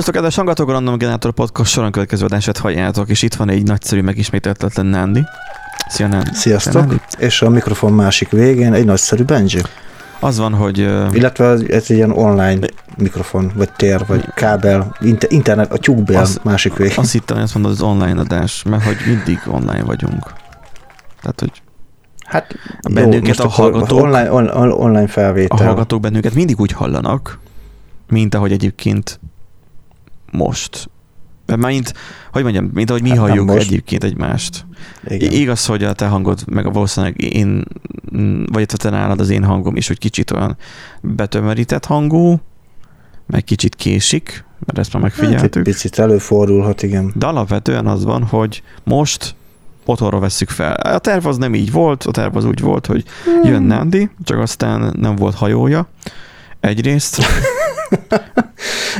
[0.00, 4.02] Szervusztok, hallgatók, a Random Generator Podcast soron következő adását halljátok, és itt van egy nagyszerű,
[4.02, 5.24] megismételtetlen Nandi.
[5.88, 6.30] Szia, Nandi.
[6.32, 6.72] Sziasztok!
[6.72, 7.00] Szia, Nandi.
[7.18, 9.60] És a mikrofon másik végén egy nagyszerű Benji.
[10.20, 10.78] Az van, hogy...
[11.12, 16.40] Illetve ez egy ilyen online mikrofon, vagy tér, vagy kábel, inter- internet, a tyúkbél Az-
[16.42, 16.96] másik végén.
[16.98, 20.32] azt hittem, hogy azt mondod, az online adás, mert hogy mindig online vagyunk.
[21.20, 21.62] Tehát, hogy
[22.24, 25.66] Hát a bennünket most a hallgatók- Online, on, on, online a felvétel.
[25.66, 27.38] hallgatók bennünket mindig úgy hallanak,
[28.08, 29.20] mint ahogy egyébként
[30.32, 30.90] most.
[31.46, 31.92] Mert mint,
[32.32, 33.66] hogy mondjam, mint ahogy mi Hát halljuk most.
[33.66, 34.66] egyébként egymást.
[35.06, 35.32] Igen.
[35.32, 37.64] Igaz, hogy a te hangod, meg a valószínűleg én,
[38.52, 40.56] vagy a te nálad az én hangom is, hogy kicsit olyan
[41.00, 42.40] betömörített hangú,
[43.26, 45.62] meg kicsit késik, mert ezt már Hát megfigyeltük.
[45.62, 47.12] picit előfordulhat, igen.
[47.14, 49.34] De alapvetően az van, hogy most
[49.84, 50.72] otthonra vesszük fel.
[50.74, 53.04] A terv az nem így volt, a terv az úgy volt, hogy
[53.44, 55.88] jön Nandi, csak aztán nem volt hajója.
[56.60, 57.18] Egyrészt,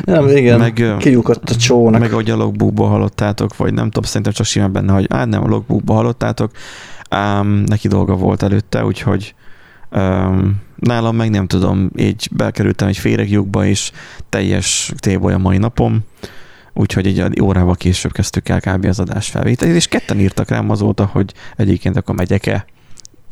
[0.04, 2.00] Nem, igen, meg, kilyukadt a csónak.
[2.00, 5.44] meg ahogy a logbookba hallottátok, vagy nem tudom, szerintem csak simán benne, hogy á, nem,
[5.44, 6.50] a logbookba hallottátok,
[7.08, 9.34] ám neki dolga volt előtte, úgyhogy
[9.90, 13.92] um, nálam meg nem tudom, így bekerültem egy féregjukba, és
[14.28, 16.00] teljes téboly a mai napom,
[16.72, 18.84] úgyhogy egy órával később kezdtük el kb.
[18.84, 22.66] az adás felvételét, és ketten írtak rám azóta, hogy egyébként akkor megyek-e,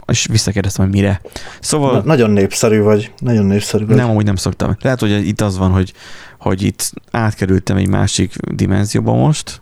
[0.07, 1.21] és visszakérdeztem, hogy mire.
[1.61, 1.93] Szóval...
[1.93, 3.97] Na, nagyon népszerű vagy, nagyon népszerű vagy.
[3.97, 4.77] Nem, amúgy nem szoktam.
[4.81, 5.93] Lehet, hogy itt az van, hogy,
[6.39, 9.61] hogy itt átkerültem egy másik dimenzióba most,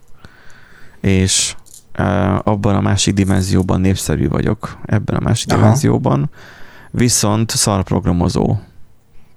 [1.00, 1.54] és
[1.98, 5.60] uh, abban a másik dimenzióban népszerű vagyok, ebben a másik Aha.
[5.60, 6.30] dimenzióban,
[6.90, 8.56] viszont szarprogramozó.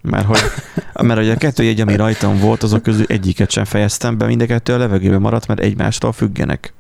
[0.01, 0.41] Mert hogy,
[1.07, 4.41] mert hogy a kettő jegy, ami rajtam volt, azok közül egyiket sem fejeztem be, mind
[4.41, 6.73] a kettő a levegőben maradt, mert egymástól függenek.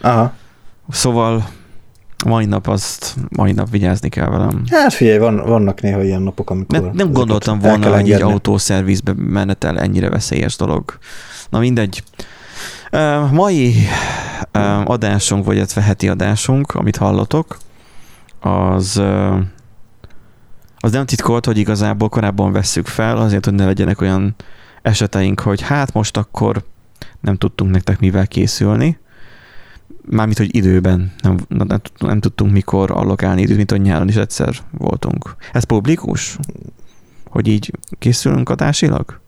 [0.00, 0.32] Aha.
[0.88, 1.48] Szóval
[2.24, 4.62] mai nap azt, mai nap vigyázni kell velem.
[4.70, 6.80] Hát figyelj, van, vannak néha ilyen napok, amikor...
[6.80, 8.32] Nem, nem gondoltam volna, hogy engedni.
[8.32, 10.98] autószervizbe menetel ennyire veszélyes dolog.
[11.50, 12.02] Na mindegy.
[12.92, 13.74] Uh, mai
[14.54, 17.58] uh, adásunk, vagy illetve heti adásunk, amit hallotok,
[18.40, 19.38] az, uh,
[20.76, 24.34] az nem titkolt, hogy igazából korábban vesszük fel, azért, hogy ne legyenek olyan
[24.82, 26.64] eseteink, hogy hát most akkor
[27.20, 28.98] nem tudtunk nektek mivel készülni.
[30.12, 34.54] Mármint, hogy időben nem, nem, nem, tudtunk mikor allokálni időt, mint hogy nyáron is egyszer
[34.70, 35.36] voltunk.
[35.52, 36.38] Ez publikus?
[37.30, 39.20] Hogy így készülünk adásilag?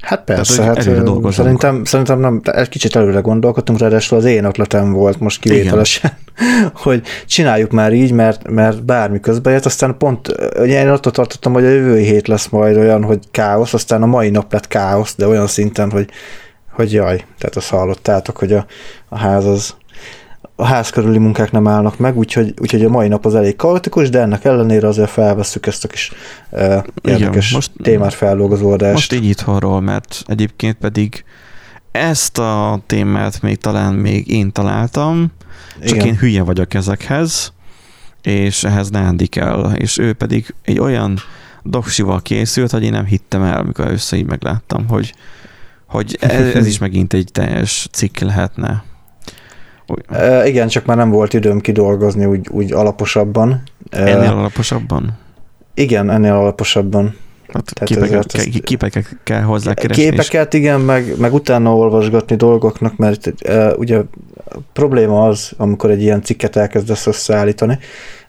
[0.00, 4.92] Hát persze, hogy hát szerintem, szerintem nem, egy kicsit előre gondolkodtunk, ráadásul az én ötletem
[4.92, 6.12] volt most kivételesen,
[6.84, 11.52] hogy csináljuk már így, mert, mert bármi közben jött, aztán pont, ugye én attól tartottam,
[11.52, 15.14] hogy a jövő hét lesz majd olyan, hogy káosz, aztán a mai nap lett káosz,
[15.16, 16.08] de olyan szinten, hogy,
[16.76, 18.66] hogy jaj, tehát azt hallottátok, hogy a,
[19.08, 19.74] a ház az
[20.58, 24.08] a ház körüli munkák nem állnak meg, úgyhogy, úgyhogy a mai nap az elég kaotikus,
[24.10, 26.12] de ennek ellenére azért felvesszük ezt a kis
[26.50, 28.92] uh, érdekes most- témát feldolgozó adást.
[28.92, 31.24] Most így itthonról, mert egyébként pedig
[31.90, 35.32] ezt a témát még talán még én találtam,
[35.80, 36.06] csak Igen.
[36.06, 37.52] én hülye vagyok ezekhez,
[38.22, 41.18] és ehhez Nándi kell, és ő pedig egy olyan
[41.62, 45.14] doksival készült, hogy én nem hittem el, amikor össze így megláttam, hogy,
[45.86, 48.84] hogy ez, ez is megint egy teljes cikk lehetne.
[50.08, 53.62] E, igen, csak már nem volt időm kidolgozni úgy, úgy alaposabban.
[53.90, 55.18] E, Ennél alaposabban?
[55.74, 57.16] Igen, ennél alaposabban.
[57.52, 60.02] Hát Tehát képeket, ezért ke, képeket kell hozzá keresni.
[60.02, 64.04] és- Képeket, igen, meg, meg utána olvasgatni dolgoknak, mert e, ugye a
[64.72, 67.78] probléma az, amikor egy ilyen cikket elkezdesz összeállítani,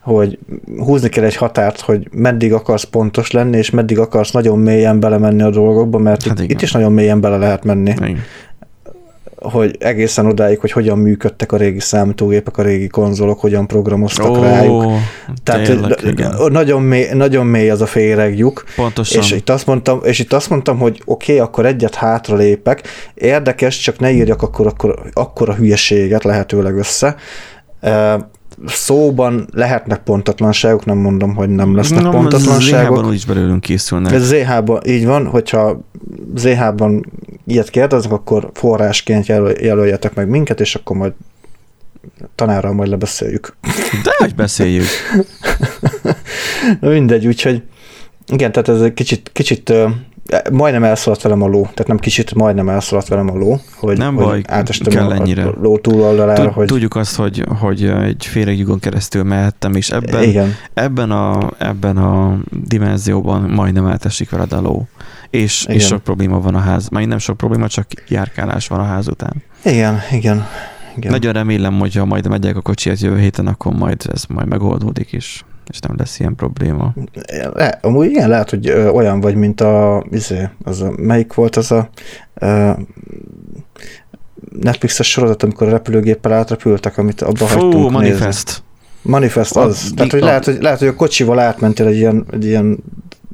[0.07, 0.39] hogy
[0.77, 5.41] húzni kell egy határt, hogy meddig akarsz pontos lenni, és meddig akarsz nagyon mélyen belemenni
[5.41, 6.55] a dolgokba, mert Hát itt, igen.
[6.55, 7.89] itt is nagyon mélyen bele lehet menni.
[7.89, 8.19] Igen.
[9.35, 14.41] hogy egészen odáig, hogy hogyan működtek a régi számítógépek, a régi konzolok, hogyan programoztak Ó,
[14.41, 14.85] rájuk.
[15.43, 16.33] Tehát tényleg, igen.
[16.51, 19.21] nagyon mély, nagyon mély az a féregjuk, Pontosan.
[19.21, 22.87] és itt, azt mondtam, és itt azt mondtam, hogy oké, okay, akkor egyet hátra lépek,
[23.13, 27.15] érdekes, csak ne írjak akkor, akkor, akkor a hülyeséget lehetőleg össze.
[28.65, 32.95] Szóban lehetnek pontatlanságok, nem mondom, hogy nem lesznek Na, pontatlanságok.
[32.95, 34.13] ZH-ban úgyis belőlünk készülnek.
[34.13, 35.81] Ez ZH-ban így van, hogyha
[36.35, 37.11] ZH-ban
[37.45, 41.13] ilyet kérdeznek, akkor forrásként jelöl, jelöljetek meg minket, és akkor majd
[42.35, 43.55] tanárral majd lebeszéljük.
[44.03, 44.85] De hogy beszéljük.
[46.81, 47.63] Na mindegy, úgyhogy
[48.27, 49.73] igen, tehát ez egy kicsit, kicsit
[50.51, 54.15] majdnem elszaladt velem a ló, tehát nem kicsit, majdnem elszaladt velem a ló, hogy, Nem
[54.15, 55.43] hogy baj, átestem kell a, ennyire.
[55.43, 60.23] a ló túloldalára, Tud, hogy Tudjuk azt, hogy, hogy egy féregjugon keresztül mehettem, és ebben,
[60.23, 64.87] igen, ebben, a, ebben a dimenzióban majdnem átesik veled a ló.
[65.29, 66.89] És, és sok probléma van a ház.
[66.89, 69.43] Majd nem sok probléma, csak járkálás van a ház után.
[69.63, 70.45] igen, igen,
[70.97, 71.11] igen.
[71.11, 75.11] Nagyon remélem, hogy ha majd megyek a kocsihez jövő héten, akkor majd ez majd megoldódik
[75.11, 76.93] is, és nem lesz ilyen probléma.
[77.53, 81.55] Le, amúgy igen, lehet, hogy ö, olyan vagy, mint a, izé, az a, melyik volt
[81.55, 81.89] az a
[84.59, 88.45] Netflixes sorozat, amikor a repülőgéppel átrepültek, amit abba Fú, hagytunk Manifest.
[88.45, 88.61] Nézni.
[89.01, 89.89] Manifest az.
[89.91, 92.77] A, Tehát, hogy a, lehet, hogy lehet, hogy a kocsival átmentél egy ilyen, egy ilyen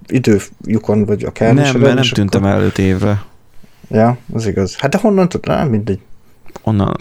[0.08, 1.54] időjukon, vagy akár.
[1.54, 3.24] Nem, mert nem tűntem el öt évre.
[3.90, 4.76] Ja, az igaz.
[4.78, 5.56] Hát de honnan tudod?
[5.56, 6.00] Nem, mindegy.
[6.62, 6.98] Onnan.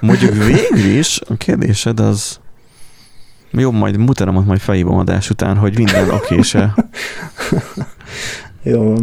[0.00, 2.40] Mondjuk végül is a kérdésed az
[3.50, 6.74] jó, majd mutatom majd felhívom adás után, hogy minden okése.
[8.62, 8.94] jó.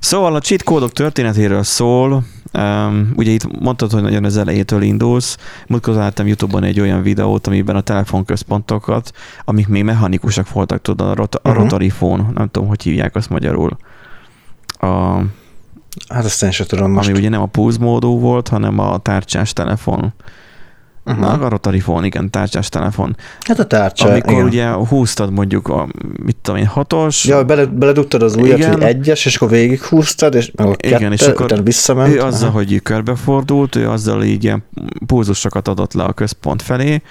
[0.00, 5.36] Szóval a cheat kódok történetéről szól, Um, ugye itt mondtad, hogy nagyon az elejétől indulsz.
[5.66, 9.12] Múltkor láttam YouTube-on egy olyan videót, amiben a telefonközpontokat,
[9.44, 11.62] amik még mechanikusak voltak, tudod, a, rot- a uh-huh.
[11.62, 13.76] rotary phone, nem tudom, hogy hívják azt magyarul.
[14.78, 14.86] A,
[16.08, 17.08] hát azt én sem tudom most.
[17.08, 20.12] Ami ugye nem a pulse módú volt, hanem a tárcsás telefon.
[21.08, 21.38] Uh-huh.
[21.40, 23.16] Na, a phone, igen, tárcsás telefon.
[23.40, 24.44] Hát a tárcsa, Amikor igen.
[24.44, 25.88] ugye húztad mondjuk a,
[26.24, 27.24] mit tudom én, hatos.
[27.24, 28.72] Ja, bele, beledugtad az ujjat, igen.
[28.72, 32.14] hogy egyes, és akkor végig húztad, és meg a igen, kette, és akkor visszament.
[32.14, 32.56] Ő azzal, Aha.
[32.56, 34.64] hogy körbefordult, ő azzal így ilyen
[35.06, 37.02] pulzusokat adott le a központ felé,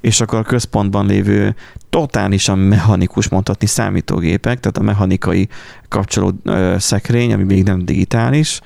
[0.00, 1.54] és akkor a központban lévő
[1.90, 5.48] totálisan mechanikus mondhatni számítógépek, tehát a mechanikai
[5.88, 6.32] kapcsoló
[6.78, 8.60] szekrény, ami még nem digitális,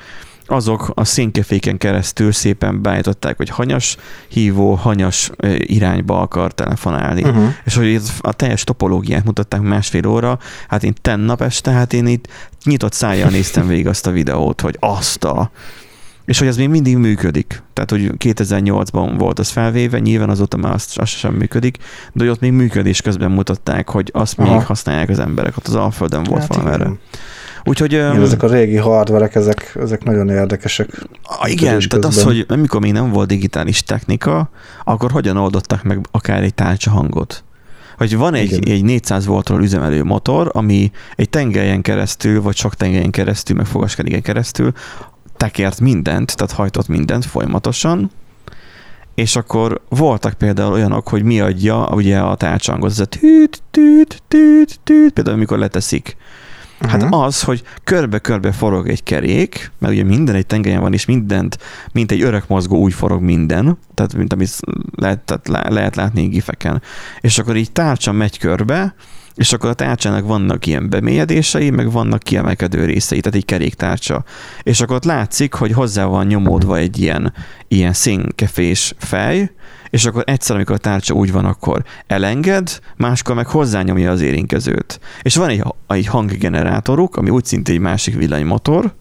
[0.50, 3.96] azok a szénkeféken keresztül szépen beállították, hogy hanyas
[4.28, 7.22] hívó, hanyas irányba akar telefonálni.
[7.22, 7.48] Uh-huh.
[7.64, 10.38] És hogy a teljes topológiát mutatták másfél óra,
[10.68, 12.28] hát én tennap este, hát én itt
[12.64, 15.50] nyitott szájjal néztem végig azt a videót, hogy azt a
[16.30, 17.62] és hogy ez még mindig működik.
[17.72, 21.76] Tehát, hogy 2008-ban volt az felvéve, nyilván azóta már azt, azt sem működik,
[22.12, 24.54] de hogy ott még működés közben mutatták, hogy azt Aha.
[24.54, 25.56] még használják az emberek.
[25.56, 26.90] Ott az Alföldön volt hát valami erre.
[27.64, 27.92] Úgyhogy...
[27.92, 30.88] Igen, ezek a régi hardverek, ezek, ezek nagyon érdekesek.
[31.22, 34.50] A, igen, tehát az, hogy amikor még nem volt digitális technika,
[34.84, 37.44] akkor hogyan oldottak meg akár egy tárcsa hangot?
[37.96, 43.10] Hogy van egy, egy 400 voltról üzemelő motor, ami egy tengelyen keresztül, vagy sok tengelyen
[43.10, 44.72] keresztül, meg fogaskeréken keresztül
[45.36, 48.10] tekert mindent, tehát hajtott mindent folyamatosan,
[49.14, 54.22] és akkor voltak például olyanok, hogy mi adja ugye a tárcsangot, ez a tűt, tűt,
[54.28, 56.16] tűt, tűt, például amikor leteszik
[56.88, 57.22] Hát uh-huh.
[57.22, 61.58] az, hogy körbe-körbe forog egy kerék, mert ugye minden egy tengelyen van, és mindent,
[61.92, 64.58] mint egy örök mozgó úgy forog minden, tehát mint amit
[64.94, 66.82] lehet, tehát lehet látni gifeken.
[67.20, 68.94] És akkor így tárcsa megy körbe,
[69.40, 74.24] és akkor a tárcsának vannak ilyen bemélyedései, meg vannak kiemelkedő részei, tehát egy keréktárcsa.
[74.62, 77.32] És akkor ott látszik, hogy hozzá van nyomódva egy ilyen,
[77.68, 79.50] ilyen színkefés fej,
[79.90, 85.00] és akkor egyszer, amikor a tárcsa úgy van, akkor elenged, máskor meg hozzányomja az érinkezőt.
[85.22, 88.94] És van egy, egy hanggenerátoruk, ami úgy szintén egy másik villanymotor,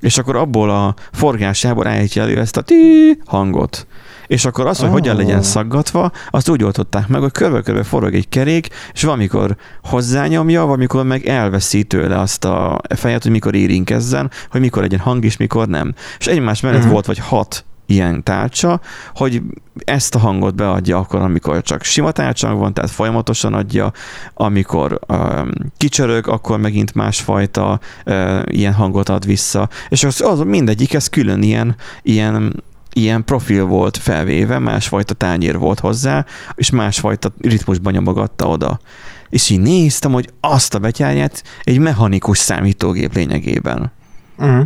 [0.00, 3.86] és akkor abból a forgásából állítja elő ezt a tí hangot.
[4.28, 4.92] És akkor az, hogy oh.
[4.92, 10.64] hogyan legyen szaggatva, azt úgy oldották meg, hogy körbe-körbe forog egy kerék, és valamikor hozzányomja,
[10.64, 15.36] valamikor meg elveszi tőle azt a fejet, hogy mikor érinkezzen, hogy mikor legyen hang is,
[15.36, 15.94] mikor nem.
[16.18, 16.92] És egymás mellett uh-huh.
[16.92, 18.80] volt vagy hat ilyen tárcsa,
[19.14, 19.42] hogy
[19.84, 23.92] ezt a hangot beadja akkor, amikor csak sima tárcsa van, tehát folyamatosan adja,
[24.34, 30.94] amikor um, kicsörög, akkor megint másfajta uh, ilyen hangot ad vissza, és az, az mindegyik,
[30.94, 37.92] ez külön ilyen, ilyen ilyen profil volt felvéve, másfajta tányér volt hozzá, és másfajta ritmusban
[37.92, 38.80] nyomogatta oda.
[39.28, 43.92] És így néztem, hogy azt a betyárját egy mechanikus számítógép lényegében.
[44.38, 44.64] Uh-huh.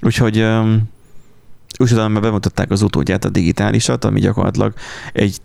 [0.00, 0.90] Úgyhogy um,
[1.78, 4.74] és utána már bemutatták az utódját, a digitálisat, ami gyakorlatilag
[5.12, 5.40] egy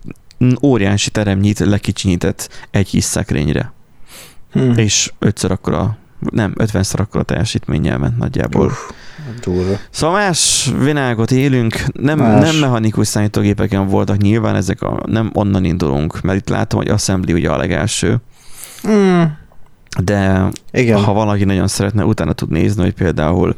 [0.62, 3.72] óriási teremnyit lekicsinyített egy kis szekrényre.
[4.52, 4.76] Hmm.
[4.76, 8.66] És ötször akkor a, nem, ötvenszer akkor a teljesítménnyel ment nagyjából.
[8.66, 8.90] Uff,
[9.40, 9.76] durva.
[9.90, 16.20] Szóval más világot élünk, nem, nem mechanikus számítógépeken voltak nyilván, ezek a, nem onnan indulunk,
[16.20, 18.16] mert itt látom, hogy Assembly ugye a legelső.
[18.82, 19.36] Hmm.
[20.02, 21.04] De Igen.
[21.04, 23.56] ha valaki nagyon szeretne, utána tud nézni, hogy például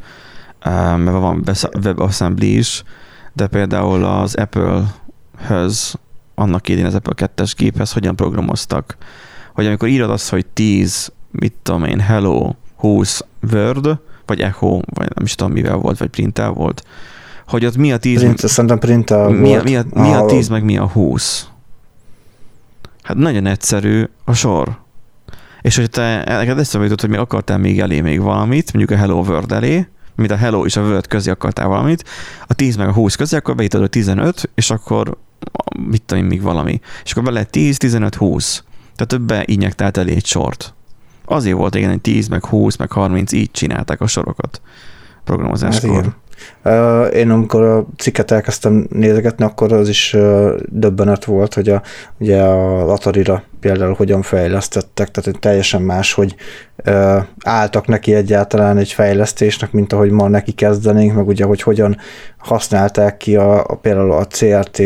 [0.96, 1.44] mert van
[1.84, 2.82] WebAssembly is,
[3.32, 5.94] de például az Apple-höz,
[6.34, 8.96] annak idén az Apple 2-es géphez hogyan programoztak,
[9.54, 15.08] hogy amikor írod azt, hogy 10, mit tudom én, Hello, 20 Word, vagy Echo, vagy
[15.14, 16.84] nem is tudom mivel volt, vagy Printel volt,
[17.46, 18.18] hogy ott mi a 10...
[18.18, 19.64] Print, szerintem Printel mi, volt.
[19.64, 21.48] Mi a, mi a 10, meg mi a 20?
[23.02, 24.78] Hát nagyon egyszerű a sor.
[25.60, 29.02] És hogy te neked eszembe jutott, hogy mi akartál még elé még valamit, mondjuk a
[29.02, 32.04] Hello World elé, mint a Hello és a Word közé akartál valamit,
[32.46, 35.18] a 10 meg a 20 közé, akkor beítod a 15, és akkor
[35.88, 36.80] mit tudom én, még valami.
[37.04, 38.64] És akkor bele 10, 15, 20.
[38.94, 40.74] Tehát többe injektált elé egy sort.
[41.30, 44.60] Azért volt igen, hogy 10, meg 20, meg 30, így csinálták a sorokat
[45.24, 46.14] programozáskor.
[46.62, 50.16] Hát én amikor a cikket elkezdtem nézegetni, akkor az is
[50.66, 51.82] döbbenet volt, hogy a,
[52.18, 56.34] ugye a Atari-ra például hogyan fejlesztettek, tehát teljesen más, hogy
[57.44, 61.96] álltak neki egyáltalán egy fejlesztésnek, mint ahogy ma neki kezdenénk, meg ugye, hogy hogyan
[62.38, 64.82] használták ki a, a például a CRT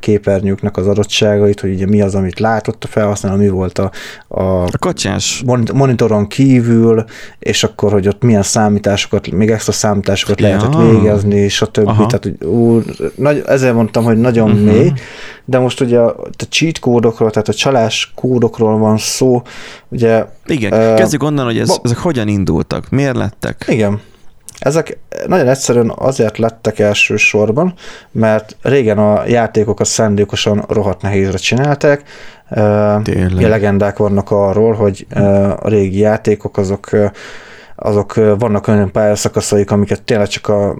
[0.00, 3.90] képernyőknek az adottságait, hogy ugye mi az, amit látott a felhasználó, mi volt a,
[4.28, 5.42] a, a kacsás.
[5.72, 7.04] monitoron kívül,
[7.38, 10.46] és akkor, hogy ott milyen számításokat, még extra számításokat ja.
[10.46, 11.88] lehetett végezni, stb.
[11.88, 12.06] Aha.
[12.06, 12.82] Tehát, ú,
[13.14, 14.64] nagy, ezért mondtam, hogy nagyon uh-huh.
[14.64, 14.92] mély,
[15.44, 19.42] de most ugye a, a cheat kódokról, tehát a csalás kódokról van szó,
[19.88, 20.24] ugye...
[20.46, 23.64] Igen, uh, kezdjük onnan, hogy ez, ba, ezek hogyan indultak, miért lettek?
[23.68, 24.00] Igen,
[24.58, 27.74] ezek nagyon egyszerűen azért lettek elsősorban,
[28.10, 32.02] mert régen a játékokat szándékosan rohadt nehézre csinálták.
[33.02, 33.48] Tényleg.
[33.48, 35.06] legendák vannak arról, hogy
[35.60, 36.90] a régi játékok azok
[37.76, 40.76] azok vannak olyan pályaszakaszaik, amiket tényleg csak a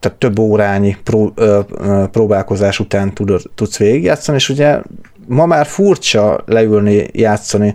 [0.00, 4.80] tehát több órányi pró, ö, ö, próbálkozás után tud, tudsz végigjátszani, és ugye
[5.26, 7.74] ma már furcsa leülni, játszani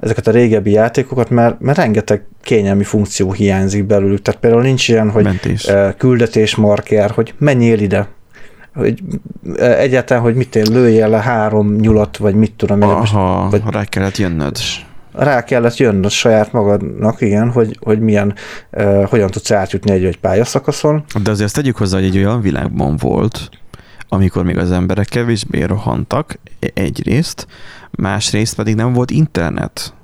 [0.00, 4.22] ezeket a régebbi játékokat, mert, mert rengeteg kényelmi funkció hiányzik belőlük.
[4.22, 5.70] Tehát például nincs ilyen, hogy Mentés.
[5.96, 8.08] küldetésmarker, hogy menjél ide,
[8.74, 9.02] hogy
[9.58, 12.88] egyáltalán, hogy mit én lőjél le három nyulat, vagy mit tudom én.
[12.88, 14.56] Aha, vagy, rá kellett jönnöd
[15.12, 18.34] rá kellett jönnöd saját magadnak, igen, hogy, hogy milyen,
[18.72, 21.04] uh, hogyan tudsz átjutni egy-egy pályaszakaszon.
[21.22, 23.48] De azért ezt tegyük hozzá, hogy egy olyan világban volt,
[24.08, 27.46] amikor még az emberek kevésbé rohantak e- egyrészt,
[27.90, 29.94] másrészt pedig nem volt internet,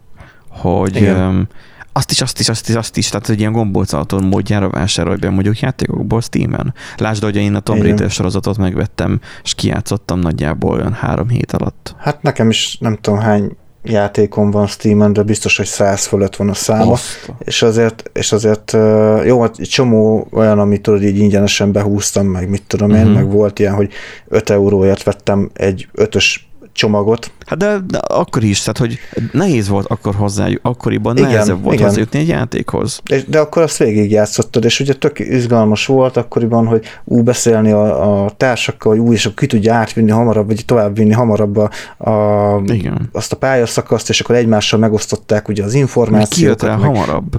[0.48, 1.48] hogy igen.
[1.92, 5.30] azt is, azt is, azt is, azt is, tehát egy ilyen gombolcaton módjára vásárolj be
[5.30, 6.74] mondjuk játékokból Steam-en.
[6.96, 11.94] Lásd, hogy én a Tomb Raider sorozatot megvettem, és kijátszottam nagyjából olyan három hét alatt.
[11.98, 16.48] Hát nekem is nem tudom hány játékom van Steam-en, de biztos, hogy száz fölött van
[16.48, 16.96] a száma,
[17.38, 18.76] és azért, és azért
[19.24, 23.14] jó, egy csomó olyan, amit tudod így ingyenesen behúztam, meg mit tudom én, uh-huh.
[23.14, 23.92] meg volt ilyen, hogy
[24.28, 27.30] 5 euróért vettem egy ötös csomagot.
[27.46, 28.98] Hát de, de akkor is, tehát hogy
[29.32, 31.86] nehéz volt akkor hozzájuk, akkoriban igen, nehezebb volt igen.
[31.86, 33.00] hozzájutni egy játékhoz.
[33.06, 38.24] És, de akkor azt végigjátszottad, és ugye tök izgalmas volt akkoriban, hogy ú, beszélni a,
[38.24, 41.70] a társakkal, hogy ú, és akkor ki tudja átvinni hamarabb, vagy továbbvinni hamarabb a,
[42.10, 43.08] a, igen.
[43.12, 46.34] azt a pályaszakaszt, és akkor egymással megosztották ugye az információkat.
[46.34, 47.36] Ki jött el meg, hamarabb?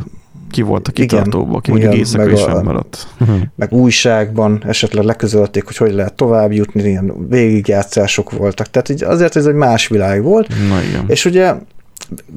[0.54, 3.08] Ki volt a kitartóba, ki mondjuk éjszaka is maradt.
[3.56, 8.70] Meg újságban esetleg leközölték, hogy hogy lehet tovább jutni, ilyen végigjátszások voltak.
[8.70, 10.48] Tehát így azért ez egy más világ volt.
[10.48, 11.04] Na igen.
[11.08, 11.54] És ugye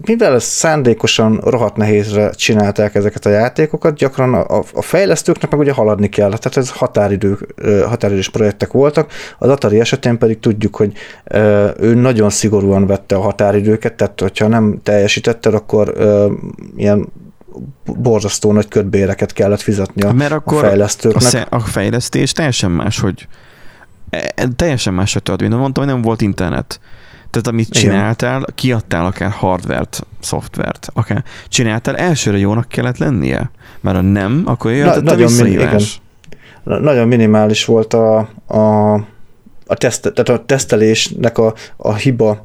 [0.05, 6.09] mivel szándékosan rohadt nehézre csinálták ezeket a játékokat, gyakran a, a fejlesztőknek meg ugye haladni
[6.09, 7.55] kell, tehát ez határidők,
[7.87, 10.93] határidős projektek voltak, az Atari esetén pedig tudjuk, hogy
[11.81, 15.95] ő nagyon szigorúan vette a határidőket, tehát hogyha nem teljesítetted, akkor
[16.77, 17.09] ilyen
[17.85, 21.47] borzasztó nagy ködbéreket kellett fizetni a, Mert akkor a fejlesztőknek.
[21.51, 23.27] A, a fejlesztés teljesen más, hogy
[24.11, 26.81] e, e, teljesen más, tudod, mint mondtam, hogy nem volt internet.
[27.31, 28.55] Tehát amit csináltál, Igen.
[28.55, 33.51] kiadtál akár hardvert, szoftvert, akár csináltál, elsőre jónak kellett lennie.
[33.81, 36.01] Mert ha nem, akkor jöhetett Na, a visszahívás.
[36.65, 38.93] Min, nagyon minimális volt a, a,
[39.67, 42.45] a, teszt, tehát a tesztelésnek a, a hiba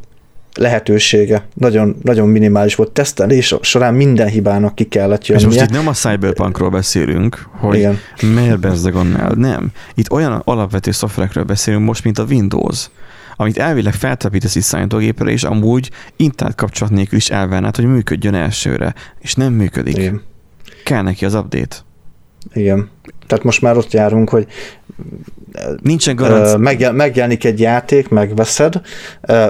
[0.58, 2.92] lehetősége nagyon, nagyon minimális volt.
[2.92, 5.48] Tesztelés során minden hibának ki kellett jönnie.
[5.48, 7.98] És most itt nem a Cyberpunkról beszélünk, hogy Igen.
[8.22, 9.32] miért bezzeg annál.
[9.32, 9.72] Nem.
[9.96, 12.90] Itt olyan alapvető szoftverekről beszélünk most, mint a Windows
[13.36, 18.94] amit elvileg feltelepítesz egy számítógépre, és amúgy internet kapcsolat nélkül is elvárnád, hogy működjön elsőre,
[19.20, 19.98] és nem működik.
[19.98, 20.22] Igen.
[20.84, 21.76] Kell neki az update.
[22.54, 22.90] Igen.
[23.32, 24.48] Tehát most már ott járunk, hogy
[25.82, 26.58] Nincsen garancia.
[26.58, 28.82] Megjel, megjelenik egy játék, megveszed,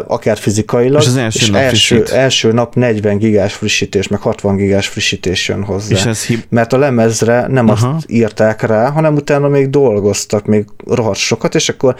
[0.07, 4.55] akár fizikailag, és, az első, és nap első, első nap 40 gigás frissítés, meg 60
[4.55, 5.95] gigás frissítés jön hozzá.
[5.95, 7.88] És ez hib- Mert a lemezre nem Aha.
[7.88, 11.95] azt írták rá, hanem utána még dolgoztak, még rohadt sokat, és akkor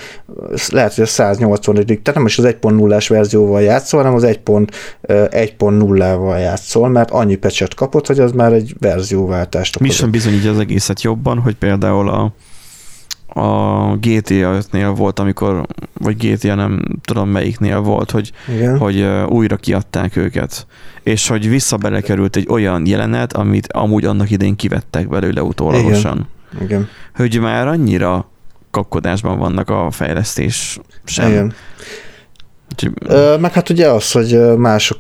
[0.70, 6.90] lehet, hogy a 180 tehát nem is az 1.0-ás verzióval játszol, hanem az 1.0-val játszol,
[6.90, 9.94] mert annyi pecset kapott, hogy az már egy verzióváltást okozott.
[9.94, 12.34] Mi sem bizonyítja az egészet jobban, hogy például a
[13.34, 18.78] a GTA 5-nél volt, amikor, vagy GTA nem tudom melyiknél volt, hogy, Igen.
[18.78, 20.68] hogy újra kiadták őket,
[21.04, 26.28] és hogy vissza belekerült egy olyan jelenet, amit amúgy annak idén kivettek belőle utólagosan.
[26.54, 26.66] Igen.
[26.66, 26.88] Igen.
[27.16, 28.30] Hogy már annyira
[28.72, 31.30] kapkodásban vannak a fejlesztés sem.
[31.30, 31.54] Igen.
[33.40, 34.98] Meg hát ugye az, hogy mások,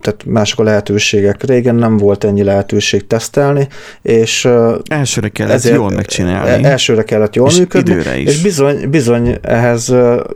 [0.00, 1.42] tehát mások a lehetőségek.
[1.42, 3.68] Régen nem volt ennyi lehetőség tesztelni,
[4.02, 4.48] és
[4.84, 6.64] elsőre kellett ezért, jól megcsinálni.
[6.64, 7.92] E, elsőre kellett jól és működni.
[7.92, 8.28] Időre is.
[8.28, 9.94] És bizony, bizony ehhez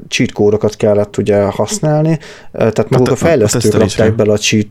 [0.08, 2.18] cheat kellett ugye használni,
[2.52, 4.66] tehát maguk a, a fejlesztők a rakták bele a cheat,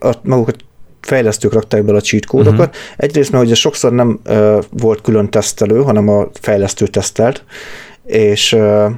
[0.00, 0.52] a, maguk a
[1.00, 2.58] fejlesztők rakták bele a cheat kódokat.
[2.58, 2.74] Uh-huh.
[2.96, 7.44] Egyrészt, mert ugye sokszor nem uh, volt külön tesztelő, hanem a fejlesztő tesztelt,
[8.06, 8.90] és uh,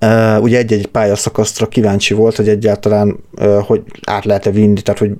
[0.00, 5.10] Uh, ugye egy-egy pályaszakasztra kíváncsi volt, hogy egyáltalán uh, hogy át lehet-e vinni, tehát hogy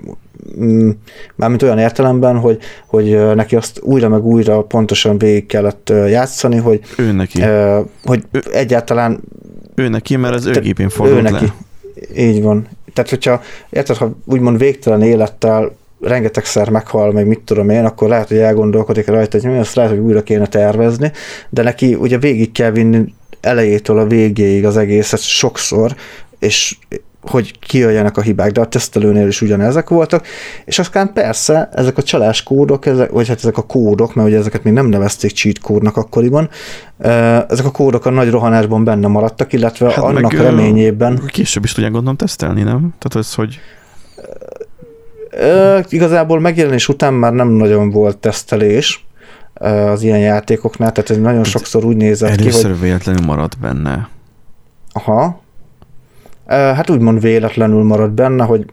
[0.61, 0.91] mm,
[1.35, 6.57] mármint olyan értelemben, hogy, hogy uh, neki azt újra meg újra pontosan végig kellett játszani,
[6.57, 7.43] hogy, ő neki.
[8.05, 9.21] Hogy ő, egyáltalán
[9.75, 11.45] ő neki, mert az ő gépén forgott ő neki.
[11.45, 11.55] le.
[12.23, 12.69] Így van.
[12.93, 18.29] Tehát, hogyha érted, ha úgymond végtelen élettel rengetegszer meghal, meg mit tudom én, akkor lehet,
[18.29, 21.13] hogy elgondolkodik rajta, hogy azt lehet, hogy újra kéne tervezni,
[21.49, 23.15] de neki ugye végig kell vinni
[23.47, 25.95] elejétől a végéig az egészet sokszor,
[26.39, 26.77] és
[27.21, 30.27] hogy kijöjjenek a hibák, de a tesztelőnél is ugyanezek voltak,
[30.65, 34.65] és aztán persze ezek a csaláskódok, ezek, vagy hát ezek a kódok, mert ugye ezeket
[34.65, 36.49] még nem nevezték cheat kódnak akkoriban,
[37.49, 41.23] ezek a kódok a nagy rohanásban benne maradtak, illetve hát annak meg, reményében...
[41.27, 42.95] Később is tudják gondolom tesztelni, nem?
[42.99, 43.61] Tehát ez, hogy...
[45.89, 49.06] Igazából megjelenés után már nem nagyon volt tesztelés,
[49.65, 52.81] az ilyen játékoknál, tehát ez nagyon hát sokszor úgy nézett Először ki, hogy...
[52.81, 54.09] véletlenül maradt benne.
[54.93, 55.45] Aha.
[56.49, 58.65] Hát úgymond véletlenül maradt benne, hogy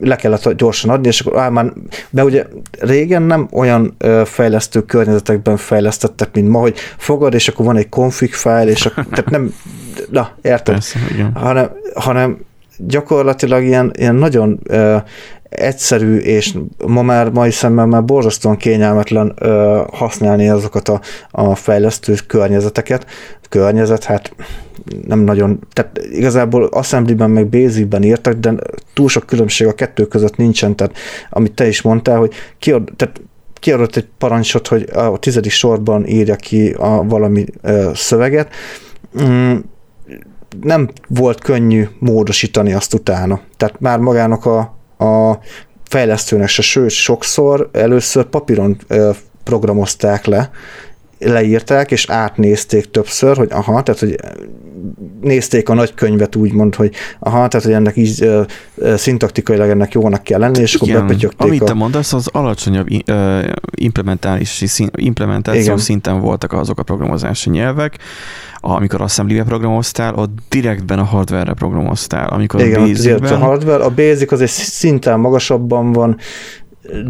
[0.00, 1.72] le kellett gyorsan adni, és akkor á, már,
[2.10, 2.46] de ugye
[2.80, 8.32] régen nem olyan fejlesztő környezetekben fejlesztettek, mint ma, hogy fogad, és akkor van egy config
[8.32, 9.54] file, és akkor, tehát nem,
[10.10, 10.74] na, érted?
[10.74, 11.32] Persze, igen.
[11.34, 12.38] Hanem, hanem
[12.76, 14.60] gyakorlatilag ilyen, ilyen nagyon
[15.52, 16.54] egyszerű, és
[16.86, 23.06] ma már mai szemmel már borzasztóan kényelmetlen ö, használni azokat a, a fejlesztő környezeteket.
[23.48, 24.34] Környezet, hát
[25.06, 28.54] nem nagyon, tehát igazából Assembly-ben meg Basic-ben írtak, de
[28.94, 30.96] túl sok különbség a kettő között nincsen, tehát
[31.30, 33.20] amit te is mondtál, hogy kiad, tehát
[33.54, 38.52] kiadott egy parancsot, hogy a tizedik sorban írja ki a valami ö, szöveget,
[39.22, 39.56] mm,
[40.60, 43.40] nem volt könnyű módosítani azt utána.
[43.56, 45.38] Tehát már magának a, a
[45.88, 48.78] fejlesztőnek se, sőt, sokszor először papíron
[49.44, 50.50] programozták le,
[51.24, 54.16] leírták, és átnézték többször, hogy aha, tehát, hogy
[55.20, 60.38] nézték a nagykönyvet úgymond, hogy aha, tehát, hogy ennek így uh, szintaktikailag ennek jónak kell
[60.38, 61.46] lenni, és Igen, akkor bepötyögték.
[61.46, 61.64] Amit a...
[61.64, 65.78] te mondasz, az alacsonyabb uh, implementálási implementáció Igen.
[65.78, 67.98] szinten voltak azok a programozási nyelvek,
[68.60, 72.28] amikor assembly programoztál, ott direktben a hardware-re programoztál.
[72.28, 76.16] Amikor Igen, a basic a hardware, a basic az egy szinten magasabban van,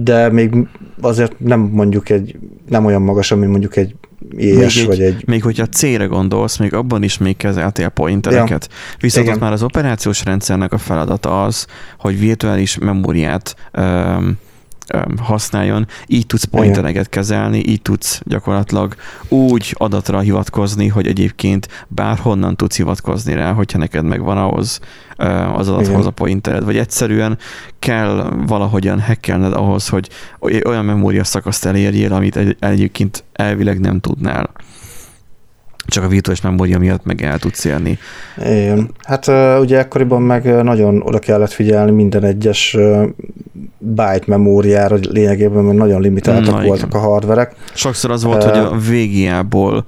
[0.03, 0.55] de még
[1.01, 3.95] azért nem mondjuk egy, nem olyan magas, mint mondjuk egy
[4.37, 5.23] ilyes, még, vagy egy...
[5.27, 8.69] Még hogyha C-re gondolsz, még abban is még kezeltél pointereket.
[8.71, 8.97] Ja.
[9.01, 11.67] Viszont ott már az operációs rendszernek a feladata az,
[11.99, 14.39] hogy virtuális memóriát um,
[15.21, 18.95] használjon, így tudsz pointereket kezelni, így tudsz gyakorlatilag
[19.29, 24.81] úgy adatra hivatkozni, hogy egyébként bárhonnan tudsz hivatkozni rá, hogyha neked megvan ahhoz
[25.55, 27.39] az adathoz a pointered, vagy egyszerűen
[27.79, 30.09] kell valahogyan hackelned ahhoz, hogy
[30.65, 34.51] olyan memória szakaszt elérjél, amit egyébként elvileg nem tudnál
[35.87, 37.99] csak a virtuális memória miatt meg el tudsz élni.
[38.37, 38.91] Igen.
[39.03, 39.29] Hát
[39.61, 42.77] ugye ekkoriban meg nagyon oda kellett figyelni minden egyes
[43.79, 47.01] byte memóriára lényegében, mert nagyon limitáltak Na, voltak igen.
[47.01, 47.55] a hardverek.
[47.75, 49.85] Sokszor az volt, uh, hogy a VGA-ból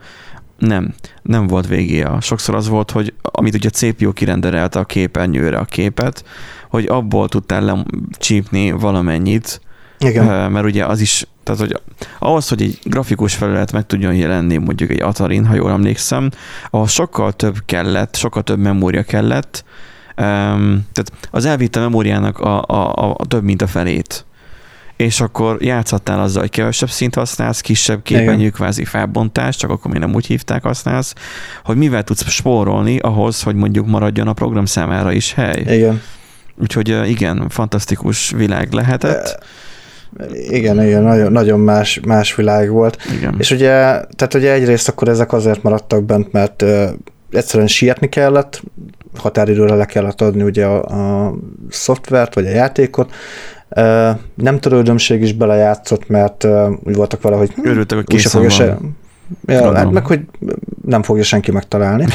[0.59, 2.20] nem, nem volt VGA.
[2.20, 6.24] Sokszor az volt, hogy amit ugye a CPU kirenderelte a képernyőre a képet,
[6.70, 9.61] hogy abból tudtál lecsípni valamennyit,
[10.05, 10.53] igen.
[10.53, 11.81] mert ugye az is, tehát hogy
[12.19, 16.31] ahhoz, hogy egy grafikus felület meg tudjon jelenni mondjuk egy Atarin, ha jól emlékszem,
[16.71, 19.64] ahhoz sokkal több kellett, sokkal több memória kellett,
[20.14, 24.25] tehát az elvitte memóriának a, a, a több, mint a felét
[24.97, 30.01] és akkor játszhattál azzal, hogy kevesebb szint használsz, kisebb képernyő, kvázi felbontás, csak akkor még
[30.01, 31.14] nem úgy hívták használsz,
[31.64, 35.61] hogy mivel tudsz spórolni ahhoz, hogy mondjuk maradjon a program számára is hely.
[35.61, 36.03] Igen.
[36.57, 39.45] Úgyhogy igen, fantasztikus világ lehetett.
[40.48, 42.96] Igen, igen, nagyon, nagyon más, más világ volt.
[43.16, 43.35] Igen.
[43.38, 43.66] És ugye,
[44.16, 46.88] tehát ugye egyrészt akkor ezek azért maradtak bent, mert uh,
[47.31, 48.62] egyszerűen sietni kellett,
[49.16, 50.85] határidőre le kellett adni ugye a,
[51.27, 51.35] a
[51.68, 53.11] szoftvert, vagy a játékot,
[53.77, 58.50] uh, nem törődömség is belejátszott, mert uh, úgy voltak vele, hogy Örültek, hogy készen van.
[58.50, 58.79] Se,
[59.46, 60.20] Ja, hát meg, hogy
[60.87, 62.06] nem fogja senki megtalálni.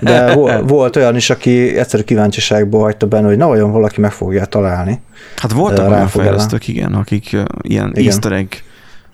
[0.00, 0.34] De
[0.66, 5.00] volt olyan is, aki egyszerű kíváncsiságból hagyta benne, hogy na olyan valaki meg fogja találni.
[5.36, 8.04] Hát voltak olyan fejlesztők, igen, akik ilyen igen.
[8.04, 8.48] easter egg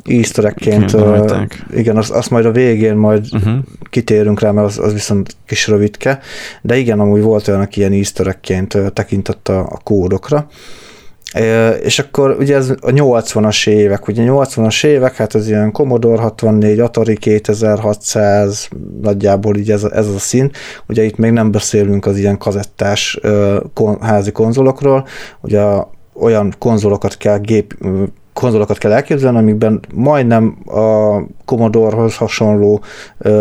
[0.07, 1.43] easter eggként, uh,
[1.75, 3.59] igen, azt, azt majd a végén majd uh-huh.
[3.91, 6.21] kitérünk rá, mert az, az viszont kis rövidke,
[6.63, 10.49] de igen, amúgy volt olyan, aki ilyen easter eggként tekintett a, a kódokra.
[11.83, 16.81] És akkor ugye ez a 80-as évek, ugye 80-as évek, hát az ilyen Commodore 64,
[16.81, 18.69] Atari 2600,
[19.03, 20.51] nagyjából így ez, a, ez a szín.
[20.89, 23.21] Ugye itt még nem beszélünk az ilyen kazettás
[24.01, 25.07] házi konzolokról,
[25.41, 25.63] ugye
[26.15, 27.77] olyan konzolokat kell gép,
[28.33, 32.83] konzolokat kell elképzelni, amikben majdnem a Commodore-hoz hasonló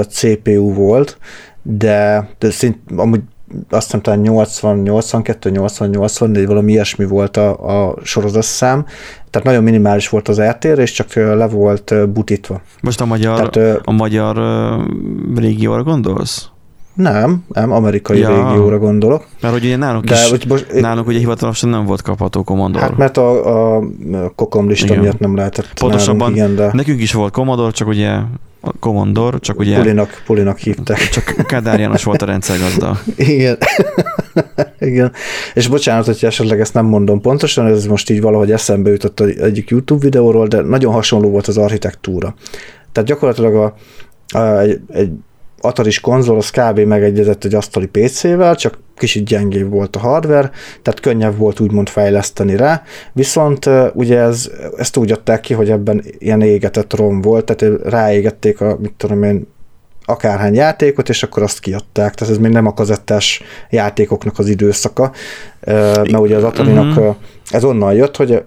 [0.10, 1.18] CPU volt,
[1.62, 3.22] de, de szint, amúgy
[3.70, 8.86] azt hiszem talán 80, 82, 80, 84, valami ilyesmi volt a, a sorozatszám,
[9.30, 12.62] tehát nagyon minimális volt az eltér, és csak le volt butítva.
[12.82, 14.38] Most a magyar, tehát, a magyar
[15.36, 16.50] régióra gondolsz?
[16.94, 18.30] Nem, nem, amerikai ja.
[18.30, 19.26] régióra gondolok.
[19.42, 22.80] Mert hogy ugye nálunk De, is, hogy most, nálunk ugye hivatalosan nem volt kapható Commodore.
[22.80, 23.84] Hát mert a, a
[24.36, 25.00] Kokom lista igen.
[25.00, 26.70] miatt nem lehetett Pontosabban nálunk, igen, de...
[26.74, 28.18] nekünk is volt Commodore, csak ugye
[28.68, 29.78] a Commodore, csak ugye...
[29.78, 31.10] Pulinak, Pulinak hívták.
[31.10, 33.00] Csak Kádár János volt a rendszergazda.
[33.16, 33.58] Igen.
[34.80, 35.12] Igen.
[35.54, 39.70] És bocsánat, hogy esetleg ezt nem mondom pontosan, ez most így valahogy eszembe jutott egyik
[39.70, 42.36] YouTube videóról, de nagyon hasonló volt az architektúra.
[42.92, 43.76] Tehát gyakorlatilag a,
[44.38, 45.12] a, egy, egy
[45.66, 46.80] Ataris konzol az kb.
[46.80, 50.52] megegyezett egy asztali PC-vel, csak kicsit gyengébb volt a hardware,
[50.82, 56.04] tehát könnyebb volt úgymond fejleszteni rá, viszont ugye ez, ezt úgy adták ki, hogy ebben
[56.18, 59.48] ilyen égetett rom volt, tehát ráégették a, mit tudom én,
[60.06, 62.14] akárhány játékot, és akkor azt kiadták.
[62.14, 65.12] Tehát ez még nem a kazettás játékoknak az időszaka,
[65.66, 67.16] mert ugye az Atari-nak uh-huh.
[67.50, 68.44] ez onnan jött, hogy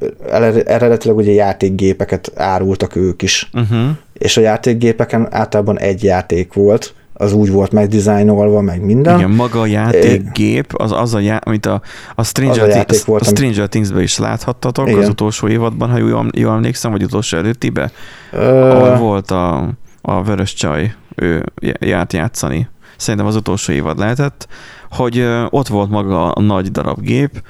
[0.66, 3.50] eredetileg ugye játékgépeket árultak ők is.
[3.52, 3.88] Uh-huh.
[4.12, 9.18] És a játékgépeken általában egy játék volt, az úgy volt megdizájnolva, meg minden.
[9.18, 11.80] Igen, maga a játékgép, az, az a já, amit a,
[12.14, 15.00] a Stranger, az a Things, volt, a Stranger Things-be is láthattatok igen.
[15.00, 17.90] az utolsó évadban, ha jól, jól emlékszem, vagy utolsó előttibe,
[18.32, 18.70] Ö...
[18.70, 19.68] ahol volt a,
[20.02, 21.44] a vörös csaj, ő
[21.80, 22.68] járt játszani.
[22.96, 24.48] Szerintem az utolsó évad lehetett,
[24.90, 27.42] hogy ott volt maga a nagy darab gép,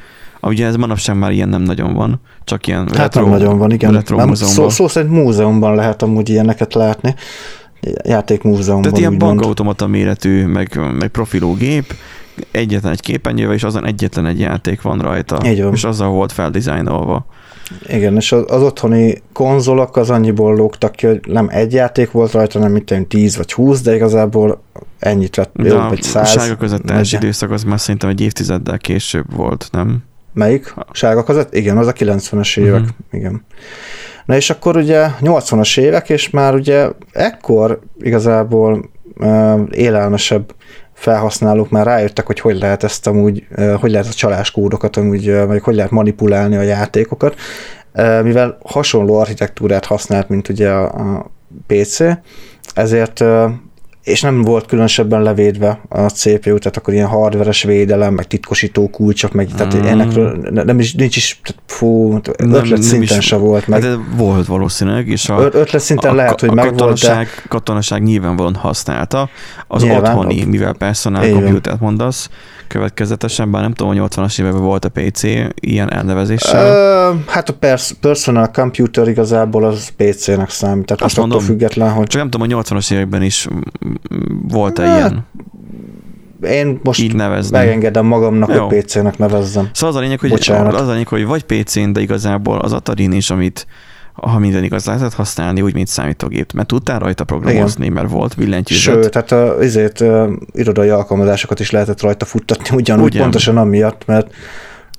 [0.42, 3.70] Ugye ez manapság már ilyen nem nagyon van, csak ilyen hát retro, nem nagyon van,
[3.70, 4.04] igen.
[4.08, 7.14] Nem, szó, szó szerint múzeumban lehet amúgy ilyeneket látni
[8.04, 8.82] játékmúzeumban.
[8.82, 11.94] Tehát ilyen bankautomata méretű, meg, meg profilú gép,
[12.50, 15.40] egyetlen egy képernyővel, és azon egyetlen egy játék van rajta.
[15.44, 15.72] Így van.
[15.72, 17.26] És azzal volt feldizájnolva.
[17.86, 22.32] Igen, és az, az otthoni konzolok az annyiból lógtak ki, hogy nem egy játék volt
[22.32, 24.62] rajta, nem mint 10 vagy 20, de igazából
[24.98, 26.36] ennyit vett, de vagy 100.
[26.36, 30.02] A sárga között időszak az már szerintem egy évtizeddel később volt, nem?
[30.38, 30.74] Melyik?
[30.92, 31.54] Sárga között?
[31.54, 32.80] Igen, az a 90-es évek.
[32.80, 32.96] Uh-huh.
[33.10, 33.44] Igen.
[34.24, 40.54] Na és akkor ugye 80-as évek, és már ugye ekkor igazából uh, élelmesebb
[40.92, 45.46] felhasználók már rájöttek, hogy hogy lehet ezt amúgy, uh, hogy lehet a csaláskódokat amúgy, uh,
[45.46, 47.34] vagy hogy lehet manipulálni a játékokat,
[47.94, 51.30] uh, mivel hasonló architektúrát használt, mint ugye a, a
[51.66, 51.98] PC,
[52.74, 53.24] ezért
[54.08, 59.32] és nem volt különösebben levédve a CPU, tehát akkor ilyen hardveres védelem, meg titkosító kulcsok,
[59.32, 59.82] meg tehát mm.
[59.82, 60.14] ennek
[60.64, 63.82] nem is, nincs is, tehát fú, ötlet nem, szinten nem is, se volt meg.
[63.82, 67.48] Hát volt valószínűleg, és a, ötlet szinten a, lehet, hogy a meg katonaság, de...
[67.48, 69.28] katonaság nyilvánvalóan használta,
[69.66, 72.28] az Nyilván, otthoni, mivel personal computert mondasz,
[72.68, 75.22] következetesen, bár nem tudom, hogy 80-as években volt a PC
[75.60, 77.12] ilyen elnevezéssel.
[77.12, 82.06] Uh, hát a pers- personal computer igazából az PC-nek számít, tehát Azt mondom, független, hogy...
[82.06, 83.48] Csak nem tudom, hogy 80-as években is
[84.48, 85.26] volt-e hát, ilyen
[86.42, 87.56] én most így nevezni.
[87.56, 88.66] megengedem magamnak, Jó.
[88.66, 89.68] hogy PC-nek nevezzem.
[89.72, 90.74] Szóval az a lényeg, hogy, Bocsánat.
[90.74, 93.66] az a lényeg, hogy vagy PC-n, de igazából az Atari is, amit
[94.22, 97.94] ha minden igaz lehetett használni, úgy, mint számítógép, mert tudtál rajta programozni, Igen.
[97.94, 98.82] mert volt billentyűzet.
[98.94, 103.22] Sőt, tehát a, izét, uh, irodai alkalmazásokat is lehetett rajta futtatni, ugyanúgy Ugyan.
[103.22, 104.34] pontosan amiatt, mert...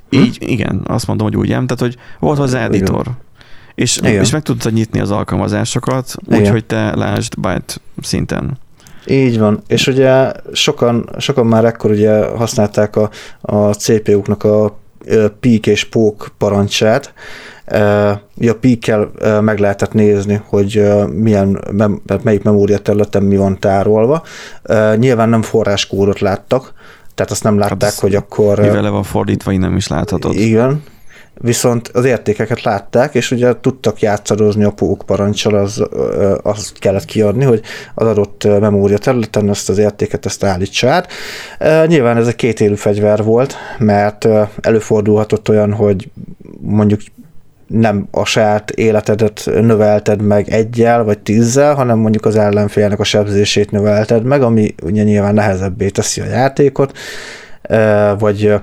[0.09, 0.47] Így, hm?
[0.47, 3.05] igen, azt mondom, hogy úgy, tehát hogy volt hozzá editor.
[3.75, 8.57] És, és meg tudtad nyitni az alkalmazásokat, úgyhogy te lásd byte szinten.
[9.05, 13.09] Így van, és ugye sokan, sokan már ekkor ugye használták a,
[13.41, 14.77] a CPU-knak a
[15.39, 17.13] peak és poke parancsát,
[18.47, 19.09] a peak
[19.41, 21.63] meg lehetett nézni, hogy milyen,
[22.23, 24.23] melyik memóriaterületen mi van tárolva.
[24.95, 26.73] Nyilván nem forráskódot láttak,
[27.15, 28.59] tehát azt nem látták, hát hogy akkor...
[28.59, 30.35] Mivel le van fordítva, nem is láthatod.
[30.35, 30.83] Igen,
[31.41, 35.83] viszont az értékeket látták, és ugye tudtak játszadozni a pók parancsal, az,
[36.43, 37.61] azt kellett kiadni, hogy
[37.95, 41.11] az adott memória területen ezt az értéket ezt állítsa át.
[41.87, 44.27] Nyilván ez egy kétélű fegyver volt, mert
[44.61, 46.09] előfordulhatott olyan, hogy
[46.61, 47.01] mondjuk
[47.69, 53.71] nem a saját életedet növelted meg egyel vagy tízzel, hanem mondjuk az ellenfélnek a sebzését
[53.71, 56.97] növelted meg, ami ugye nyilván nehezebbé teszi a játékot,
[58.19, 58.53] vagy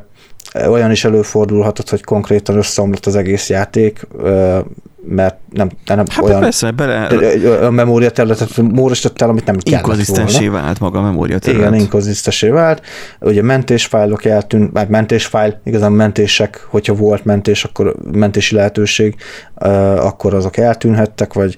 [0.69, 4.07] olyan is előfordulhatott, hogy konkrétan összeomlott az egész játék,
[5.09, 7.07] mert nem, nem hát olyan persze, bele...
[7.67, 10.51] a memória területet módosítottál, amit nem kellett volna.
[10.51, 11.69] vált maga a memória terület.
[11.69, 12.83] Igen, inkonzisztensé vált.
[13.21, 19.15] Ugye mentésfájlok eltűnt, vagy mentésfájl, igazán mentések, hogyha volt mentés, akkor mentési lehetőség,
[19.97, 21.57] akkor azok eltűnhettek, vagy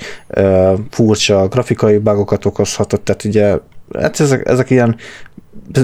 [0.90, 3.56] furcsa grafikai bugokat okozhatott, tehát ugye
[4.00, 4.96] hát ezek, ezek ilyen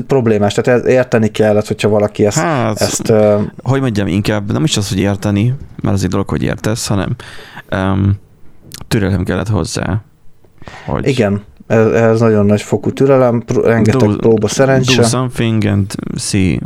[0.06, 2.38] problémás, tehát érteni kellett, hogyha valaki ezt...
[2.38, 3.12] Hát, ezt
[3.62, 7.16] hogy mondjam, inkább nem is az, hogy érteni, mert az egy dolog, hogy értesz, hanem
[7.70, 8.12] um,
[8.88, 10.02] türelem kellett hozzá.
[10.86, 11.06] Hogy...
[11.06, 15.00] Igen, ez, ez nagyon nagy fokú türelem, rengeteg do, próba szerencse.
[15.00, 16.58] Do something and see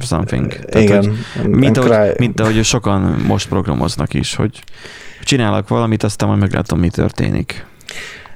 [0.00, 0.48] something.
[0.48, 1.16] Tehát, Igen.
[1.40, 4.62] Hogy, mint, ahogy, mint ahogy sokan most programoznak is, hogy
[5.22, 7.66] csinálok valamit, aztán majd meglátom, mi történik.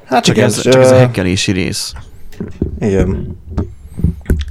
[0.05, 1.93] Hát csak, igen, ez, csak ez a hekkelési rész.
[2.81, 3.37] Igen.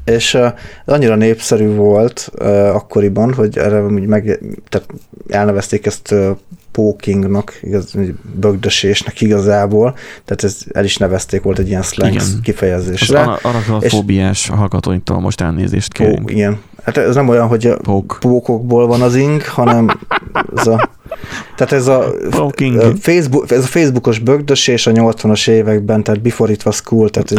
[0.06, 0.48] És uh,
[0.86, 4.88] annyira népszerű volt uh, akkoriban, hogy erre meg, tehát
[5.28, 6.38] elnevezték ezt uh,
[6.72, 7.94] pokingnak, igaz,
[8.36, 12.26] bögdösésnek igazából, tehát ez el is nevezték, volt egy ilyen slang igen.
[12.44, 13.20] kifejezésre.
[13.22, 16.30] Az arachnofóbiás hallgatóinktól most elnézést kérünk.
[16.30, 16.60] Ó, igen.
[16.84, 18.18] Hát ez nem olyan, hogy a Pók.
[18.20, 20.00] pókokból van az ink, hanem
[20.56, 20.90] ez a
[21.56, 22.14] tehát ez a,
[23.00, 27.34] Facebook, ez a Facebookos bögdösés a 80-as években, tehát before it was cool, tehát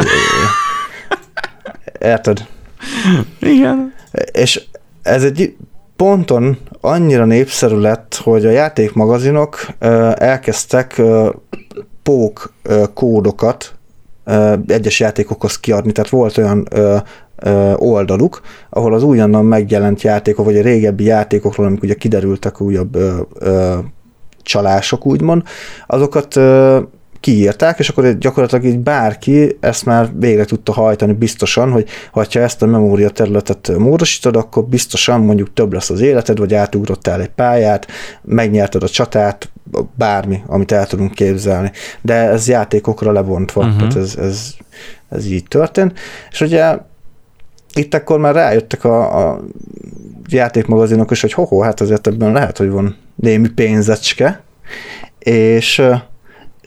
[1.99, 2.47] érted?
[3.39, 3.93] Igen.
[4.31, 4.67] És
[5.01, 5.55] ez egy
[5.95, 9.67] ponton annyira népszerű lett, hogy a játékmagazinok
[10.15, 11.01] elkezdtek
[12.03, 12.53] pók
[12.93, 13.73] kódokat
[14.67, 16.67] egyes játékokhoz kiadni, tehát volt olyan
[17.75, 22.97] oldaluk, ahol az újonnan megjelent játékok, vagy a régebbi játékokról, amik ugye kiderültek újabb
[24.41, 25.43] csalások, úgymond,
[25.87, 26.39] azokat
[27.19, 32.61] kiírták, és akkor gyakorlatilag így bárki ezt már végre tudta hajtani biztosan, hogy ha ezt
[32.61, 37.87] a memória területet módosítod, akkor biztosan mondjuk több lesz az életed, vagy átugrottál egy pályát,
[38.21, 39.49] megnyerted a csatát,
[39.95, 41.71] bármi, amit el tudunk képzelni.
[42.01, 43.77] De ez játékokra lebontva, uh-huh.
[43.77, 44.53] tehát ez, ez,
[45.09, 45.99] ez így történt.
[46.31, 46.77] És ugye
[47.73, 49.41] itt akkor már rájöttek a, a
[50.29, 54.41] játékmagazinok is, hogy hoho, hát azért ebben lehet, hogy van némi pénzecske,
[55.19, 55.81] és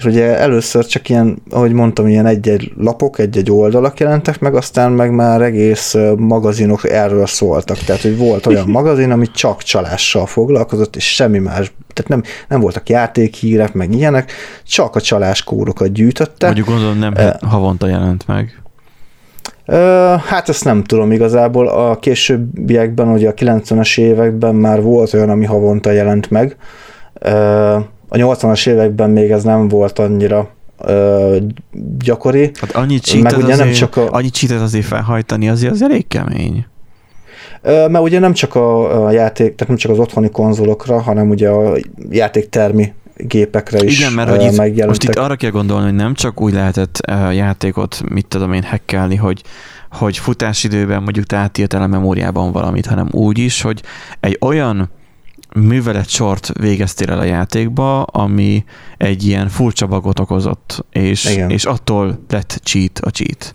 [0.02, 4.92] és ugye először csak ilyen, ahogy mondtam, ilyen egy-egy lapok, egy-egy oldalak jelentek meg, aztán
[4.92, 7.78] meg már egész magazinok erről szóltak.
[7.78, 11.72] Tehát, hogy volt olyan magazin, ami csak csalással foglalkozott, és semmi más.
[11.92, 14.32] Tehát nem, nem voltak játékhírek, meg ilyenek,
[14.66, 16.46] csak a csalás kódokat gyűjtötte.
[16.46, 18.62] Mondjuk gondolom nem uh, havonta jelent meg.
[20.26, 21.68] Hát ezt nem tudom igazából.
[21.68, 26.56] A későbbiekben, ugye a 90-es években már volt olyan, ami havonta jelent meg.
[28.12, 30.48] A 80-as években még ez nem volt annyira
[30.84, 31.36] ö,
[31.98, 32.50] gyakori.
[32.60, 34.08] Hát annyit cheatet, ugye azért, nem csak a...
[34.10, 36.66] annyit cheatet azért felhajtani, azért az elég kemény.
[37.62, 41.48] Mert ugye nem csak a, a játék, tehát nem csak az otthoni konzolokra, hanem ugye
[41.48, 41.76] a
[42.10, 46.40] játéktermi gépekre is Igen, mert hogy itt, most itt arra kell gondolni, hogy nem csak
[46.40, 47.00] úgy lehetett
[47.32, 49.42] játékot, mit tudom én, hackelni, hogy,
[49.90, 53.82] hogy futásidőben mondjuk te átírtál a memóriában valamit, hanem úgy is, hogy
[54.20, 54.90] egy olyan
[55.54, 58.64] művelet sort végeztél el a játékba, ami
[58.96, 63.54] egy ilyen furcsa bagot okozott, és, és attól lett cheat a cheat.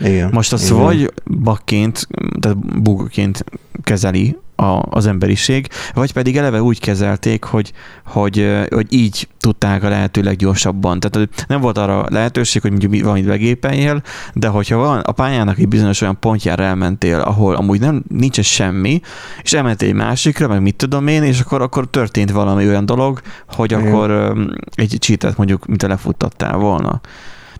[0.00, 0.30] Igen.
[0.32, 0.82] Most azt Igen.
[0.82, 2.08] vagy bugként,
[2.40, 3.44] tehát bugként
[3.82, 7.72] kezeli a, az emberiség, vagy pedig eleve úgy kezelték, hogy,
[8.04, 11.00] hogy, hogy így tudták a lehető leggyorsabban.
[11.00, 14.02] Tehát nem volt arra lehetőség, hogy mondjuk valamit begépeljél,
[14.34, 19.00] de hogyha van a pályának egy bizonyos olyan pontjára elmentél, ahol amúgy nem nincs semmi,
[19.42, 23.20] és elmentél egy másikra, meg mit tudom én, és akkor, akkor történt valami olyan dolog,
[23.48, 23.86] hogy Igen.
[23.86, 24.34] akkor
[24.74, 27.00] egy cheatet mondjuk, mint lefuttattál volna.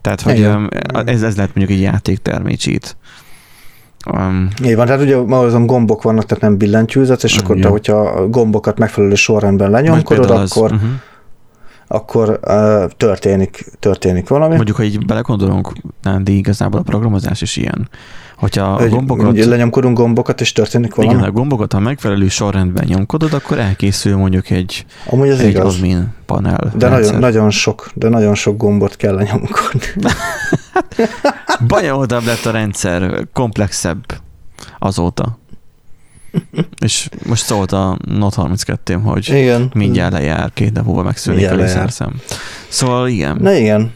[0.00, 0.68] Tehát, hogy Igen.
[1.04, 2.96] ez, ez lehet mondjuk egy játéktermi cheat.
[4.12, 7.68] Um, Így van, tehát ugye ma azon gombok vannak, tehát nem billentyűzet, és akkor te,
[7.68, 10.88] hogyha a gombokat megfelelő sorrendben lenyomkodod, akkor, uh-huh.
[11.86, 14.54] akkor uh, történik, történik valami.
[14.54, 17.88] Mondjuk, ha így belegondolunk, de igazából a programozás is ilyen.
[18.36, 19.44] Hogyha a gombokat...
[19.44, 21.14] Lenyomkodunk gombokat, és történik valami?
[21.14, 25.74] Igen, a gombokat, ha megfelelő sorrendben nyomkodod, akkor elkészül mondjuk egy, Amúgy ez egy igaz.
[25.74, 26.72] admin panel.
[26.76, 29.80] De nagyon, nagyon, sok, de nagyon sok gombot kell lenyomkodni.
[31.66, 34.04] Bonyolultabb lett a rendszer, komplexebb
[34.78, 35.38] azóta.
[36.80, 39.70] És most szólt a Note 32 hogy igen.
[39.74, 42.20] mindjárt lejár, két nap múlva megszűnik a lézerszem.
[42.68, 43.36] Szóval igen.
[43.40, 43.92] Na igen.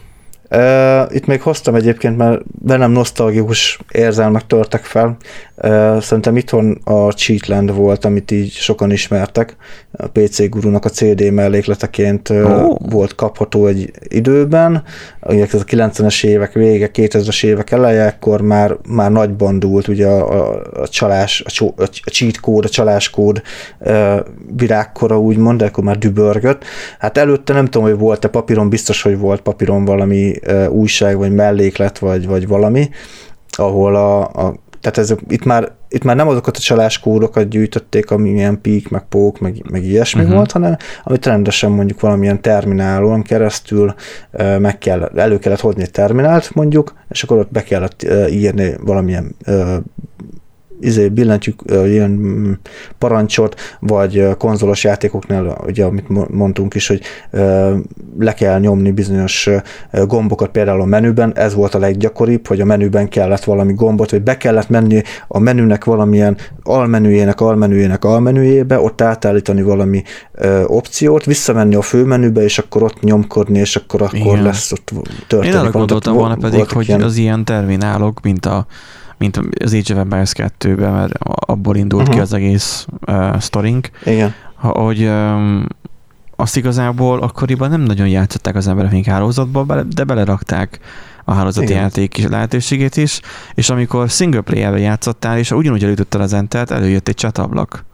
[0.51, 5.17] Uh, itt még hoztam egyébként, mert bennem nosztalgikus érzelmek törtek fel.
[5.55, 9.55] Uh, szerintem itthon a Cheatland volt, amit így sokan ismertek.
[9.91, 12.77] A PC Gurunak a CD mellékleteként uh, oh.
[12.89, 14.83] volt kapható egy időben.
[15.21, 20.07] Ugye ez a 90-es évek vége, 2000-es évek eleje, akkor már, már nagy bandult ugye
[20.07, 23.41] a, a, a csalás, a, a cheat kód, a csaláskód
[23.79, 24.19] uh,
[24.55, 26.63] virágkora úgymond, de akkor már dübörgött.
[26.99, 30.37] Hát előtte nem tudom, hogy volt-e papíron, biztos, hogy volt papíron valami
[30.69, 32.89] újság, vagy melléklet, vagy, vagy valami,
[33.49, 38.29] ahol a, a tehát ez, itt, már, itt már nem azokat a csaláskódokat gyűjtötték, ami
[38.29, 40.35] ilyen pík, meg pók, meg, meg ilyesmi uh-huh.
[40.35, 43.93] volt, hanem amit rendesen mondjuk valamilyen terminálon keresztül
[44.59, 49.35] meg kell, elő kellett hozni egy terminált mondjuk, és akkor ott be kellett írni valamilyen
[50.79, 52.51] izé, billentyűk, ilyen mm,
[52.97, 57.01] parancsot, vagy konzolos játékoknál, ugye, amit mondtunk is, hogy
[58.19, 59.49] le kell nyomni bizonyos
[59.91, 64.21] gombokat például a menüben, ez volt a leggyakoribb, hogy a menüben kellett valami gombot, vagy
[64.21, 70.03] be kellett menni a menünek valamilyen almenüjének, almenüjének, almenüjébe, ott átállítani valami
[70.65, 74.43] opciót, visszamenni a főmenübe, és akkor ott nyomkodni, és akkor akkor Igen.
[74.43, 74.91] lesz ott
[75.27, 75.55] történik.
[75.55, 77.01] Én arra gondoltam volna pedig, hogy ilyen...
[77.01, 78.65] az ilyen terminálok, mint a
[79.19, 82.15] mint az Age of Empires 2-ben, mert abból indult uh-huh.
[82.15, 83.89] ki az egész uh, sztorink.
[84.05, 84.33] Igen.
[84.55, 85.65] Hogy um,
[86.35, 90.79] azt igazából akkoriban nem nagyon játszották az emberek még hálózatba, de belerakták
[91.25, 91.81] a hálózati Igen.
[91.81, 93.21] játék lehetőségét is,
[93.53, 97.85] és amikor single player játszottál, és ugyanúgy elütötted az entert, előjött egy csatablak.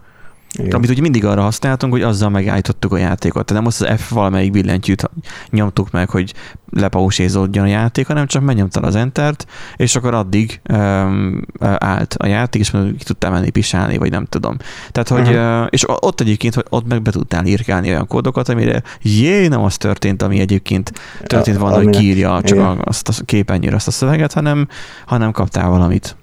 [0.57, 0.71] Igen.
[0.71, 3.45] Amit ugye mindig arra használtunk, hogy azzal megállítottuk a játékot.
[3.45, 5.09] Tehát nem azt az F valamelyik billentyűt
[5.49, 6.33] nyomtuk meg, hogy
[6.71, 12.61] lepausézódjon a játék, hanem csak megnyomtad az Entert, és akkor addig um, állt a játék,
[12.61, 14.57] és ki tudtál menni pisálni, vagy nem tudom.
[14.91, 15.67] Tehát, hogy, uh-huh.
[15.69, 19.77] és ott egyébként, hogy ott meg be tudtál írkálni olyan kódokat, amire jé, nem az
[19.77, 20.91] történt, ami egyébként
[21.23, 22.81] történt volna, hogy kírja csak igen.
[22.83, 24.67] azt a képernyőre azt a szöveget, hanem,
[25.05, 26.15] hanem kaptál valamit.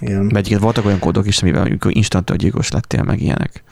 [0.00, 0.30] Igen.
[0.32, 3.62] Mert voltak olyan kódok is, amivel instant gyilkos lettél, meg ilyenek.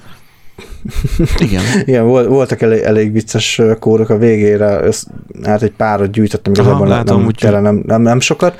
[1.39, 1.63] Igen.
[1.85, 5.05] Igen, voltak elég, elég vicces kódok a végére, össz,
[5.43, 7.49] hát egy párat gyűjtöttem, igazából látom, nem, úgy...
[7.51, 8.57] nem, nem, nem sokat.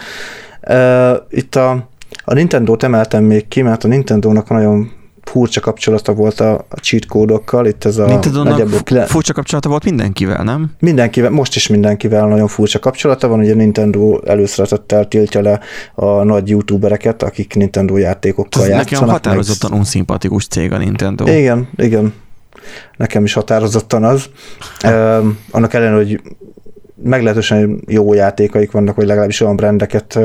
[0.69, 1.89] Uh, itt a,
[2.25, 4.91] a Nintendo-t emeltem még ki, mert a Nintendo-nak nagyon
[5.25, 7.67] furcsa kapcsolata volt a, a cheat kódokkal.
[7.67, 8.69] Itt ez a Nintendo-nak
[9.07, 10.71] furcsa kapcsolata volt mindenkivel, nem?
[10.79, 13.39] Mindenkivel, most is mindenkivel nagyon furcsa kapcsolata van.
[13.39, 15.61] Ugye Nintendo előszeretettel tiltja le
[15.95, 18.91] a nagy youtubereket, akik Nintendo játékokkal Ez játszanak.
[18.91, 19.79] Nekem határozottan meg...
[19.79, 21.27] unszimpatikus cég a Nintendo.
[21.27, 22.15] Igen, igen.
[22.97, 24.27] Nekem is határozottan az.
[24.85, 26.21] uh, annak ellenére, hogy
[27.05, 30.19] meglehetősen jó játékaik vannak, vagy legalábbis olyan brendeket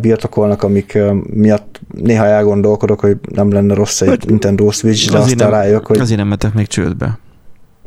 [0.00, 5.50] birtokolnak, amik miatt néha elgondolkodok, hogy nem lenne rossz egy hogy Nintendo Switch, de aztán
[5.50, 5.98] rájövök, hogy...
[5.98, 7.18] Azért nem metek még csődbe.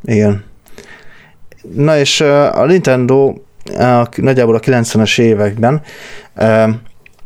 [0.04, 0.44] Igen.
[1.74, 3.34] Na és a Nintendo
[3.78, 5.82] a, nagyjából a 90-es években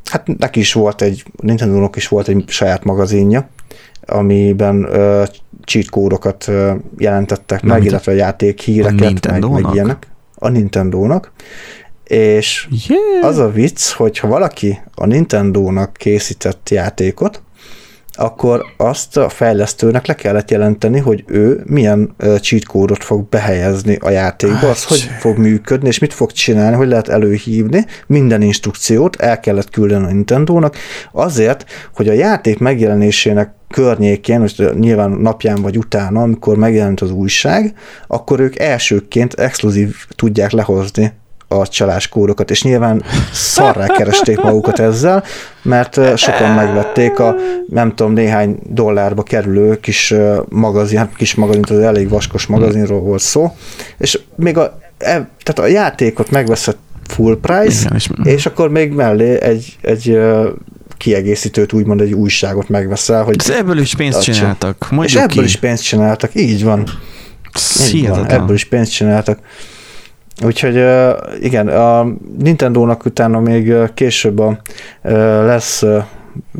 [0.05, 3.49] hát neki is volt egy, Nintendo-nak is volt egy saját magazinja,
[4.05, 5.25] amiben uh,
[5.63, 10.07] cheat kódokat uh, jelentettek Na, meg, illetve a játék híreket, meg, meg ilyenek.
[10.35, 11.31] A Nintendo-nak
[12.07, 13.25] és yeah.
[13.25, 17.41] az a vicc, hogy ha valaki a Nintendo-nak készített játékot,
[18.17, 24.09] akkor azt a fejlesztőnek le kellett jelenteni, hogy ő milyen cheat kódot fog behelyezni a
[24.09, 29.39] játékba, az hogy fog működni, és mit fog csinálni, hogy lehet előhívni, minden instrukciót el
[29.39, 30.75] kellett küldeni a Nintendo-nak,
[31.11, 31.65] azért,
[31.95, 37.73] hogy a játék megjelenésének környékén, most nyilván napján vagy utána, amikor megjelent az újság,
[38.07, 41.13] akkor ők elsőként exkluzív tudják lehozni
[41.47, 45.23] a csaláskódokat, és nyilván szarrá keresték magukat ezzel,
[45.61, 47.35] mert sokan megvették a
[47.69, 50.13] nem tudom, néhány dollárba kerülő kis
[50.49, 53.55] magazin, hát kis magazin, az elég vaskos magazinról volt szó,
[53.97, 56.77] és még a, e, tehát a játékot megveszett
[57.07, 60.19] full price, Igen, és, és akkor még mellé egy, egy
[60.97, 63.23] kiegészítőt, úgymond egy újságot megveszel.
[63.23, 64.89] Hogy Ez ebből is pénzt csináltak.
[65.03, 65.43] És ebből ki.
[65.43, 66.83] is pénzt csináltak, így van.
[67.93, 68.29] Így van.
[68.29, 69.39] Ebből is pénzt csináltak.
[70.43, 70.83] Úgyhogy
[71.41, 72.07] igen, a
[72.39, 74.59] Nintendo-nak utána még később a,
[75.45, 75.83] lesz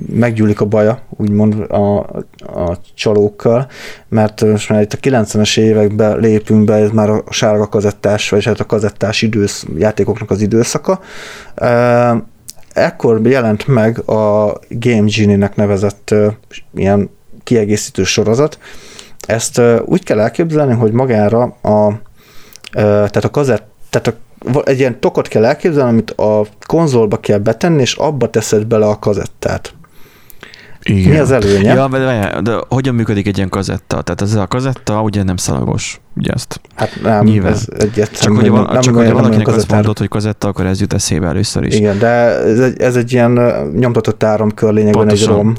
[0.10, 1.98] meggyűlik a baja, úgymond a,
[2.38, 3.68] a csalókkal,
[4.08, 8.46] mert most már itt a 90-es években lépünk be, ez már a sárga kazettás, vagy
[8.46, 11.00] hát a kazettás idősz, játékoknak az időszaka.
[12.74, 16.16] Ekkor jelent meg a Game Genie-nek nevezett
[16.76, 17.10] ilyen
[17.44, 18.60] kiegészítő sorozat.
[19.28, 22.00] Ezt úgy kell elképzelni, hogy magára a
[22.76, 24.14] tehát a kazett, tehát a
[24.64, 29.00] egy ilyen tokot kell elképzelni, amit a konzolba kell betenni, és abba teszed bele a
[29.00, 29.74] kazettát.
[30.90, 31.12] Igen.
[31.12, 31.74] Mi az előnye?
[31.74, 34.02] Ja, de, de hogyan működik egy ilyen kazetta?
[34.02, 36.62] Tehát ez a kazetta ugye nem szalagos, ugye ezt?
[36.76, 37.52] Hát nem, Nyilván.
[37.52, 38.22] ez egyetlen.
[38.22, 41.64] Csak, hogy, nem, csak hogy valakinek azt mondod, hogy kazetta, akkor ez jut eszébe először
[41.64, 41.76] is.
[41.76, 43.32] Igen, de ez egy, ez egy ilyen
[43.76, 45.56] nyomtatott áramkör lényegben egy ROM,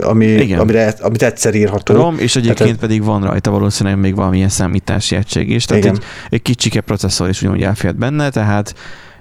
[0.00, 0.58] ami, Igen.
[0.58, 1.94] amire, amit egyszer írható.
[1.94, 5.64] ROM, és egyébként tehát, pedig van rajta valószínűleg még valamilyen számítási egység is.
[5.64, 5.94] Tehát Igen.
[5.94, 8.74] egy, egy kicsike processzor is ugyanúgy elfért benne, tehát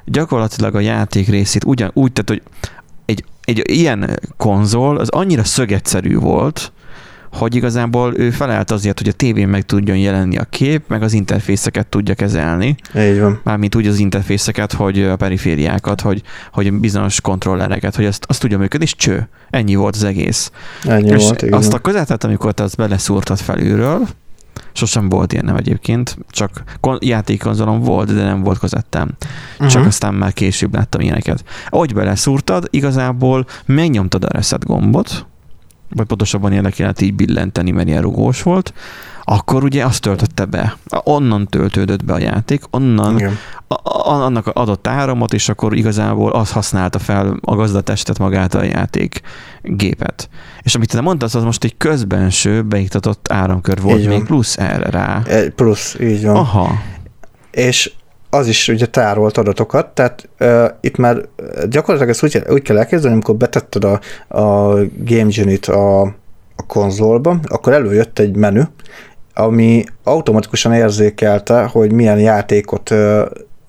[0.05, 2.41] gyakorlatilag a játék részét ugyan, úgy, tehát hogy
[3.45, 6.71] egy, ilyen konzol az annyira szögetszerű volt,
[7.31, 11.13] hogy igazából ő felállt azért, hogy a tévén meg tudjon jelenni a kép, meg az
[11.13, 12.75] interfészeket tudja kezelni.
[12.97, 13.39] Így van.
[13.43, 16.21] Mármint úgy az interfészeket, hogy a perifériákat, hogy,
[16.51, 19.27] hogy bizonyos kontrollereket, hogy azt, azt tudja működni, és cső.
[19.49, 20.51] Ennyi volt az egész.
[20.83, 21.53] Ennyi és volt, igen.
[21.53, 24.07] Azt a közetet, amikor te azt beleszúrtad felülről,
[24.75, 26.63] Sosem volt ilyen nem egyébként, csak
[26.99, 29.15] játékkonzolom volt, de nem volt kazettám.
[29.53, 29.67] Uh-huh.
[29.67, 31.43] Csak aztán már később láttam ilyeneket.
[31.69, 35.25] Ahogy beleszúrtad, igazából megnyomtad a reset gombot,
[35.89, 38.73] vagy pontosabban kellett így billenteni, mert ilyen rugós volt,
[39.25, 40.77] akkor ugye azt töltötte be.
[41.03, 43.37] Onnan töltődött be a játék, onnan Igen.
[43.67, 49.21] A, annak adott áramot, és akkor igazából az használta fel a gazdatestet magát a játék
[49.61, 50.29] gépet.
[50.61, 54.25] És amit te mondtasz, az most egy közbenső beiktatott áramkör volt így még van.
[54.25, 55.21] plusz erre rá.
[55.25, 56.35] Egy plusz, így van.
[56.35, 56.69] Aha.
[57.51, 57.91] És
[58.29, 61.21] az is ugye tárolt adatokat, tehát uh, itt már
[61.69, 63.99] gyakorlatilag ezt úgy, úgy kell elképzelni, amikor betetted a,
[64.39, 66.01] a Game Genie-t a,
[66.55, 68.61] a konzolba, akkor előjött egy menü,
[69.35, 72.93] ami automatikusan érzékelte, hogy milyen játékot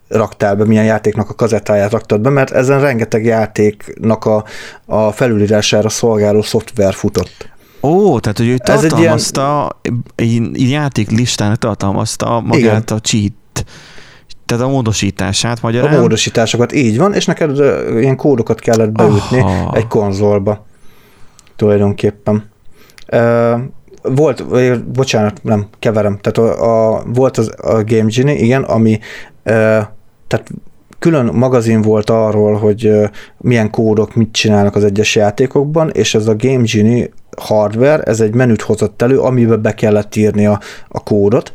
[0.09, 4.45] raktál be, milyen játéknak a kazettáját raktad be, mert ezen rengeteg játéknak a,
[4.87, 7.49] a felülírására szolgáló szoftver futott.
[7.83, 9.69] Ó, tehát hogy ő tartalmazta,
[10.15, 10.51] egy, ilyen...
[10.55, 12.83] egy játék listának tartalmazta magát Igen.
[12.87, 13.33] a cheat
[14.47, 15.95] tehát a módosítását magyarán?
[15.95, 17.59] A módosításokat, így van, és neked
[17.99, 19.73] ilyen kódokat kellett beütni Aha.
[19.75, 20.67] egy konzolba
[21.57, 22.51] tulajdonképpen.
[24.15, 24.47] Volt,
[24.93, 28.99] bocsánat, nem, keverem, tehát a, a, volt az, a Game Genie, igen, ami
[30.27, 30.51] tehát
[30.99, 32.93] külön magazin volt arról, hogy
[33.39, 38.35] milyen kódok mit csinálnak az egyes játékokban, és ez a Game Genie hardware, ez egy
[38.35, 41.53] menüt hozott elő, amiben be kellett írni a, a kódot.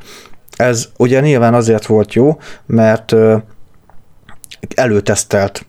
[0.56, 3.16] Ez ugye nyilván azért volt jó, mert
[4.76, 5.66] előtesztelt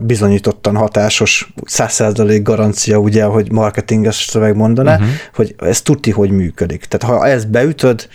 [0.00, 5.08] bizonyítottan hatásos 100% garancia, ugye, hogy marketinges szöveg mondaná, uh-huh.
[5.34, 6.84] hogy ez tudti, hogy működik.
[6.84, 8.08] Tehát ha ezt beütöd,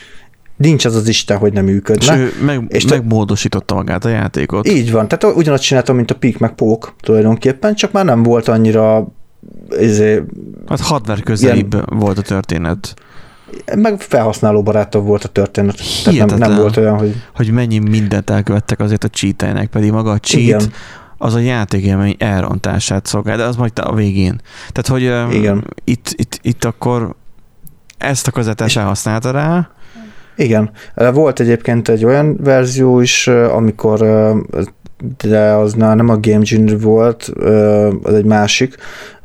[0.57, 2.13] nincs az az Isten, hogy nem működne.
[2.13, 4.67] És ő meg, és megmódosította magát a játékot.
[4.67, 8.47] Így van, tehát ugyanazt csináltam, mint a Peak meg Pók tulajdonképpen, csak már nem volt
[8.47, 9.07] annyira
[9.79, 10.23] izé,
[10.67, 12.93] Hát hardware közelibb ilyen, volt a történet.
[13.75, 15.79] Meg felhasználó barátabb volt a történet.
[16.03, 17.15] Tehát nem, nem volt olyan, hogy...
[17.35, 20.71] Hogy mennyi mindent elkövettek azért a cheat pedig maga a cheat, Igen.
[21.18, 24.41] Az a játékélmény elrontását szolgál, de az majd a végén.
[24.72, 25.68] Tehát, hogy Igen.
[25.84, 27.15] Itt, itt, itt akkor
[27.97, 29.70] ezt a kazettát elhasználta rá,
[30.38, 30.72] igen.
[31.13, 33.99] Volt egyébként egy olyan verzió is, amikor
[35.17, 37.23] de az nem a Game Genie volt,
[38.03, 38.75] az egy másik,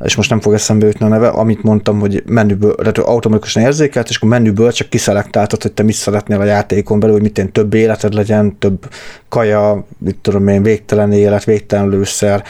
[0.04, 4.08] és most nem fog eszembe jutni a neve, amit mondtam, hogy menüből, tehát automatikusan érzékelt,
[4.08, 7.74] és akkor menüből csak kiszelektáltad, hogy te mit szeretnél a játékon belül, hogy mit több
[7.74, 8.88] életed legyen, több
[9.28, 12.44] kaja, mit tudom én, végtelen élet, végtelen lőszer,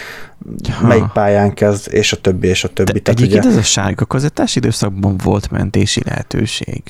[0.81, 0.87] ha.
[0.87, 3.01] melyik pályán kezd, és a többi, és a többi.
[3.01, 3.53] De egyébként ugye...
[3.53, 6.83] ez a sárga kazettás időszakban volt mentési lehetőség.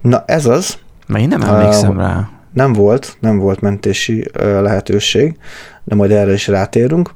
[0.00, 2.28] Na ez az, mert én nem emlékszem uh, rá.
[2.52, 5.36] Nem volt, nem volt mentési lehetőség,
[5.84, 7.14] de majd erre is rátérünk.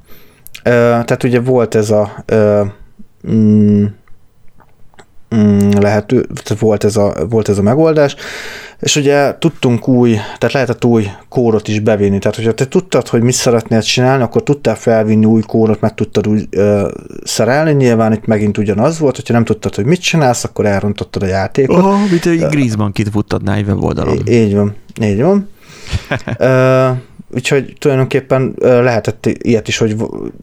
[0.62, 2.24] Tehát ugye volt ez a
[3.30, 3.84] mm,
[5.34, 6.26] mm, lehető,
[6.58, 8.16] volt ez, a, volt ez a megoldás,
[8.82, 13.22] és ugye tudtunk új, tehát lehetett új kódot is bevinni, tehát hogyha te tudtad, hogy
[13.22, 16.90] mit szeretnél csinálni, akkor tudtál felvinni új kódot, meg tudtad úgy ö,
[17.24, 21.26] szerelni, nyilván itt megint ugyanaz volt, hogyha nem tudtad, hogy mit csinálsz, akkor elrontottad a
[21.26, 21.84] játékot.
[21.84, 24.18] Oh, mint egy Griezmann kit futtadnál egy weboldalon.
[24.28, 25.48] Így van, így van.
[26.38, 26.88] ö,
[27.34, 29.96] úgyhogy tulajdonképpen lehetett ilyet is, hogy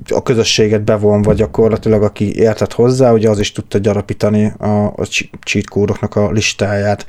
[0.07, 5.05] a közösséget bevonva gyakorlatilag, aki értett hozzá, ugye az is tudta gyarapítani a, a
[5.43, 7.05] cheat kódoknak a listáját.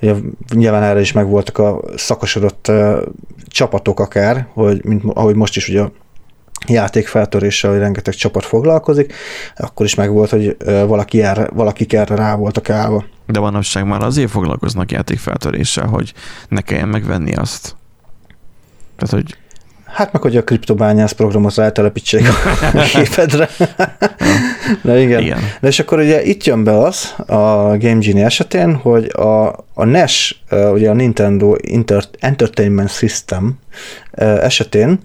[0.00, 0.14] Ugye,
[0.54, 2.72] nyilván erre is megvoltak a szakosodott
[3.46, 5.92] csapatok akár, hogy mint, ahogy most is ugye a
[6.66, 9.12] játékfeltöréssel, rengeteg csapat foglalkozik,
[9.56, 13.04] akkor is megvolt, hogy valaki erre, valakik erre rá voltak állva.
[13.26, 16.12] De manapság már azért foglalkoznak játékfeltöréssel, hogy
[16.48, 17.76] ne kelljen megvenni azt.
[18.96, 19.36] Tehát, hogy
[19.92, 23.48] Hát meg, hogy a kriptobányász programot rátelepítsék a képedre.
[24.82, 25.20] De igen.
[25.20, 25.38] igen.
[25.60, 29.84] De és akkor ugye itt jön be az a Game Genie esetén, hogy a, a
[29.84, 31.54] NES, ugye a Nintendo
[32.20, 33.58] Entertainment System
[34.40, 35.00] esetén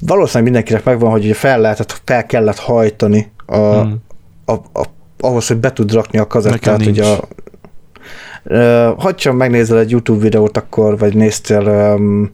[0.00, 3.96] valószínűleg mindenkinek megvan, hogy ugye fel, lehetett, fel kellett hajtani a, hmm.
[4.44, 4.84] a, a,
[5.20, 7.28] ahhoz, hogy be tud rakni a kazettát, ugye a,
[8.96, 11.60] ha csak megnézel egy YouTube videót, akkor, vagy néztél
[11.96, 12.30] um,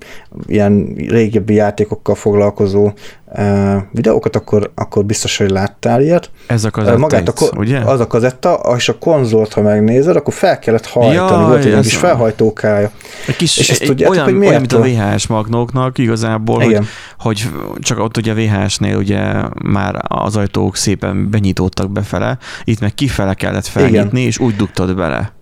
[0.46, 2.92] ilyen régebbi játékokkal foglalkozó
[3.26, 6.30] uh, videókat, akkor, akkor biztos, hogy láttál ilyet.
[6.46, 7.78] Ez a kazetta Magát a, ugye?
[7.78, 11.80] Az a kazetta, és a konzolt, ha megnézed, akkor fel kellett hajtani, ja, volt egy
[11.80, 12.90] kis felhajtókája.
[13.26, 14.72] Egy kis, és ezt egy tudjátok, olyan, hogy miért?
[14.72, 16.78] olyan, mint a VHS magnóknak igazából, hogy,
[17.18, 17.48] hogy,
[17.78, 23.34] csak ott ugye a VHS-nél ugye már az ajtók szépen benyitódtak befele, itt meg kifele
[23.34, 24.28] kellett felnyitni, Igen.
[24.28, 25.33] és úgy dugtad bele.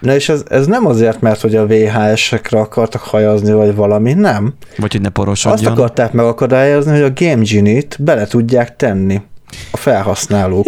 [0.00, 4.54] Na és ez, ez nem azért, mert hogy a VHS-ekre akartak hajazni, vagy valami, nem.
[4.76, 5.66] Vagy hogy ne porosodjon.
[5.66, 9.22] Azt akarták megakadályozni, hogy a Game Genie-t bele tudják tenni
[9.70, 10.66] a felhasználók.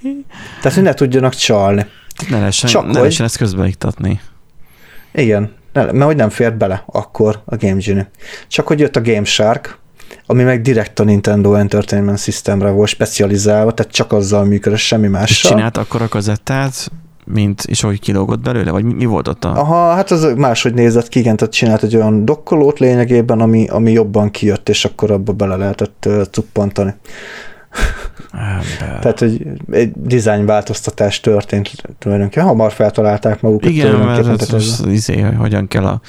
[0.62, 1.86] Tehát, hogy ne tudjanak csalni.
[2.28, 4.20] Ne lehessen, Csak ne lehessen ezt közbeiktatni.
[5.12, 8.10] Igen, mert hogy nem fért bele akkor a Game Genie.
[8.48, 9.78] Csak hogy jött a Game Shark,
[10.26, 15.28] ami meg direkt a Nintendo Entertainment Systemre volt specializálva, tehát csak azzal működött, semmi mással.
[15.28, 16.90] És csinált akkor a kazettát,
[17.24, 19.48] mint, és hogy kilógott belőle, vagy mi, mi volt ott a...
[19.48, 23.92] Aha, hát az máshogy nézett ki, igen, tehát csinált egy olyan dokkolót lényegében, ami, ami
[23.92, 26.94] jobban kijött, és akkor abba bele lehetett uh, cuppantani.
[28.32, 28.98] Ember.
[29.00, 32.48] Tehát, hogy egy design változtatás történt tulajdonképpen.
[32.48, 33.70] Hamar feltalálták magukat.
[33.70, 36.00] Igen, mert ez, az, az izé, hogy hogyan kell a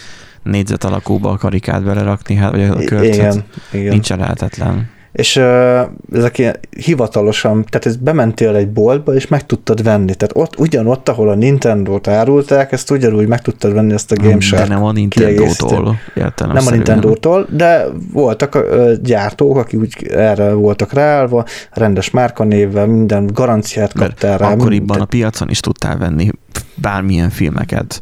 [0.43, 3.13] négyzet alakúba a karikát belerakni, hát, vagy a körcet.
[3.13, 3.91] Igen, igen.
[3.91, 5.79] Nincs lehetetlen és uh,
[6.13, 10.15] ezek ilyen hivatalosan, tehát ez bementél egy boltba, és meg tudtad venni.
[10.15, 14.39] Tehát ott, ugyanott, ahol a Nintendo-t árulták, ezt ugyanúgy meg tudtad venni ezt a Game
[14.39, 15.99] Shark De nem a Nintendo-tól.
[16.37, 23.27] Nem a Nintendo-tól, de voltak uh, gyártók, akik úgy erre voltak ráállva, rendes márkanévvel, minden
[23.33, 24.51] garanciát kaptál rá.
[24.51, 26.29] Akkoriban a piacon is tudtál venni
[26.75, 28.01] bármilyen filmeket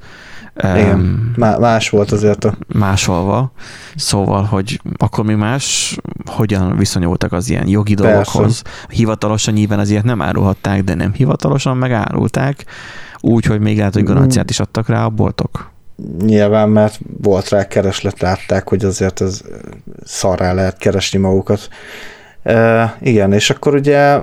[0.55, 2.57] igen, um, más volt azért a...
[2.67, 3.51] Másolva.
[3.95, 8.61] Szóval, hogy akkor mi más, hogyan viszonyultak az ilyen jogi dolgokhoz.
[8.61, 8.85] Persze.
[8.89, 12.65] Hivatalosan nyilván az ilyet nem árulhatták, de nem hivatalosan megárulták,
[13.19, 15.71] úgy, hogy még lehet, hogy garanciát is adtak rá a boltok.
[16.19, 19.41] Nyilván, mert volt rá kereslet, látták, hogy azért ez
[20.03, 21.69] szarrá lehet keresni magukat.
[22.43, 24.19] E, igen, és akkor ugye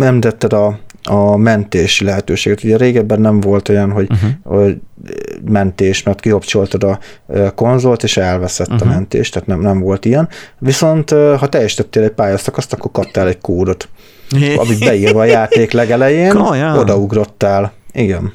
[0.00, 2.64] említetted a a mentési lehetőséget.
[2.64, 4.70] Ugye régebben nem volt olyan, hogy, uh-huh.
[5.44, 6.98] mentés, mert kikapcsoltad a
[7.54, 8.82] konzolt, és elveszett uh-huh.
[8.82, 8.94] a mhm.
[8.94, 10.28] mentés, tehát nem, nem volt ilyen.
[10.58, 13.88] Viszont ha teljesítettél egy pályaszakaszt, akkor kaptál egy kódot,
[14.56, 16.36] amit beírva a játék legelején,
[16.76, 17.72] odaugrottál.
[17.92, 18.32] Igen.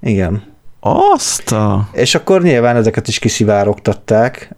[0.00, 0.53] Igen.
[0.86, 1.88] Azt a...
[1.92, 4.54] És akkor nyilván ezeket is kiszivárogtatták.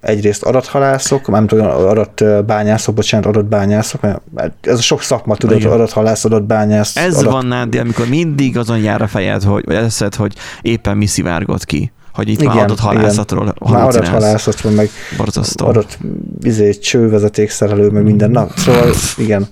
[0.00, 4.00] Egyrészt adathalászok, nem tudom, adatbányászok, bocsánat, adatbányászok,
[4.34, 5.72] mert ez a sok szakma, tudod, Igen.
[5.72, 6.96] adathalász, adatbányász.
[6.96, 7.32] Ez adat...
[7.32, 11.64] van nádi, amikor mindig azon jár a fejed, hogy, vagy eszed, hogy éppen mi szivárgott
[11.64, 15.66] ki hogy itt igen, már adathalászatról Már adathalászatról, meg Borzasztó.
[15.66, 15.98] adat
[16.40, 18.30] izé, csővezetékszerelő, meg minden.
[18.30, 19.48] Na, szóval igen.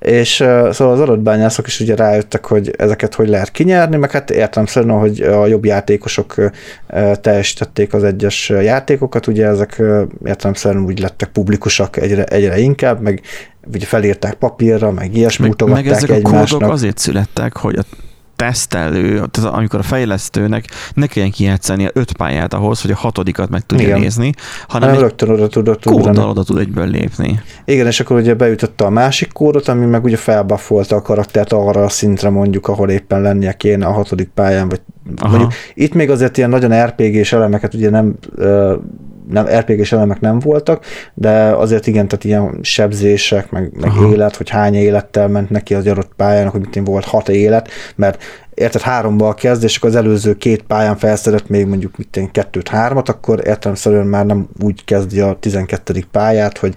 [0.00, 4.30] És uh, szóval az adatbányászok is ugye rájöttek, hogy ezeket hogy lehet kinyerni, meg hát
[4.30, 10.98] értelemszerűen, hogy a jobb játékosok uh, teljesítették az egyes játékokat, ugye ezek uh, értelemszerűen úgy
[10.98, 13.22] lettek publikusak egyre, egyre inkább, meg
[13.74, 16.48] ugye felírták papírra, meg ilyesmi meg, meg ezek egymásnak.
[16.48, 17.82] a kódok azért születtek, hogy a
[18.40, 20.64] tesztelő, tehát amikor a fejlesztőnek
[20.94, 24.00] ne kelljen kijátszani öt pályát ahhoz, hogy a hatodikat meg tudja Igen.
[24.00, 24.32] nézni,
[24.68, 27.40] hanem hanem rögtön oda tudott kóddal oda tud egyből lépni.
[27.64, 31.84] Igen, és akkor ugye beütötte a másik kódot, ami meg ugye felbuffolta a karaktert arra
[31.84, 34.80] a szintre mondjuk, ahol éppen lennie kéne a hatodik pályán, vagy
[35.16, 35.30] Aha.
[35.30, 38.14] mondjuk itt még azért ilyen nagyon RPG-s elemeket ugye nem
[39.30, 44.50] nem, RPG-s elemek nem voltak, de azért igen, tehát ilyen sebzések, meg, meg élet, hogy
[44.50, 48.22] hány élettel ment neki az adott pályának, hogy mit volt hat élet, mert
[48.54, 52.68] érted háromba kezd, és akkor az előző két pályán felszedett még mondjuk mit én, kettőt,
[52.68, 56.04] hármat, akkor értelemszerűen már nem úgy kezdi a 12.
[56.10, 56.76] pályát, hogy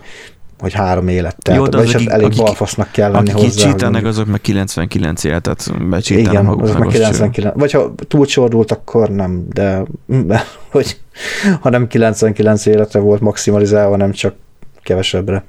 [0.64, 1.56] hogy három élettel.
[1.56, 3.48] Jó, de az, akik, elég akik, balfasznak kell lenni akik hozzá.
[3.48, 7.56] Akik cheatelnek, azok meg 99 életet becsételnek Igen, azok meg 99.
[7.56, 9.84] Vagy ha túlcsordult, akkor nem, de
[10.72, 10.98] hogy
[11.60, 14.36] ha nem 99 életre volt maximalizálva, nem csak
[14.82, 15.44] kevesebbre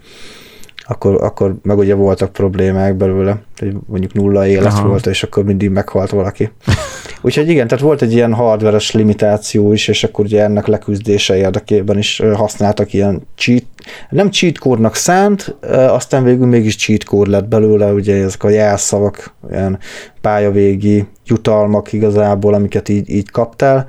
[0.86, 4.88] akkor, akkor meg ugye voltak problémák belőle, hogy mondjuk nulla élet Aha.
[4.88, 6.50] volt, és akkor mindig meghalt valaki.
[7.22, 11.98] Úgyhogy igen, tehát volt egy ilyen hardveres limitáció is, és akkor ugye ennek leküzdése érdekében
[11.98, 13.64] is használtak ilyen cheat,
[14.10, 19.34] nem cheat code szánt, aztán végül mégis cheat code lett belőle, ugye ezek a jelszavak,
[19.50, 19.78] ilyen
[20.20, 23.86] pályavégi jutalmak igazából, amiket így, így kaptál,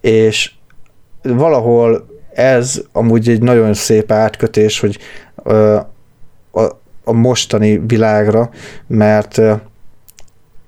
[0.00, 0.52] és
[1.22, 4.98] valahol ez amúgy egy nagyon szép átkötés, hogy
[7.06, 8.50] a, mostani világra,
[8.86, 9.38] mert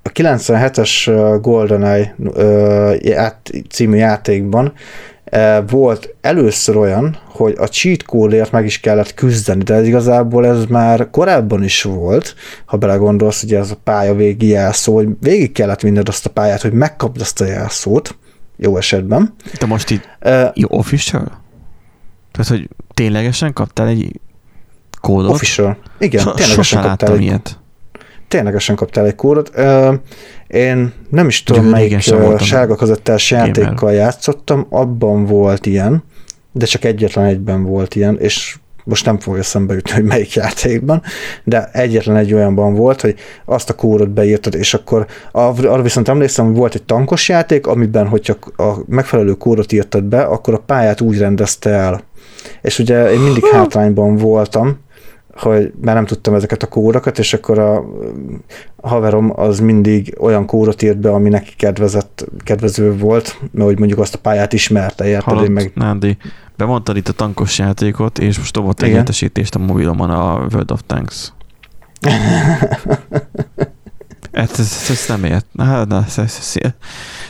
[0.02, 2.14] a 97-es GoldenEye
[3.68, 4.72] című játékban
[5.66, 10.64] volt először olyan, hogy a cheat code meg is kellett küzdeni, de ez igazából ez
[10.64, 12.34] már korábban is volt,
[12.64, 16.62] ha belegondolsz, ugye ez a pálya végi jelszó, hogy végig kellett vinned azt a pályát,
[16.62, 18.16] hogy megkapd azt a jelszót,
[18.56, 19.34] jó esetben.
[19.58, 21.42] De most itt uh, jó official?
[22.32, 24.20] Tehát, hogy ténylegesen kaptál egy
[25.00, 25.30] kódot?
[25.30, 25.76] Official.
[25.98, 27.58] Igen, so, ténylegesen kaptál egy, ilyet.
[28.28, 29.52] Ténylegesen kaptál egy kódot.
[30.46, 32.00] Én nem is tudom, melyik
[32.38, 36.04] sárga kazettás játékkal játszottam, abban volt ilyen,
[36.52, 41.02] de csak egyetlen egyben volt ilyen, és most nem fog eszembe jutni, hogy melyik játékban,
[41.44, 46.46] de egyetlen egy olyanban volt, hogy azt a kódot beírtad, és akkor arra viszont emlékszem,
[46.46, 51.00] hogy volt egy tankos játék, amiben, hogyha a megfelelő kódot írtad be, akkor a pályát
[51.00, 52.02] úgy rendezte el.
[52.62, 54.78] És ugye én mindig hátrányban voltam,
[55.38, 57.84] hogy már nem tudtam ezeket a kódokat, és akkor a
[58.82, 63.98] haverom az mindig olyan kódot írt be, ami neki kedvezett, kedvező volt, mert hogy mondjuk
[63.98, 65.22] azt a pályát ismerte, érted?
[65.22, 65.72] Hallott, meg...
[65.74, 66.16] Nándi,
[66.56, 70.80] bemondtad itt a tankos játékot, és most dobott egy értesítést a mobilomon a World of
[70.86, 71.32] Tanks.
[74.32, 75.46] Hát ezt, ezt nem ért.
[75.52, 76.72] Na, na, ez, ez, ez,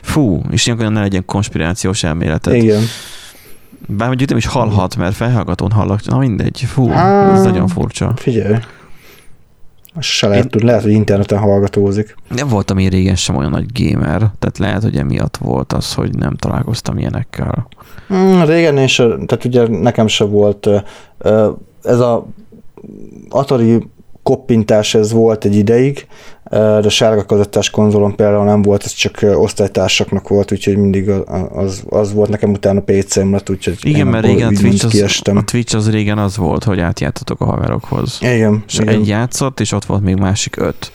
[0.02, 2.54] fú, és ilyenkor ne legyen konspirációs elméletet.
[2.54, 2.82] Igen.
[3.88, 6.04] Bár mondjuk nem is hallhat, mert felhallgatón hallak.
[6.04, 8.12] Na mindegy, fú, Há, ez nagyon furcsa.
[8.16, 8.56] Figyelj.
[10.00, 12.14] Se lehet, én, lehet, hogy interneten hallgatózik.
[12.28, 16.14] Nem voltam én régen sem olyan nagy gamer, tehát lehet, hogy emiatt volt az, hogy
[16.14, 17.68] nem találkoztam ilyenekkel.
[18.14, 20.68] Mm, régen is, tehát ugye nekem se volt
[21.82, 22.26] ez a
[23.28, 23.86] Atari
[24.22, 26.06] koppintás ez volt egy ideig,
[26.50, 31.10] de sárga kazettás konzolon például nem volt, ez csak osztálytársaknak volt, úgyhogy mindig
[31.52, 35.76] az, az volt nekem utána PC-m lett, úgyhogy Igen, mert régen Twitch az, a Twitch
[35.76, 38.18] az régen az volt, hogy átjáttatok a haverokhoz.
[38.20, 38.64] Igen.
[38.66, 38.88] És igen.
[38.94, 40.92] egy játszott, és ott volt még másik öt,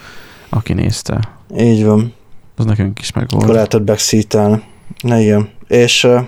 [0.49, 1.19] aki nézte.
[1.57, 2.13] Így van.
[2.57, 3.43] Az nekünk is meg volt.
[3.43, 4.37] Akkor lehetett backseat
[5.01, 5.49] Na igen.
[5.67, 6.19] És uh,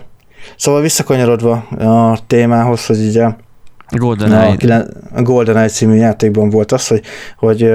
[0.58, 3.30] szóval visszakanyarodva a témához, hogy ugye
[3.90, 4.86] GoldenEye.
[5.14, 7.02] A GoldenEye című játékban volt az, hogy,
[7.38, 7.72] hogy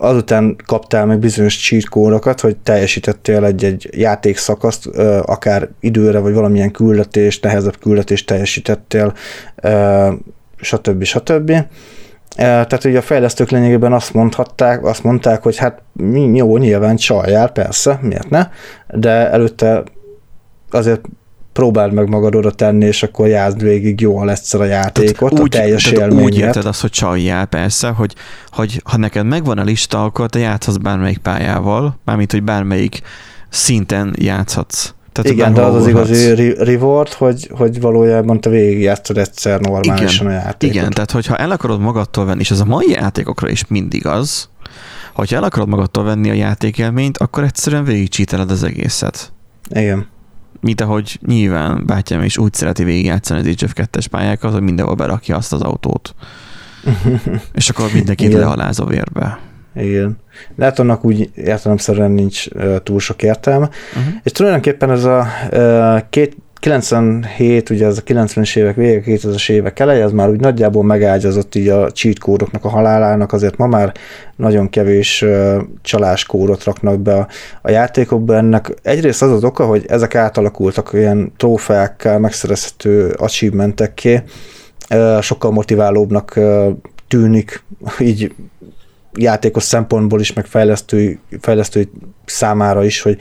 [0.00, 4.86] azután kaptál meg bizonyos cheat kódokat, hogy teljesítettél egy-egy játékszakaszt,
[5.22, 9.14] akár időre, vagy valamilyen küldetést, nehezebb küldetést teljesítettél,
[10.56, 11.02] stb.
[11.02, 11.52] stb.
[12.36, 15.82] Tehát ugye a fejlesztők lényegében azt mondhatták, azt mondták, hogy hát
[16.32, 18.48] jó, nyilván csaljál, persze, miért ne,
[18.88, 19.82] de előtte
[20.70, 21.00] azért
[21.52, 25.56] próbáld meg magad oda tenni, és akkor játszd végig jól egyszer a játékot, tehát úgy,
[25.56, 26.24] a teljes élményet.
[26.24, 28.14] Úgy érted azt, hogy csaljál persze, hogy,
[28.48, 33.00] hogy ha neked megvan a lista, akkor te játszhatsz bármelyik pályával, mármint, hogy bármelyik
[33.48, 34.94] szinten játszhatsz.
[35.12, 40.26] Tehát Igen, de az az igazi reward, hogy, hogy valójában te végigjátszod egyszer normálisan igen,
[40.26, 40.76] a játékot.
[40.76, 44.48] Igen, tehát hogyha el akarod magadtól venni, és ez a mai játékokra is mindig az,
[45.14, 49.32] hogyha el akarod magadtól venni a játékelményt, akkor egyszerűen végigcsíteled az egészet.
[49.74, 50.06] Igen
[50.60, 54.94] mint ahogy nyilván bátyám is úgy szereti végigjátszani az Age of 2-es pályákat, hogy mindenhol
[54.94, 56.14] berakja azt az autót.
[57.52, 59.38] és akkor mindenkit lehaláz a vérbe.
[59.74, 60.18] Igen.
[60.54, 63.68] De hát annak úgy értelemszerűen nincs uh, túl sok értelme.
[63.96, 64.14] Uh-huh.
[64.22, 69.78] És tulajdonképpen ez a uh, két, 97, ugye ez a 90-es évek vége, 2000-es évek
[69.78, 73.92] eleje, ez már úgy nagyjából megágyazott így a cheat kódoknak a halálának, azért ma már
[74.36, 75.24] nagyon kevés
[75.82, 77.28] csaláskódot raknak be a,
[77.62, 78.36] a játékokba.
[78.36, 84.22] Ennek egyrészt az az oka, hogy ezek átalakultak ilyen trófeákkal megszerezhető achievementekké,
[85.20, 86.38] sokkal motiválóbbnak
[87.08, 87.62] tűnik
[87.98, 88.34] így
[89.14, 91.90] játékos szempontból is, meg fejlesztői, fejlesztői
[92.24, 93.18] számára is, hogy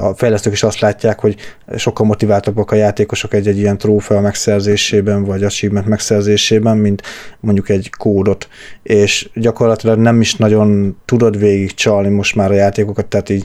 [0.00, 1.36] a fejlesztők is azt látják, hogy
[1.76, 7.02] sokkal motiváltabbak a játékosok egy-egy ilyen trófea megszerzésében, vagy achievement megszerzésében, mint
[7.40, 8.48] mondjuk egy kódot,
[8.82, 13.44] és gyakorlatilag nem is nagyon tudod végig csalni most már a játékokat, tehát így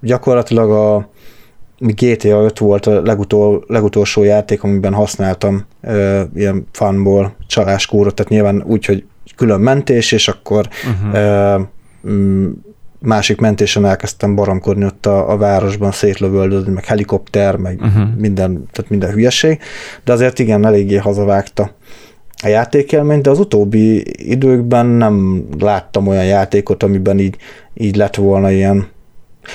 [0.00, 1.10] gyakorlatilag a
[1.78, 5.66] GTA 5 volt a legutol, legutolsó játék, amiben használtam
[6.34, 9.04] ilyen fanból csaláskódot, tehát nyilván úgy, hogy
[9.38, 10.68] külön mentés, és akkor
[11.12, 11.60] uh-huh.
[12.02, 12.50] uh,
[12.98, 18.16] másik mentésen elkezdtem baromkodni ott a, a városban, szétlövöldözni, meg helikopter, meg uh-huh.
[18.16, 19.60] minden, tehát minden hülyeség,
[20.04, 21.70] de azért igen, eléggé hazavágta
[22.42, 27.36] a játékelményt, de az utóbbi időkben nem láttam olyan játékot, amiben így,
[27.74, 28.86] így lett volna ilyen.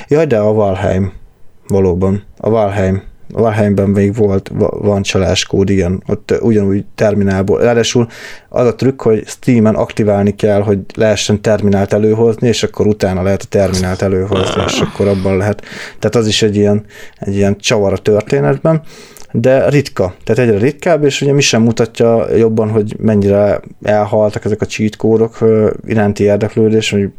[0.07, 1.11] Jaj, de a Valheim,
[1.67, 7.59] valóban, a Valheim Valheimben még volt, van csaláskód, igen, ott ugyanúgy terminálból.
[7.59, 8.07] Ráadásul
[8.49, 13.41] az a trükk, hogy Steam-en aktiválni kell, hogy lehessen terminált előhozni, és akkor utána lehet
[13.41, 15.61] a terminált előhozni, és akkor abban lehet.
[15.99, 16.85] Tehát az is egy ilyen,
[17.19, 18.81] egy ilyen csavar a történetben
[19.35, 24.61] de ritka, tehát egyre ritkább, és ugye mi sem mutatja jobban, hogy mennyire elhaltak ezek
[24.61, 25.37] a cheat kódok
[25.85, 27.09] iránti érdeklődés, hogy,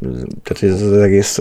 [0.43, 1.41] tehát ez az egész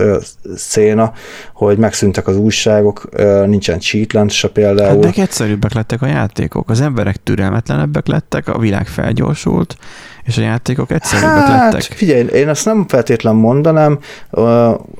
[0.54, 1.12] széna,
[1.52, 3.08] hogy megszűntek az újságok,
[3.46, 5.04] nincsen cheatland se például.
[5.04, 9.76] Hát de egyszerűbbek lettek a játékok, az emberek türelmetlenebbek lettek, a világ felgyorsult,
[10.24, 11.96] és a játékok egyszerűbbek hát, lettek.
[11.96, 13.98] figyelj, én azt nem feltétlen mondanám,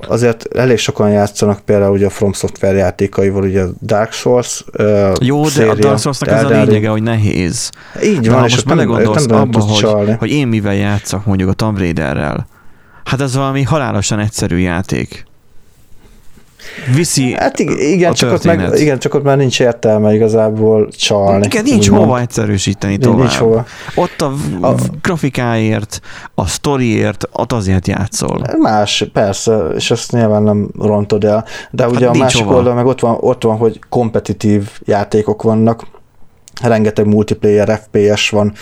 [0.07, 4.63] azért elég sokan játszanak például ugye a From Software játékaival, ugye a Dark Souls
[5.21, 7.69] Jó, de széria, a Dark Souls-nak ez a lényege, hogy nehéz.
[8.03, 11.77] Így van, Na, és most belegondolsz abba, hogy, hogy én mivel játszok mondjuk a Tomb
[11.77, 12.47] Raiderrel,
[13.03, 15.24] hát ez valami halálosan egyszerű játék
[16.95, 21.45] viszi Hát igen, csak ott meg, igen, csak ott már nincs értelme igazából csalni.
[21.45, 22.21] Igen, nincs hova van.
[22.21, 23.19] egyszerűsíteni tovább.
[23.19, 23.65] Nincs hova.
[23.95, 25.99] Ott a, a grafikáért,
[26.35, 28.41] a sztoriért, ott azért játszol.
[28.59, 31.45] Más, persze, és ezt nyilván nem rontod el.
[31.71, 35.87] De hát ugye a másik oldal meg ott van, ott van, hogy kompetitív játékok vannak,
[36.61, 38.53] rengeteg multiplayer FPS van,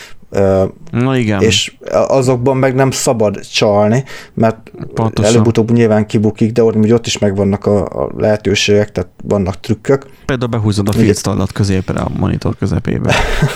[0.92, 1.42] Na igen.
[1.42, 4.04] És azokban meg nem szabad csalni,
[4.34, 5.32] mert Pontosan.
[5.32, 10.06] előbb-utóbb nyilván kibukik, de ott, ott is megvannak a, a lehetőségek, tehát vannak trükkök.
[10.26, 13.16] Például behúzod a filctallat középre a monitor közepébe.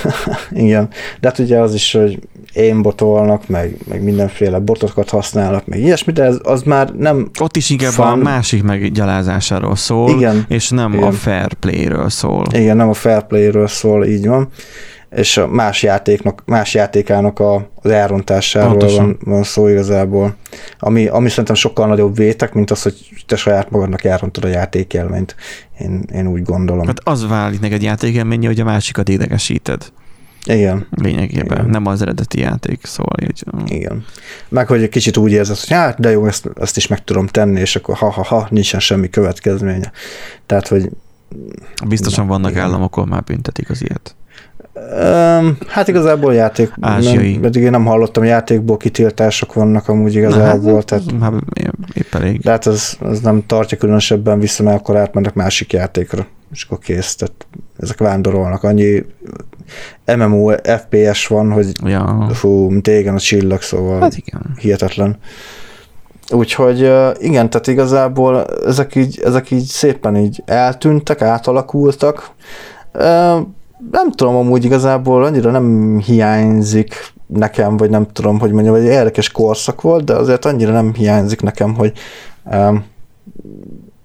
[0.51, 2.19] igen, de hát ugye az is, hogy
[2.53, 7.55] én botolnak, meg, meg mindenféle botokat használnak, meg ilyesmi, de ez, az már nem Ott
[7.55, 8.05] is inkább fun.
[8.05, 11.07] a másik meggyalázásáról szól, igen, és nem igen.
[11.07, 12.45] a fair play-ről szól.
[12.51, 14.49] Igen, nem a fair play-ről szól, így van
[15.17, 20.35] és a más játéknak, más játékának a, az elrontásáról van, van szó igazából.
[20.79, 25.35] Ami, ami szerintem sokkal nagyobb vétek, mint az, hogy te saját magadnak elrontod a játékelményt.
[25.79, 26.85] Én, én úgy gondolom.
[26.85, 29.91] Hát az válik neked játékelmény, hogy a másikat idegesíted.
[30.45, 30.87] Igen.
[30.91, 31.57] Lényegében.
[31.57, 31.69] Igen.
[31.69, 33.43] Nem az eredeti játék, szóval így.
[33.67, 34.05] Igen.
[34.49, 37.27] Meg, hogy egy kicsit úgy érzed, hogy hát, de jó, ezt, ezt is meg tudom
[37.27, 39.91] tenni, és akkor ha-ha-ha, nincsen semmi következménye.
[40.45, 40.89] Tehát, hogy
[41.87, 42.63] Biztosan na, vannak igen.
[42.63, 44.15] államok, ahol már büntetik az ilyet.
[45.67, 50.73] Hát igazából játék, nem, pedig én nem hallottam, játékból kitiltások vannak amúgy igazából.
[50.73, 51.33] Hát, tehát, hát,
[51.93, 52.39] épp elég.
[52.39, 56.79] De hát az, az nem tartja különösebben vissza, mert akkor átmennek másik játékra, és akkor
[56.79, 57.15] kész.
[57.15, 57.47] Tehát
[57.77, 58.63] ezek vándorolnak.
[58.63, 59.05] Annyi
[60.17, 62.29] MMO, FPS van, hogy ja.
[62.33, 64.41] fú, mint égen a csillag, szóval hát igen.
[64.59, 65.17] hihetetlen.
[66.31, 66.79] Úgyhogy
[67.19, 72.31] igen, tehát igazából ezek így, ezek így szépen így eltűntek, átalakultak
[73.91, 79.31] nem tudom, amúgy igazából annyira nem hiányzik nekem, vagy nem tudom, hogy mondjam, egy érdekes
[79.31, 81.91] korszak volt, de azért annyira nem hiányzik nekem, hogy
[82.43, 82.85] um,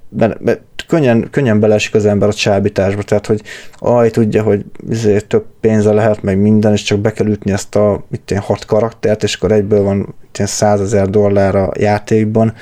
[0.09, 3.43] de, de könnyen, könnyen belesik az ember a csábításba, tehát hogy
[3.79, 7.77] aj, tudja, hogy azért több pénze lehet, meg minden, és csak be kell ütni ezt
[7.77, 12.53] a itt ilyen hat karaktert, és akkor egyből van ilyen százezer dollár a játékban.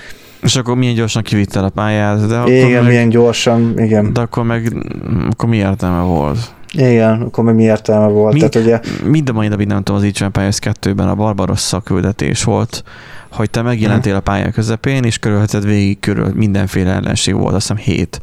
[0.42, 4.12] És akkor milyen gyorsan kivittel a pályát, de igen, meg, milyen gyorsan, igen.
[4.12, 4.72] De akkor meg,
[5.30, 6.38] akkor mi értelme volt?
[6.72, 8.32] Igen, akkor mi értelme volt.
[8.32, 8.80] Mi, Tehát, ugye...
[9.04, 12.84] Mind a mai napig nem tudom, az Age Empires 2-ben a Barbaros szaküldetés volt,
[13.30, 17.94] hogy te megjelentél a pálya közepén, és körülheted végig körül mindenféle ellenség volt, azt hiszem
[17.94, 18.20] 7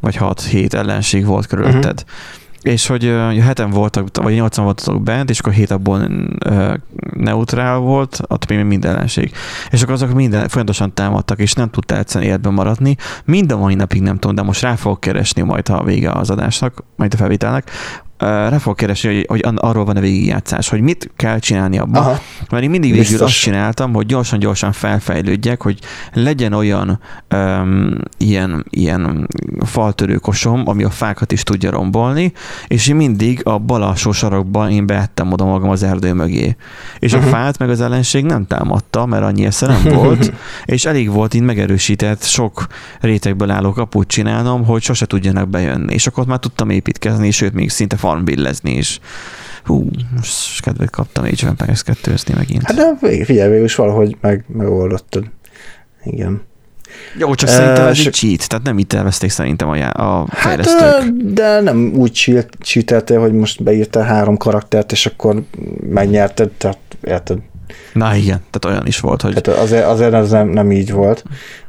[0.00, 2.04] vagy 6-7 ellenség volt körülötted.
[2.04, 6.08] Uh-huh és hogy heten voltak, vagy nyolcan voltatok bent, és akkor hét abból
[7.16, 9.32] neutrál volt, ott még minden ellenség.
[9.70, 12.96] És akkor azok minden folyamatosan támadtak, és nem tudtál egyszerűen életben maradni.
[13.24, 16.10] Mind a mai napig nem tudom, de most rá fogok keresni majd, ha a vége
[16.10, 17.70] az adásnak, majd a felvételnek,
[18.18, 22.02] rá fog keresni, hogy, hogy arról van a végigjátszás, hogy mit kell csinálni abban.
[22.02, 22.20] Aha.
[22.50, 23.28] Mert én mindig végül Biztos.
[23.28, 25.78] azt csináltam, hogy gyorsan-gyorsan felfejlődjek, hogy
[26.12, 27.00] legyen olyan
[27.34, 29.28] um, ilyen, ilyen
[29.66, 32.32] faltörőkosom, ami a fákat is tudja rombolni,
[32.66, 36.56] és én mindig a bal alsó sarokban én beettem oda magam az erdő mögé.
[36.98, 37.28] És uh-huh.
[37.28, 37.40] a mhm.
[37.40, 40.32] fát meg az ellenség nem támadta, mert annyi esze nem volt,
[40.64, 42.66] és elég volt így megerősített sok
[43.00, 45.94] rétegből álló kaput csinálnom, hogy sose tudjanak bejönni.
[45.94, 49.00] És akkor már tudtam építkezni, sőt, még szinte farmbillezni is.
[49.64, 52.62] Hú, most kedvet kaptam Age of Empires 2 megint.
[52.62, 55.24] Hát de figyelj, végül is valahogy meg, megoldottad.
[56.04, 56.42] Igen.
[57.18, 60.38] Jó, csak uh, szerintem ez egy cheat, tehát nem itt elveszték szerintem a, a hát,
[60.38, 60.80] fejlesztők.
[60.80, 65.42] Hát, de nem úgy cheateltél, hogy most beírtál három karaktert, és akkor
[65.90, 67.38] megnyerted, tehát érted?
[67.92, 69.34] Na igen, tehát olyan is volt, hogy...
[69.34, 71.24] Tehát azért, azért ez nem, nem így volt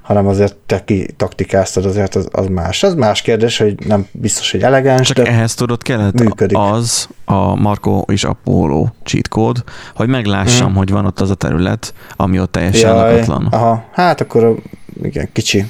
[0.06, 2.84] hanem azért te ki taktikáztad, azért az, az más.
[2.84, 6.58] Az más kérdés, hogy nem biztos, hogy elegáns, Csak de ehhez tudod kellett működik.
[6.58, 9.60] az a Marco és Apollo cheat code,
[9.96, 10.76] hogy meglássam, hmm.
[10.76, 13.48] hogy van ott az a terület, ami ott teljesen Jaj, lakatlan.
[13.52, 14.56] Aha, hát akkor
[15.04, 15.66] igen, kicsi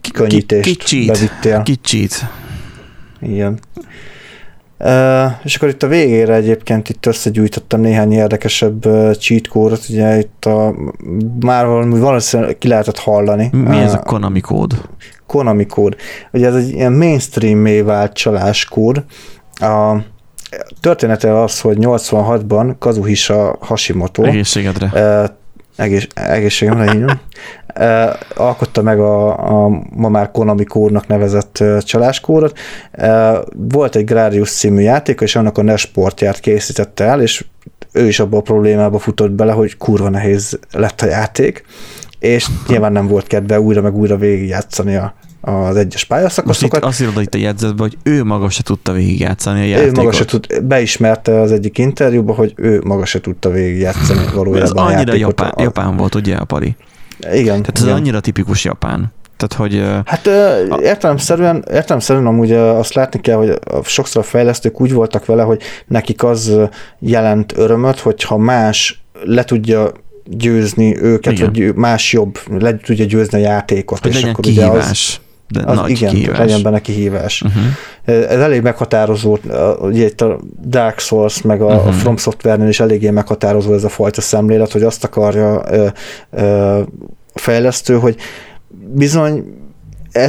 [0.00, 1.62] kikönnyítést kicsit, bevittél.
[1.62, 2.26] Kicsit.
[3.20, 3.58] Igen.
[4.80, 10.18] Uh, és akkor itt a végére egyébként itt összegyűjtöttem néhány érdekesebb uh, cheat kódot, ugye
[10.18, 10.74] itt a,
[11.40, 13.48] már valami valószínűleg ki lehetett hallani.
[13.52, 14.88] Mi uh, ez a Konami kód?
[15.26, 15.96] Konami kód.
[16.32, 19.04] Ugye ez egy ilyen mainstream vált csaláskód.
[19.54, 19.96] A
[20.80, 24.90] története az, hogy 86-ban Kazuhisa Hashimoto Egészségedre.
[25.76, 27.04] Egész, egészségemre, így
[28.34, 29.28] alkotta meg a,
[29.64, 32.58] a ma már Konami kódnak nevezett csaláskódot.
[33.56, 37.44] Volt egy Gradius című játék, és annak a NES sportját készítette el, és
[37.92, 41.64] ő is abban a problémába futott bele, hogy kurva nehéz lett a játék,
[42.18, 46.82] és nyilván nem volt kedve újra meg újra végigjátszani a, az egyes pályaszakaszokat.
[46.82, 49.98] Most itt azt írod itt a jegyzetben, hogy ő maga se tudta végigjátszani a játékot.
[49.98, 54.62] Ő maga se tud, beismerte az egyik interjúban, hogy ő maga se tudta végigjátszani valójában
[54.62, 55.18] Ez annyira a játékot.
[55.20, 56.76] Japán, japán volt ugye a pari.
[57.18, 57.44] Igen.
[57.44, 57.94] Tehát ez igen.
[57.94, 59.12] annyira tipikus japán.
[59.36, 60.02] Tehát, hogy...
[60.04, 60.26] Hát
[60.82, 66.24] értelemszerűen, értelemszerűen amúgy azt látni kell, hogy sokszor a fejlesztők úgy voltak vele, hogy nekik
[66.24, 66.52] az
[66.98, 69.92] jelent örömöt, hogyha más le tudja
[70.24, 71.52] győzni őket, Igen.
[71.52, 73.98] vagy más jobb, le tudja győzni a játékot.
[73.98, 74.68] Hogy és legyen akkor kihívás.
[74.68, 76.38] Ugye az, de az nagy igen, kihívás.
[76.38, 77.42] legyen benne kihívás.
[77.42, 78.30] Uh-huh.
[78.30, 79.38] Ez elég meghatározó,
[79.80, 81.86] ugye itt a Dark Souls, meg a, uh-huh.
[81.86, 85.86] a From Software-nél is eléggé meghatározó ez a fajta szemlélet, hogy azt akarja ö,
[86.30, 86.80] ö,
[87.34, 88.16] a fejlesztő, hogy
[88.94, 89.44] bizony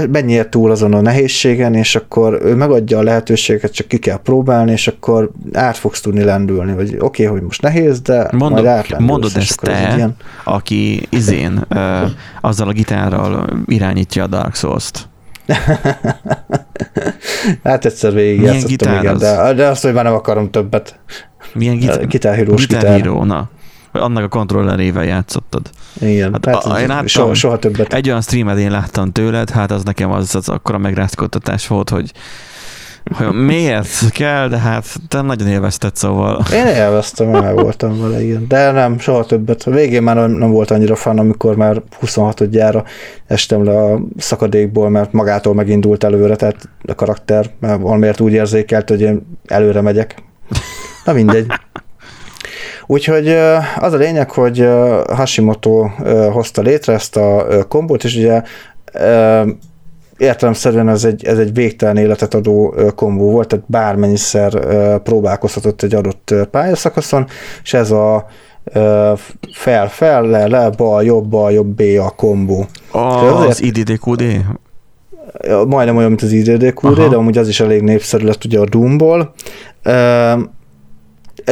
[0.09, 4.71] menjél túl azon a nehézségen, és akkor ő megadja a lehetőséget, csak ki kell próbálni,
[4.71, 8.65] és akkor át fogsz tudni lendülni, vagy oké, okay, hogy most nehéz, de mondod, majd
[8.65, 9.11] átlendülsz.
[9.11, 10.15] Mondod ezt te, ez ilyen...
[10.43, 12.09] aki izén uh,
[12.41, 15.08] azzal a gitárral irányítja a Dark Souls-t.
[17.63, 20.99] hát egyszer végigjátszottam, igen, de, de azt, hogy már nem akarom többet.
[21.53, 22.07] Milyen gitár?
[22.07, 23.01] Gitárhírós gitár.
[23.01, 23.49] na
[23.91, 25.69] annak a kontrollerével játszottad.
[26.01, 27.93] Igen, hát, hát a, én láttam, soha, soha többet.
[27.93, 32.11] Egy olyan streamet én láttam tőled, hát az nekem az, az akkora megrázkodtatás volt, hogy
[33.11, 36.43] hogy miért kell, de hát te nagyon élvezted, szóval.
[36.53, 38.45] Én élveztem, el voltam vele, igen.
[38.47, 39.63] De nem, soha többet.
[39.63, 42.83] A végén már nem, volt annyira fan, amikor már 26 gyára
[43.27, 48.89] estem le a szakadékból, mert magától megindult előre, tehát a karakter, mert valamiért úgy érzékelt,
[48.89, 50.23] hogy én előre megyek.
[51.05, 51.45] Na mindegy.
[52.85, 53.27] Úgyhogy
[53.79, 54.67] az a lényeg, hogy
[55.13, 55.89] Hashimoto
[56.31, 58.41] hozta létre ezt a kombót, és ugye
[60.19, 64.59] értelemszerűen ez egy, ez egy végtelen életet adó kombó volt, tehát bármennyiszer
[64.99, 67.27] próbálkozhatott egy adott pályaszakaszon,
[67.63, 68.25] és ez a
[69.53, 72.65] fel-fel, le-le, bal-jobb, bal-jobb, B a kombó.
[72.91, 74.23] Az IDDQD?
[75.67, 77.07] Majdnem olyan, mint az IDDQD, Aha.
[77.07, 79.33] de amúgy az is elég népszerű lett ugye a Doomból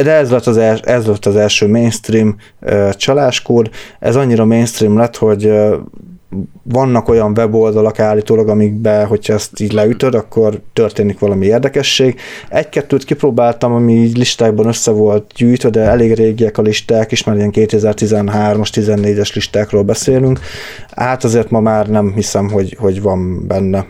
[0.02, 2.36] de ez lett az, els, ez lett az első mainstream
[2.92, 3.70] csaláskód.
[3.98, 5.52] Ez annyira mainstream lett, hogy
[6.62, 12.20] vannak olyan weboldalak állítólag, amikbe, hogyha ezt így leütöd, akkor történik valami érdekesség.
[12.48, 17.38] Egy-kettőt kipróbáltam, ami így listákban össze volt gyűjtve, de elég régiek a listák is, mert
[17.38, 20.40] ilyen 2013-as, 14-es listákról beszélünk.
[20.90, 23.86] Hát azért ma már nem hiszem, hogy, hogy van benne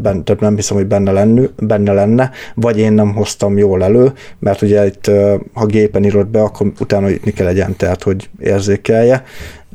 [0.00, 4.12] benne, több nem hiszem, hogy benne, lenne, benne lenne, vagy én nem hoztam jól elő,
[4.38, 5.10] mert ugye itt,
[5.52, 9.24] ha gépen írod be, akkor utána jutni kell egy entert, hogy érzékelje,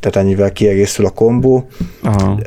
[0.04, 1.68] tehát ennyivel kiegészül a kombó.
[2.02, 2.40] Aha.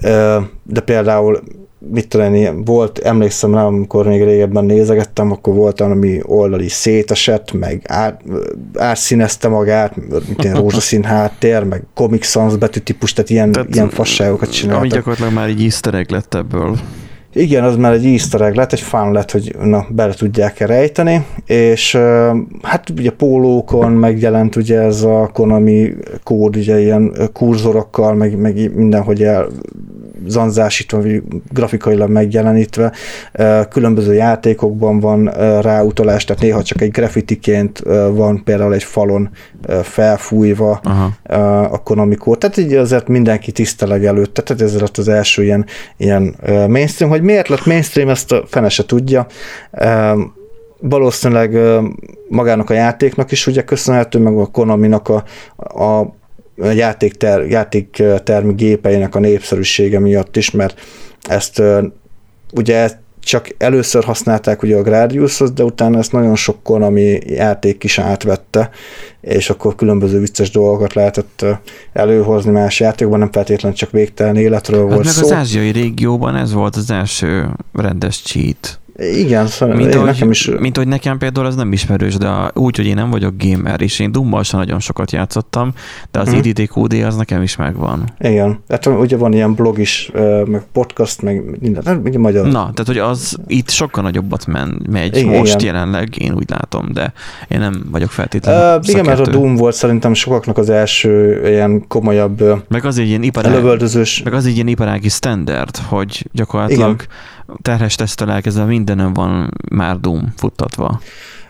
[0.62, 1.42] De például
[1.90, 7.52] mit tudom én, volt, emlékszem rá, amikor még régebben nézegettem, akkor volt ami oldali szétesett,
[7.52, 8.22] meg át,
[8.74, 14.52] átszínezte magát, mint ilyen rózsaszín háttér, meg Comic Sans betűtípus, tehát ilyen, tehát, ilyen fasságokat
[14.52, 14.82] csináltak.
[14.82, 16.78] Ami gyakorlatilag már így easter lett ebből.
[17.38, 21.26] Igen, az már egy easter egg lett, egy fán lett, hogy na, bele tudják-e rejteni,
[21.46, 21.98] és
[22.62, 29.22] hát ugye pólókon megjelent ugye ez a Konami kód, ugye ilyen kurzorokkal, meg, meg mindenhogy
[29.22, 29.46] el
[30.26, 31.22] zanzásítva, vagy
[31.52, 32.92] grafikailag megjelenítve.
[33.70, 35.24] Különböző játékokban van
[35.60, 37.82] ráutalás, tehát néha csak egy graffitiként
[38.12, 39.30] van például egy falon
[39.82, 41.34] felfújva Aha.
[41.62, 42.38] a Konami kód.
[42.38, 45.64] Tehát így azért mindenki tiszteleg előtte, tehát ez lett az első ilyen,
[45.96, 46.34] ilyen
[46.68, 47.10] mainstream.
[47.10, 49.26] Hogy miért lett mainstream, ezt a fene se tudja.
[50.80, 51.58] Valószínűleg
[52.28, 55.24] magának a játéknak is ugye köszönhető, meg a Konaminak a,
[55.84, 56.14] a
[56.72, 60.80] játékter, játéktermi gépeinek a népszerűsége miatt is, mert
[61.28, 61.62] ezt
[62.52, 62.90] ugye
[63.26, 68.70] csak először használták ugye a Gradiushoz, de utána ezt nagyon sok Konami játék is átvette,
[69.20, 71.44] és akkor különböző vicces dolgokat lehetett
[71.92, 75.24] előhozni más játékban, nem feltétlenül csak végtelen életről hát volt meg szó.
[75.24, 78.80] az ázsiai régióban ez volt az első rendes cheat.
[78.98, 80.50] Igen, szóval mint, ahogy, nekem is...
[80.58, 83.98] mint hogy nekem például ez nem ismerős, de úgy, hogy én nem vagyok gamer, és
[83.98, 85.72] én Dummal sem nagyon sokat játszottam,
[86.10, 86.40] de az hmm.
[86.42, 88.04] IDDQD az nekem is megvan.
[88.18, 90.10] Igen, hát ugye van ilyen blog is,
[90.46, 92.44] meg podcast, meg minden, nem, ugye magyar.
[92.44, 95.74] Na, tehát hogy az itt sokkal nagyobbat men, megy igen, most igen.
[95.74, 97.12] jelenleg, én úgy látom, de
[97.48, 101.84] én nem vagyok feltétlenül uh, Igen, mert a Doom volt szerintem sokaknak az első ilyen
[101.88, 103.62] komolyabb meg az egy ilyen iparág,
[104.24, 110.00] meg az egy ilyen iparági standard, hogy gyakorlatilag igen terhes tesztel elkezdve mindenön van már
[110.00, 111.00] Doom futtatva.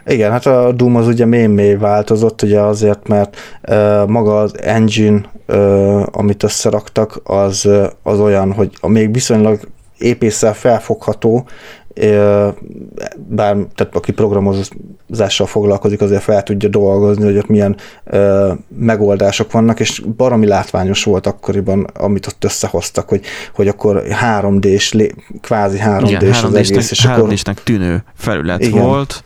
[0.07, 3.37] Igen, hát a Doom az ugye mémé változott, ugye azért, mert
[3.69, 7.69] uh, maga az engine, uh, amit összeraktak, az,
[8.03, 9.61] az olyan, hogy még viszonylag
[9.99, 11.47] épésszel felfogható,
[13.29, 19.81] bár tehát aki programozással foglalkozik, azért fel tudja dolgozni, hogy ott milyen ö, megoldások vannak,
[19.81, 23.25] és baromi látványos volt akkoriban, amit ott összehoztak, hogy,
[23.55, 24.97] hogy akkor 3D-s,
[25.41, 26.91] kvázi 3D-s az egész.
[26.91, 28.83] És 3 d tűnő felület igen.
[28.83, 29.25] volt,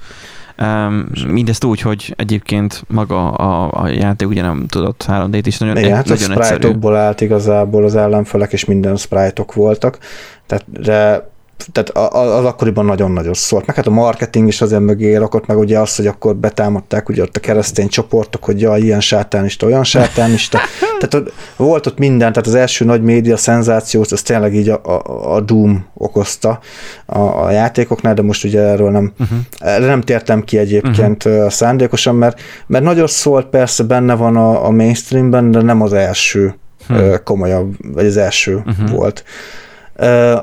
[0.62, 5.77] Um, mindezt úgy, hogy egyébként maga a, a játék ugye nem tudott 3D-t is nagyon,
[5.77, 9.99] Igen, hát nagyon a sprite állt igazából az ellenfelek, és minden sprite voltak.
[10.47, 11.30] Tehát, de
[11.72, 13.66] tehát az akkoriban nagyon-nagyon szólt.
[13.66, 17.22] Meg hát a marketing is azért mögé rakott, meg ugye az, hogy akkor betámadták ugye
[17.22, 20.58] ott a keresztény csoportok, hogy ja, ilyen sátánista, olyan sátánista.
[21.00, 25.34] tehát volt ott minden, tehát az első nagy média szenzációt, az tényleg így a, a,
[25.34, 26.61] a Doom okozta
[27.06, 29.38] a, a játékoknál, de most ugye erről nem, uh-huh.
[29.58, 31.50] erre nem tértem ki egyébként uh-huh.
[31.50, 36.54] szándékosan, mert, mert nagyon szólt, persze benne van a, a mainstreamben, de nem az első
[36.86, 37.14] hmm.
[37.24, 38.90] komolyabb, vagy az első uh-huh.
[38.90, 39.24] volt.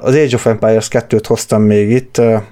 [0.01, 2.43] Az Age of Empires 2-t hoztam még itt, a,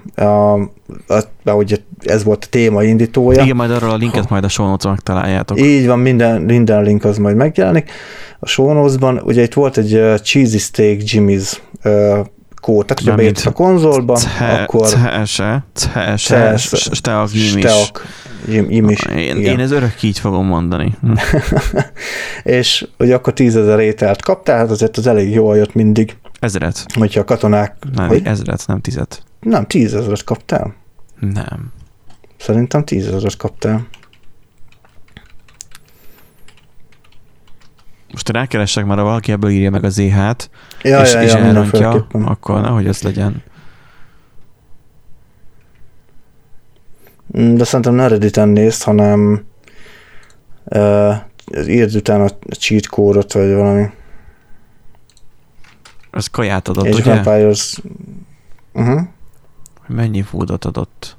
[1.08, 3.42] a, ahogy ez volt a téma indítója.
[3.42, 5.60] Igen, majd arról a linket majd a show notes találjátok.
[5.60, 7.90] Így van, minden, minden link az majd megjelenik
[8.38, 8.96] a show.
[9.22, 11.52] Ugye itt volt egy Cheesy Steak Jimmy's
[12.60, 14.88] kód, tehát hogyha beírsz a konzolba, akkor...
[14.88, 17.30] Cese, cese, steak,
[18.68, 18.98] jimis.
[19.16, 20.94] Én, én ez örök így fogom mondani.
[22.42, 26.16] és ugye akkor tízezer ételt kaptál, hát azért az elég jól jött mindig.
[26.38, 26.86] Ezret.
[26.94, 27.76] Hogyha a katonák...
[27.94, 28.26] Nem, hogy?
[28.26, 29.22] ezret, nem tizet.
[29.40, 30.74] Nem, tízezeret kaptál.
[31.20, 31.72] Nem.
[32.38, 33.86] Szerintem tízezeret kaptál.
[38.12, 40.50] Most rákeresek, már ha valaki ebből írja meg az EH-t,
[40.82, 43.42] ja, és, ja, és ja, elrontja, akkor nehogy ez legyen.
[47.38, 49.44] Mm, de szerintem ne Redditen nézd, hanem
[50.64, 51.14] uh,
[51.66, 53.86] írd utána a cheat kódot, vagy valami.
[56.16, 57.14] Ez kaját adott, Age ugye?
[57.14, 57.80] Vampires.
[58.72, 59.00] Uh-huh.
[59.86, 61.16] Mennyi foodot adott?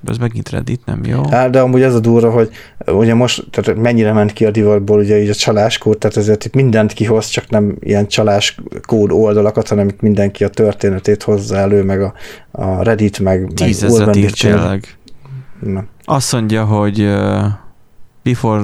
[0.00, 1.28] De ez megint Reddit, nem jó?
[1.30, 2.50] Hát, de amúgy ez a durva, hogy
[2.86, 6.54] ugye most, tehát mennyire ment ki a divatból ugye így a csaláskód, tehát ezért itt
[6.54, 12.02] mindent kihoz, csak nem ilyen csaláskód oldalakat, hanem itt mindenki a történetét hozza elő, meg
[12.02, 12.14] a,
[12.50, 14.98] a Reddit, meg, Tízezer írt tényleg.
[16.04, 17.44] Azt mondja, hogy uh,
[18.22, 18.62] before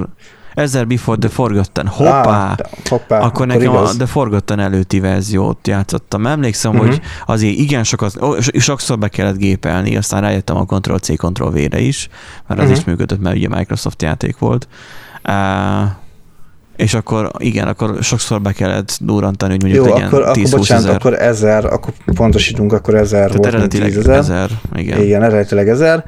[0.56, 1.86] Ezer Before the Forgotten.
[1.86, 2.50] Hoppá!
[2.50, 2.56] Ah,
[2.88, 3.90] hoppá akkor, akkor nekem igaz.
[3.90, 6.26] a The Forgotten előtti verziót játszottam.
[6.26, 6.86] Emlékszem, uh-huh.
[6.86, 8.18] hogy azért igen sokat,
[8.58, 12.08] sokszor be kellett gépelni, aztán rájöttem a Ctrl-C, Ctrl-V-re is,
[12.46, 12.78] mert az uh-huh.
[12.78, 14.68] is működött, mert ugye Microsoft játék volt.
[15.28, 15.90] Uh,
[16.76, 20.58] és akkor igen, akkor sokszor be kellett durrantani, hogy mondjuk Jó, legyen akkor, 10 akkor
[20.58, 20.96] bocsánat, ezer.
[20.96, 24.18] akkor ezer, akkor pontosítunk, akkor ezer Tehát volt, eredetileg ezer.
[24.18, 24.50] ezer.
[24.74, 25.02] Igen.
[25.02, 26.04] igen, eredetileg ezer.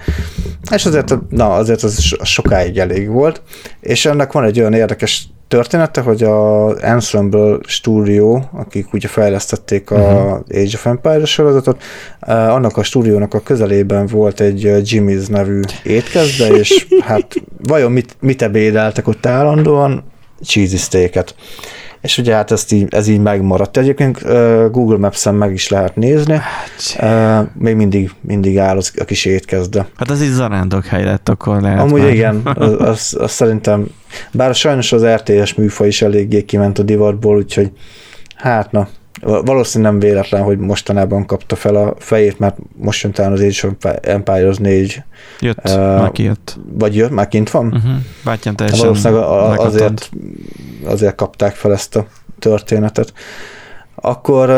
[0.73, 3.43] És azért, na, azért az sokáig elég volt.
[3.81, 9.97] És ennek van egy olyan érdekes története, hogy a Ensemble Studio, akik ugye fejlesztették a
[9.97, 10.33] uh-huh.
[10.49, 11.83] Age of Empires sorozatot,
[12.21, 17.93] eh, annak a stúdiónak a közelében volt egy eh, Jimmy's nevű étkezde, és hát vajon
[17.93, 20.05] mit, mit ebédeltek ott állandóan?
[20.43, 21.35] Cheesy steaket.
[22.01, 23.77] És ugye hát ezt így, ez így megmaradt.
[23.77, 24.23] Egyébként
[24.71, 26.41] Google Maps-en meg is lehet nézni.
[26.97, 29.87] Hát, még mindig, mindig áll az, a kis étkezde.
[29.97, 32.13] Hát ez így zarándok hely lett, akkor lehet Amúgy már.
[32.13, 33.87] igen, az, az, az, szerintem,
[34.33, 37.71] bár sajnos az RTS műfaj is eléggé kiment a divatból, úgyhogy
[38.35, 38.89] hát na,
[39.21, 43.69] Valószínűleg nem véletlen, hogy mostanában kapta fel a fejét, mert most jön talán az Age
[43.69, 45.03] of Empires 4.
[45.41, 46.59] Jött, uh, már kijött.
[46.73, 47.67] Vagy jött, már kint van?
[47.67, 47.93] Uh-huh.
[48.25, 50.11] Bátyán teljesen Valószínűleg azért,
[50.85, 52.07] azért kapták fel ezt a
[52.39, 53.13] történetet.
[53.95, 54.51] Akkor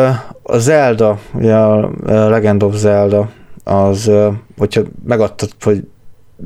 [0.42, 1.90] a Zelda, ugye a
[2.28, 3.30] Legend of Zelda,
[3.64, 4.10] az,
[4.58, 5.84] hogyha megadtad, hogy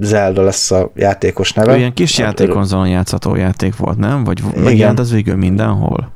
[0.01, 1.77] Zelda lesz a játékos neve.
[1.77, 4.25] Ilyen kis hát, játékonzolon játszható játék volt, nem?
[4.25, 6.13] Vagy megjelent az végül mindenhol?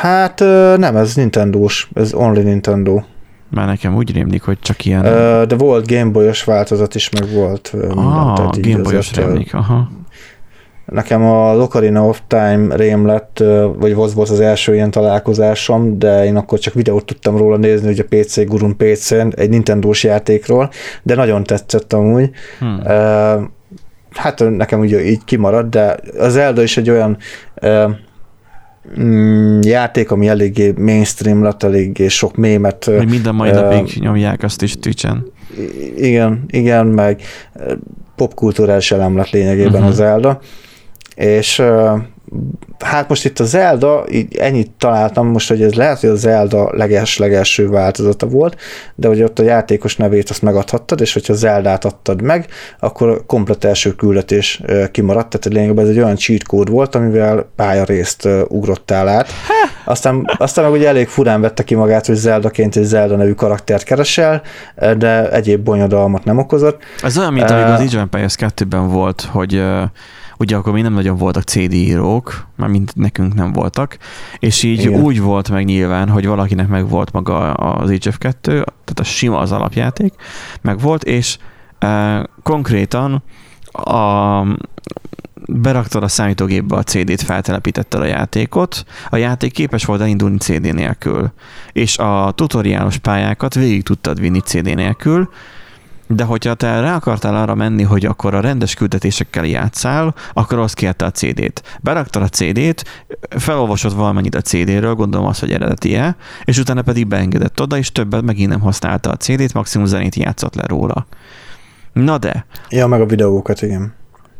[0.00, 0.38] Hát
[0.76, 3.00] nem, ez Nintendo-s, ez only Nintendo.
[3.50, 5.02] Már nekem úgy rémlik, hogy csak ilyen...
[5.48, 9.88] De volt Gameboy-os változat is, meg volt ah, Gameboy-os rémlik, aha.
[10.86, 13.42] Nekem a Ocarina of Time rém lett,
[13.78, 17.86] vagy az volt az első ilyen találkozásom, de én akkor csak videót tudtam róla nézni,
[17.86, 20.70] hogy a PC Gurun PC-n, egy Nintendo-s játékról,
[21.02, 22.30] de nagyon tetszett amúgy.
[22.58, 22.82] Hmm.
[24.10, 27.16] Hát nekem ugye így kimaradt, de az Zelda is egy olyan
[29.00, 32.84] mm, játék, ami eléggé mainstream lett, eléggé sok mémet.
[32.84, 35.26] Hogy minden mai napig uh, nyomják azt is Twitch-en.
[35.96, 37.22] Igen, igen, meg
[38.16, 39.88] popkulturális elem lett lényegében uh-huh.
[39.88, 40.40] az Zelda.
[41.14, 41.98] És uh,
[42.78, 46.70] hát most itt a Zelda, így ennyit találtam most, hogy ez lehet, hogy a Zelda
[46.76, 48.56] leges-legelső változata volt,
[48.94, 52.46] de hogy ott a játékos nevét azt megadhattad, és hogyha Zeldát adtad meg,
[52.80, 57.50] akkor a komplet első küldetés kimaradt, tehát lényegében ez egy olyan cheat kód volt, amivel
[57.56, 59.28] pályarészt ugrottál át.
[59.84, 63.82] Aztán, aztán meg ugye elég furán vette ki magát, hogy Zeldaként egy Zelda nevű karaktert
[63.82, 64.42] keresel,
[64.96, 66.82] de egyéb bonyodalmat nem okozott.
[67.02, 69.62] Ez olyan, mint uh, amikor az Age of Empires 2-ben volt, hogy
[70.42, 73.98] ugye akkor még nem nagyon voltak CD írók, már mint nekünk nem voltak,
[74.38, 75.00] és így Igen.
[75.00, 79.04] úgy volt meg nyilván, hogy valakinek meg volt maga az Age of 2, tehát a
[79.04, 80.14] sima az alapjáték,
[80.60, 81.38] meg volt, és
[81.78, 83.22] e, konkrétan
[83.72, 84.42] a
[85.46, 91.32] beraktad a számítógépbe a CD-t, feltelepítetted a játékot, a játék képes volt elindulni CD nélkül,
[91.72, 95.28] és a tutoriálos pályákat végig tudtad vinni CD nélkül,
[96.16, 100.74] de hogyha te rá akartál arra menni, hogy akkor a rendes küldetésekkel játszál, akkor azt
[100.74, 101.78] kérte a CD-t.
[101.80, 102.84] Beraktad a CD-t,
[103.28, 108.22] felolvasod valamennyit a CD-ről, gondolom az, hogy eredetie, és utána pedig beengedett oda, és többet
[108.22, 111.06] megint nem használta a CD-t, maximum zenét játszott le róla.
[111.92, 112.46] Na de.
[112.68, 113.94] Ja, meg a videókat, igen.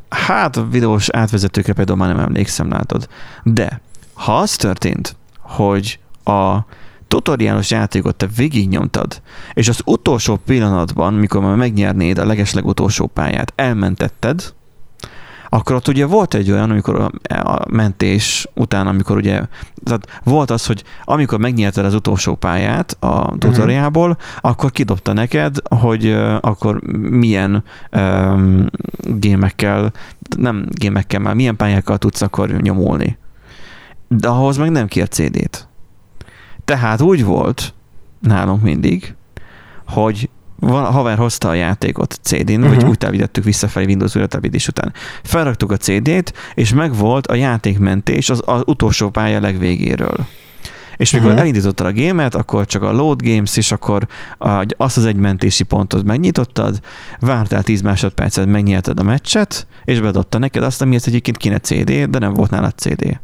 [0.09, 3.09] Hát a videós átvezetőkre például már nem emlékszem, látod.
[3.43, 3.81] De
[4.15, 6.59] ha az történt, hogy a
[7.13, 14.55] tutoriálos játékot te végignyomtad, és az utolsó pillanatban, mikor már megnyernéd a legeslegutolsó pályát, elmentetted,
[15.49, 19.43] akkor ott ugye volt egy olyan, amikor a, a mentés után, amikor ugye,
[19.85, 23.39] tehát volt az, hogy amikor megnyerted az utolsó pályát a mhm.
[23.39, 24.25] tutoriából, uh-huh.
[24.41, 28.67] akkor kidobta neked, hogy uh, akkor milyen um,
[29.01, 29.93] gémekkel,
[30.37, 33.19] nem gémekkel, már milyen pályákkal tudsz akkor nyomulni.
[34.09, 35.71] De ahhoz meg nem kér CD-t.
[36.65, 37.75] Tehát úgy volt
[38.21, 39.15] nálunk mindig,
[39.87, 40.31] hogy
[40.67, 42.69] van, haver hozta a játékot CD-n, uh-huh.
[42.69, 42.89] vagy mhm.
[42.89, 44.93] úgy telepítettük visszafelé Windows újratelepítés után.
[45.23, 50.27] Felraktuk a CD-t, és megvolt a játékmentés az, az utolsó pálya legvégéről.
[50.97, 51.41] És mikor uh-huh.
[51.41, 54.07] elindítottad a gémet, akkor csak a load games, és akkor
[54.77, 56.81] azt az egy mentési pontot megnyitottad,
[57.21, 62.19] vártál 10 másodpercet, megnyerted a meccset, és bedobta neked azt, amiért egyébként kéne CD, de
[62.19, 63.21] nem volt nálad CD.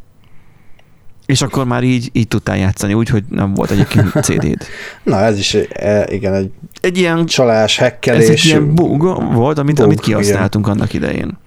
[1.29, 4.65] És akkor már így, így tudtál játszani, úgyhogy nem volt egyébként CD-d.
[5.03, 6.51] Na ez is, e, igen, egy,
[6.81, 8.23] egy ilyen csalás, hekkelés.
[8.23, 9.03] Ez egy ilyen bug
[9.33, 10.79] volt, amit, bug, amit kihasználtunk igen.
[10.79, 11.39] annak idején.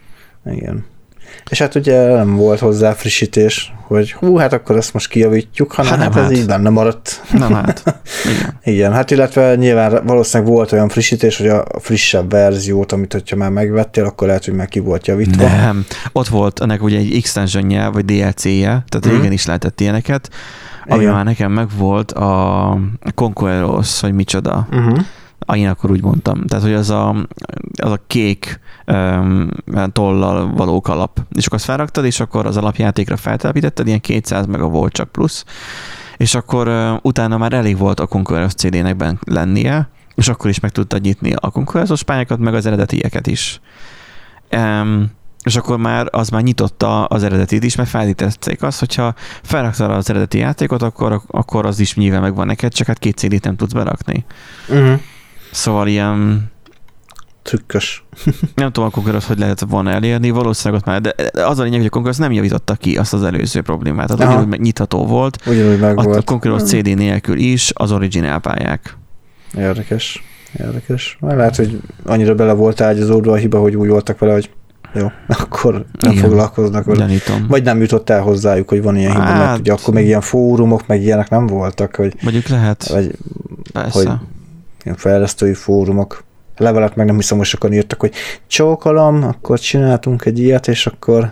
[0.45, 0.85] Igen.
[1.49, 5.91] És hát ugye nem volt hozzá frissítés, hogy hú, hát akkor ezt most kijavítjuk, hanem
[5.91, 6.31] hát, hát ez hát.
[6.31, 7.21] így benne maradt.
[7.31, 7.83] Nem hát.
[8.35, 8.59] Igen.
[8.63, 13.49] Igen, hát illetve nyilván valószínűleg volt olyan frissítés, hogy a frissebb verziót, amit hogyha már
[13.49, 15.47] megvettél, akkor lehet, hogy meg ki volt javítva.
[15.47, 19.09] Nem, ott volt ennek ugye egy extensionje, vagy DLC-je, tehát mm.
[19.09, 20.29] régen is lehetett ilyeneket,
[20.87, 21.13] ami Igen.
[21.13, 22.77] már nekem meg volt a
[23.15, 24.67] Conqueros, vagy micsoda.
[24.71, 24.99] Uh-huh
[25.53, 26.45] én akkor úgy mondtam.
[26.45, 27.09] Tehát, hogy az a,
[27.81, 29.49] az a kék um,
[29.91, 31.19] tollal való kalap.
[31.31, 35.11] És akkor azt felraktad, és akkor az alapjátékra feltelepítetted, ilyen 200 meg a volt csak
[35.11, 35.45] plusz.
[36.17, 40.71] És akkor uh, utána már elég volt a Conquerors CD-nek lennie, és akkor is meg
[40.71, 43.61] tudtad nyitni a Conquerors pályákat, meg az eredetieket is.
[44.51, 45.11] Um,
[45.43, 49.13] és akkor már az már nyitotta az eredetit is, mert felítették azt, hogyha
[49.43, 53.43] felraktad az eredeti játékot, akkor, akkor az is nyilván megvan neked, csak hát két CD-t
[53.43, 54.25] nem tudsz berakni.
[54.69, 54.99] Uh-huh.
[55.51, 56.51] Szóval ilyen
[57.41, 58.03] trükkös.
[58.55, 61.77] nem tudom, a Conqueror hogy lehet volna elérni, valószínűleg ott már, de az a lényeg,
[61.77, 64.07] hogy a Conqueror nem javította ki azt az előző problémát.
[64.07, 64.41] Tehát Aha.
[64.41, 65.37] ugyanúgy nyitható volt.
[65.45, 66.17] Ugyanúgy meg a, volt.
[66.17, 68.97] A Conqueror CD nélkül is az originál pályák.
[69.57, 70.23] Érdekes.
[70.59, 71.17] Érdekes.
[71.19, 74.49] Már lehet, hogy annyira bele volt ágyazódva a hiba, hogy úgy voltak vele, hogy
[74.93, 75.07] jó,
[75.43, 77.07] akkor nem Igen, foglalkoznak vele.
[77.47, 80.21] Vagy nem jutott el hozzájuk, hogy van ilyen hiba, hát, mert ugye akkor még ilyen
[80.21, 82.15] fórumok, meg ilyenek nem voltak, hogy...
[82.21, 82.87] Mondjuk lehet.
[82.87, 83.11] Vagy,
[83.71, 84.09] Persze.
[84.09, 84.17] Hogy
[84.83, 86.23] ilyen fejlesztői fórumok,
[86.57, 88.13] levelet meg nem hiszem, hogy sokan írtak, hogy
[88.47, 91.31] csókolom, akkor csináltunk egy ilyet, és akkor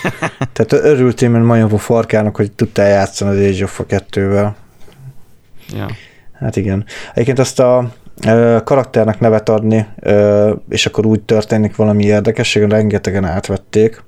[0.52, 4.52] tehát örültél, mint majomfó farkának, hogy tudtál játszani az Age of 2-vel.
[5.68, 5.86] Ja.
[6.32, 6.84] Hát igen.
[7.12, 7.92] Egyébként azt a
[8.64, 9.86] karakternek nevet adni,
[10.68, 14.02] és akkor úgy történik valami érdekesség, rengetegen átvették.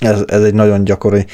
[0.00, 1.26] Ez, ez egy nagyon gyakori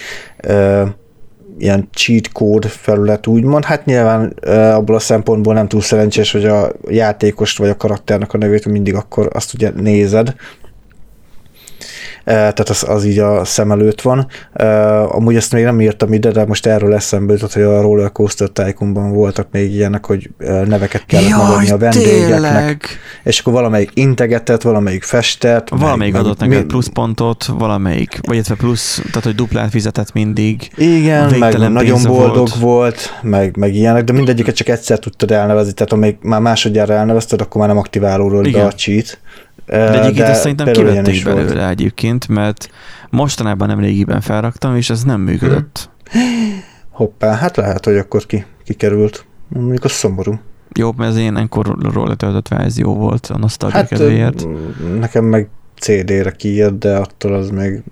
[1.59, 3.65] ilyen cheat code felület úgymond.
[3.65, 4.29] Hát nyilván
[4.75, 8.95] abból a szempontból nem túl szerencsés, hogy a játékost vagy a karakternek a nevét mindig
[8.95, 10.35] akkor azt ugye nézed,
[12.27, 14.27] tehát az, az így a szem előtt van.
[15.09, 18.49] Amúgy ezt még nem írtam ide, de most erről eszembe jutott, hogy a Roller Coaster
[18.49, 22.31] Tycoonban voltak még ilyenek, hogy neveket kellett Jaj, megadni a vendégeknek.
[22.31, 22.81] Tényleg?
[23.25, 25.69] És akkor valamelyik integetett, valamelyik festett.
[25.69, 30.71] Valamelyik meg, adott neked pluszpontot, valamelyik, vagy illetve plusz, tehát hogy duplát fizetett mindig.
[30.77, 32.55] Igen, meg nagyon boldog volt.
[32.55, 37.41] volt, meg, meg ilyenek, de mindegyiket csak egyszer tudtad elnevezni, tehát amíg már másodjára elnevezted,
[37.41, 39.19] akkor már nem aktiválódott be a cheat.
[39.67, 41.71] De egyébként ezt szerintem kivették belőle volt.
[41.71, 42.69] egyébként, mert
[43.11, 45.91] mostanában nem régiben felraktam, és ez nem működött.
[46.91, 49.27] Hoppá, hát lehet, hogy akkor ki, kikerült.
[49.49, 50.41] Mondjuk az szomorú.
[50.75, 54.47] Jó, mert ez én enkorról letöltött verzió volt a nosztalgia hát, kedvéért.
[54.99, 57.83] Nekem meg CD-re kijött, de attól az még...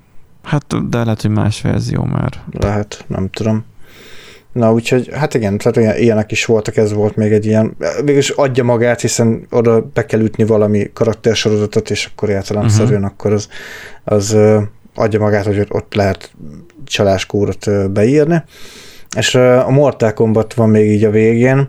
[0.43, 2.33] Hát, de lehet, hogy más verzió már.
[2.51, 3.65] Lehet, nem tudom.
[4.55, 8.65] Na, úgyhogy, hát igen, tehát ilyenek is voltak, ez volt még egy ilyen, mégis adja
[8.65, 13.11] magát, hiszen oda be kell ütni valami karaktersorozatot, és akkor értelemszerűen uh-huh.
[13.11, 13.49] akkor az,
[14.05, 14.37] az
[14.95, 16.33] adja magát, hogy ott lehet
[16.85, 18.43] csaláskórot beírni.
[19.17, 21.69] És a Mortal Kombat van még így a végén,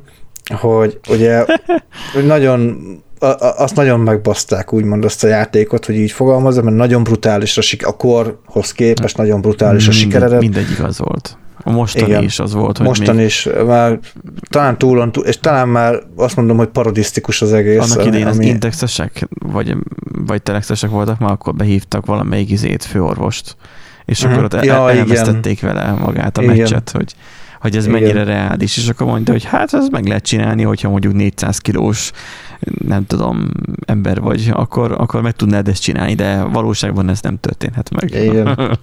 [0.53, 1.45] hogy ugye
[2.13, 2.77] hogy nagyon
[3.19, 7.61] a, a, azt nagyon megbaszták, úgymond azt a játékot, hogy így fogalmazom, mert nagyon brutálisra,
[7.83, 10.39] a korhoz képest nagyon brutális a sikeredet.
[10.39, 11.37] Mindegy igaz volt.
[11.67, 12.23] A mostani Igen.
[12.23, 13.25] is az volt, hogy Mostan még...
[13.25, 13.99] is, már
[14.49, 17.91] talán túlon, túl, és talán már azt mondom, hogy parodisztikus az egész.
[17.91, 18.37] Annak idején ami...
[18.37, 19.75] az indexesek, vagy,
[20.25, 23.55] vagy telexesek voltak, már akkor behívtak valamelyik izét, főorvost,
[24.05, 24.33] és uh-huh.
[24.33, 26.55] akkor ott ja, el, elvesztették vele magát a igen.
[26.55, 27.15] meccset, hogy
[27.59, 27.99] hogy ez Igen.
[27.99, 32.11] mennyire reális, és akkor mondta, hogy hát ez meg lehet csinálni, hogyha mondjuk 400 kilós
[32.87, 33.49] nem tudom,
[33.85, 38.11] ember vagy, akkor, akkor meg tudnád ezt csinálni, de valóságban ez nem történhet meg.
[38.11, 38.55] Igen.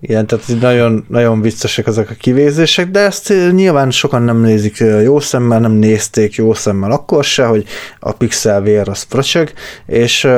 [0.00, 5.20] Igen, tehát nagyon, nagyon viccesak ezek a kivézések, de ezt nyilván sokan nem nézik jó
[5.20, 7.64] szemmel, nem nézték jó szemmel akkor se, hogy
[8.00, 9.52] a pixel vér az fröcsög,
[9.86, 10.28] és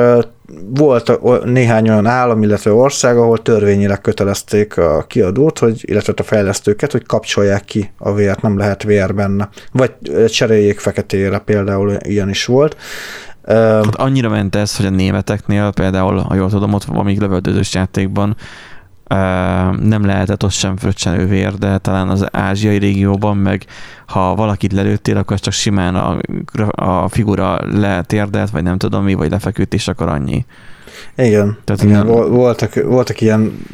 [0.69, 6.91] volt néhány olyan állam, illetve ország, ahol törvényileg kötelezték a kiadót, hogy, illetve a fejlesztőket,
[6.91, 9.49] hogy kapcsolják ki a vért, nem lehet vér benne.
[9.71, 9.91] Vagy
[10.27, 12.77] cseréljék feketére, például ilyen is volt.
[13.45, 18.35] Hát annyira ment ez, hogy a németeknél például, ha jól tudom, ott valamik lövöldözős játékban
[19.79, 23.65] nem lehetett ott sem fröccsenő vér, de talán az ázsiai régióban meg
[24.05, 26.17] ha valakit lelőttél, akkor csak simán a,
[26.71, 30.45] a figura letérdelt, vagy nem tudom mi, vagy lefeküdt, és akkor annyi.
[31.15, 33.65] Igen, Tehát igen ilyen, voltak, voltak ilyen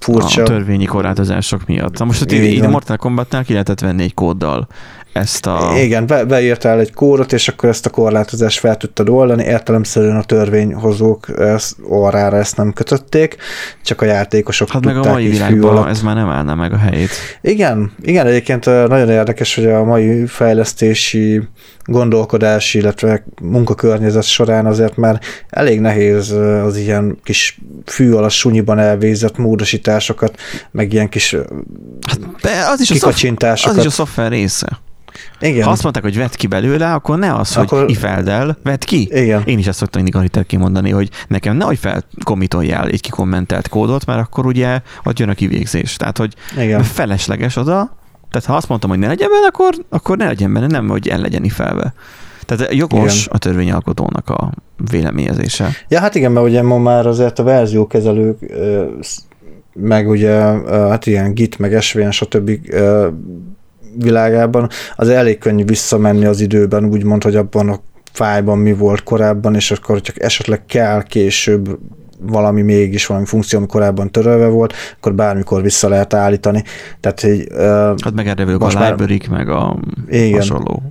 [0.00, 0.42] furcsa...
[0.42, 1.98] A törvényi korlátozások miatt.
[1.98, 4.68] Na most itt így a Mortal Kombatnál ki lehetett venni egy kóddal
[5.16, 5.72] ezt a...
[5.76, 10.22] Igen, be, beírtál egy kódot, és akkor ezt a korlátozást fel tudtad oldani, értelemszerűen a
[10.22, 13.36] törvényhozók ezt, orrára ezt nem kötötték,
[13.82, 17.10] csak a játékosok Hát meg a mai világban ez már nem állna meg a helyét.
[17.40, 21.42] Igen, igen, egyébként nagyon érdekes, hogy a mai fejlesztési
[21.84, 26.30] gondolkodási, illetve munkakörnyezet során azért már elég nehéz
[26.64, 30.40] az ilyen kis fű alatt sunyiban elvégzett módosításokat,
[30.70, 31.36] meg ilyen kis
[32.06, 32.18] hát,
[32.72, 33.76] az is kikacsintásokat.
[33.76, 34.84] Az is a szoftver része.
[35.40, 35.64] Igen.
[35.64, 37.80] Ha azt mondták, hogy vedd ki belőle, akkor ne az, akkor...
[37.80, 39.08] hogy ifeld el, vedd ki.
[39.12, 39.42] Igen.
[39.44, 44.46] Én is ezt szoktam mindig kimondani, hogy nekem nehogy felkomitoljál egy kikommentelt kódot, mert akkor
[44.46, 45.96] ugye ott jön a kivégzés.
[45.96, 46.82] Tehát, hogy Igen.
[46.82, 47.96] felesleges oda,
[48.30, 51.08] tehát ha azt mondtam, hogy ne legyen benne, akkor, akkor ne legyen benne, nem, hogy
[51.08, 51.94] el legyen ifelve.
[52.44, 53.34] Tehát jogos igen.
[53.34, 54.52] a törvényalkotónak a
[54.90, 55.70] véleményezése.
[55.88, 58.38] Ja, hát igen, mert ugye ma már azért a verziókezelők
[59.72, 60.30] meg ugye,
[60.70, 62.50] hát ilyen Git, meg SVN, stb
[63.98, 67.80] világában, az elég könnyű visszamenni az időben, úgymond, hogy abban a
[68.12, 71.78] fájban mi volt korábban, és akkor csak esetleg kell később
[72.20, 76.62] valami mégis, valami funkció, ami korábban törölve volt, akkor bármikor vissza lehet állítani.
[77.00, 77.46] Tehát, hogy,
[78.02, 79.78] hát meg erre a library meg a
[80.08, 80.32] igen.
[80.32, 80.82] hasonló.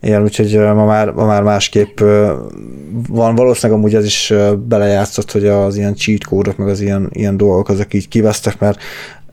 [0.00, 2.00] Igen, úgyhogy ma már, ma már másképp
[3.08, 3.34] van.
[3.34, 7.68] Valószínűleg amúgy ez is belejátszott, hogy az ilyen cheat kódok, meg az ilyen, ilyen dolgok,
[7.68, 8.82] azok így kivesztek, mert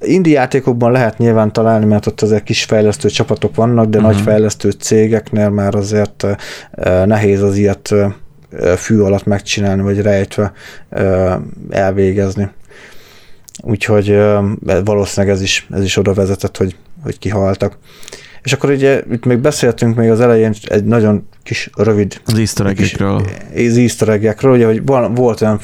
[0.01, 4.13] Indi játékokban lehet nyilván találni, mert ott azért kis fejlesztő csapatok vannak, de uh-huh.
[4.13, 6.25] nagy fejlesztő cégeknél már azért
[7.05, 7.93] nehéz az ilyet
[8.75, 10.51] fű alatt megcsinálni, vagy rejtve
[11.69, 12.49] elvégezni.
[13.63, 14.17] Úgyhogy
[14.83, 17.77] valószínűleg ez is, ez is oda vezetett, hogy, hogy kihaltak.
[18.41, 22.21] És akkor ugye itt még beszéltünk még az elején egy nagyon kis rövid...
[22.25, 23.21] Az easter egg-ekről.
[23.55, 24.81] Az easter egg-ekről, ugye, hogy
[25.15, 25.59] volt olyan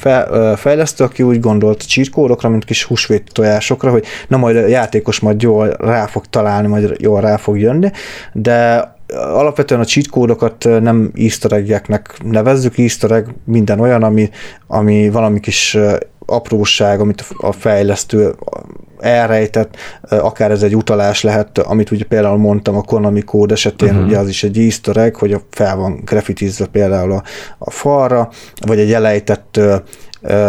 [0.56, 5.20] fejlesztő, aki úgy gondolt cheat kódokra, mint kis húsvét tojásokra, hogy na majd a játékos
[5.20, 7.90] majd jól rá fog találni, majd jól rá fog jönni,
[8.32, 11.82] de alapvetően a cheat kódokat nem easter
[12.24, 14.30] nevezzük, easter egg minden olyan, ami,
[14.66, 15.78] ami valami kis
[16.26, 18.34] apróság, amit a fejlesztő
[18.98, 24.06] elrejtett, akár ez egy utalás lehet, amit ugye például mondtam a Konami kód esetén, uh-huh.
[24.06, 27.22] ugye az is egy easter egg, hogy fel van grafitizve például a,
[27.58, 28.28] a falra,
[28.66, 29.60] vagy egy elejtett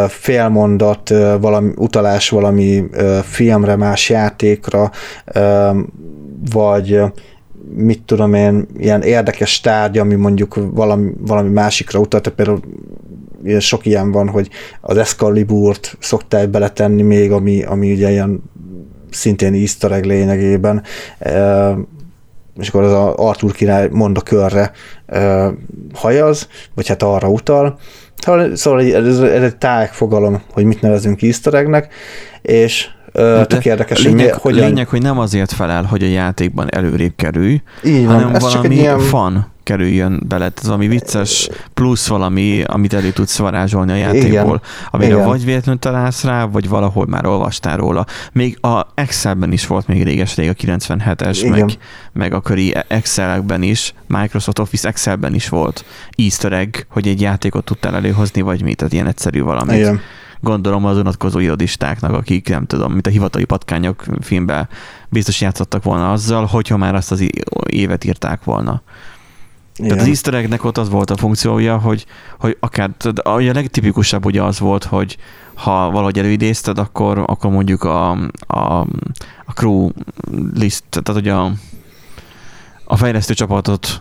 [0.07, 1.09] félmondat,
[1.39, 2.83] valami utalás valami
[3.23, 4.91] filmre, más játékra,
[6.51, 7.01] vagy
[7.75, 12.59] mit tudom én, ilyen érdekes tárgy, ami mondjuk valami, valami másikra utal, például
[13.59, 14.49] sok ilyen van, hogy
[14.81, 18.43] az Excalibur-t szoktál beletenni még, ami, ami ugye ilyen
[19.11, 20.83] szintén easter egg lényegében,
[22.59, 24.71] és akkor az a Arthur király mond a körre
[25.93, 27.79] hajaz, vagy hát arra utal.
[28.17, 31.93] Szóval, szóval ez, ez egy tágfogalom, hogy mit nevezünk easter eggnek,
[32.41, 32.87] és
[33.47, 34.67] tök érdekes, lényeg, hogy hogyan...
[34.67, 38.99] Lényeg, hogy nem azért felel, hogy a játékban előrébb kerülj, Így van, hanem valami ilyen...
[38.99, 40.51] fan kerüljön bele.
[40.55, 44.61] Ez valami vicces plusz valami, amit elő tudsz varázsolni a játékból, Igen.
[44.91, 45.25] amire Igen.
[45.25, 48.05] vagy véletlenül találsz rá, vagy valahol már olvastál róla.
[48.31, 51.77] Még a Excelben is volt még réges-rég a 97-es, meg,
[52.13, 55.85] meg a köri Excelekben is, Microsoft Office Excelben is volt
[56.15, 59.75] easter egg, hogy egy játékot tudtál előhozni, vagy mit, tehát ilyen egyszerű valami.
[59.75, 59.99] Igen
[60.39, 64.69] gondolom az unatkozó irodistáknak, akik nem tudom, mint a hivatali patkányok filmben
[65.09, 67.29] biztos játszottak volna azzal, hogyha már azt az
[67.69, 68.81] évet írták volna.
[69.77, 69.89] Igen.
[69.89, 72.05] Tehát az easter egg ott az volt a funkciója, hogy,
[72.39, 72.91] hogy akár,
[73.23, 75.17] a legtipikusabb ugye az volt, hogy
[75.53, 78.11] ha valahogy előidézted, akkor, akkor mondjuk a,
[78.47, 78.79] a,
[79.45, 79.89] a crew
[80.53, 81.51] list, tehát ugye a,
[82.85, 83.99] a fejlesztő csapatot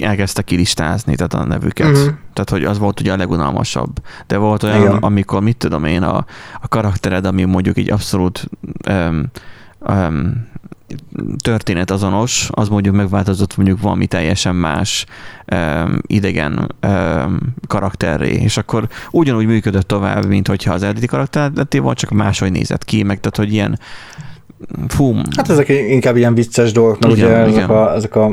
[0.00, 1.90] elkezdte kilistázni, tehát a nevüket.
[1.90, 2.14] Uh-huh.
[2.32, 3.98] Tehát, hogy az volt ugye a legunalmasabb.
[4.26, 4.96] De volt olyan, Igen.
[4.96, 6.24] amikor, mit tudom én, a,
[6.60, 8.48] a karaktered, ami mondjuk egy abszolút
[8.88, 9.24] um,
[9.80, 10.46] um,
[11.42, 15.06] történet azonos, az mondjuk megváltozott mondjuk valami teljesen más
[15.52, 21.80] um, idegen um, karakterré, és akkor ugyanúgy működött tovább, mint hogyha az eredeti karakter lettél
[21.80, 23.78] volt, csak máshogy nézett ki, meg tehát, hogy ilyen
[24.88, 25.14] fú.
[25.36, 27.48] Hát ezek inkább ilyen vicces dolgok, mert ugye igen.
[27.48, 28.32] ezek a, ezek a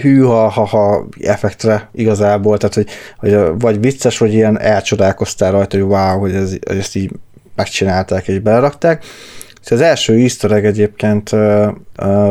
[0.00, 6.18] hűha, ha-ha effektre igazából, tehát hogy, hogy vagy vicces, vagy ilyen elcsodálkoztál rajta, hogy wow,
[6.18, 7.10] hogy, ez, hogy ezt így
[7.54, 9.04] megcsinálták és belerakták.
[9.70, 11.32] Az első easter egg egyébként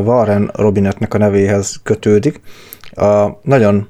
[0.04, 2.42] Warren Robinetnek a nevéhez kötődik.
[2.92, 3.88] A nagyon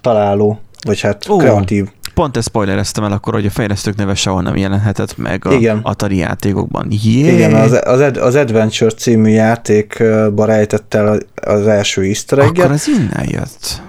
[0.00, 1.88] találó, vagy hát uh, kreatív.
[2.14, 5.80] Pont ezt spoilereztem el akkor, hogy a fejlesztők neve sehol nem jelenhetett meg a Igen.
[5.82, 6.88] Atari játékokban.
[7.04, 7.34] Yeah.
[7.34, 12.88] Igen, az, az, az Adventure című játékba rejtett el az első easter egg Akkor az
[12.88, 13.82] innen jött.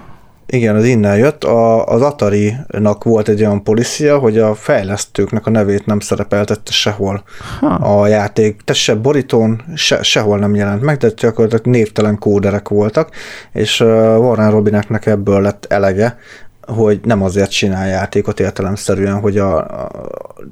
[0.46, 1.44] Igen, az innen jött.
[1.44, 7.22] A, az Atari-nak volt egy olyan policia, hogy a fejlesztőknek a nevét nem szerepeltette sehol
[7.60, 7.66] ha.
[7.66, 8.60] a játék.
[8.64, 13.10] Tehát se borítón, se, sehol nem jelent meg, de gyakorlatilag névtelen kóderek voltak,
[13.52, 16.18] és Warren Robineknek ebből lett elege,
[16.66, 19.88] hogy nem azért csinál játékot értelemszerűen, hogy a, a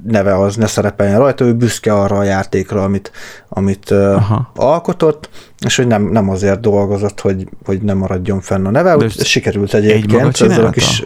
[0.07, 3.11] neve az ne szerepeljen rajta, ő büszke arra a játékra, amit,
[3.49, 4.51] amit Aha.
[4.55, 5.29] alkotott,
[5.65, 9.73] és hogy nem, nem azért dolgozott, hogy, hogy nem maradjon fenn a neve, úgy sikerült
[9.73, 10.41] egyébként.
[10.41, 11.03] Egy maga a kis,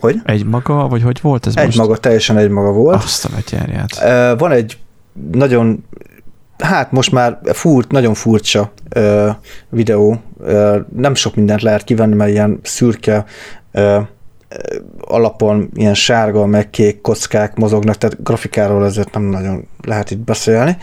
[0.00, 0.20] hogy?
[0.24, 1.78] Egy maga, vagy hogy volt ez Egy most?
[1.78, 3.02] maga, teljesen egy maga volt.
[3.02, 4.38] Azt a betyárját.
[4.38, 4.78] Van egy
[5.32, 5.84] nagyon
[6.58, 9.30] hát most már furt, nagyon furcsa ö,
[9.68, 13.24] videó, ö, nem sok mindent lehet kivenni, mert ilyen szürke
[13.72, 13.98] ö,
[15.00, 20.76] alapon ilyen sárga, meg kék kockák mozognak, tehát grafikáról ezért nem nagyon lehet itt beszélni.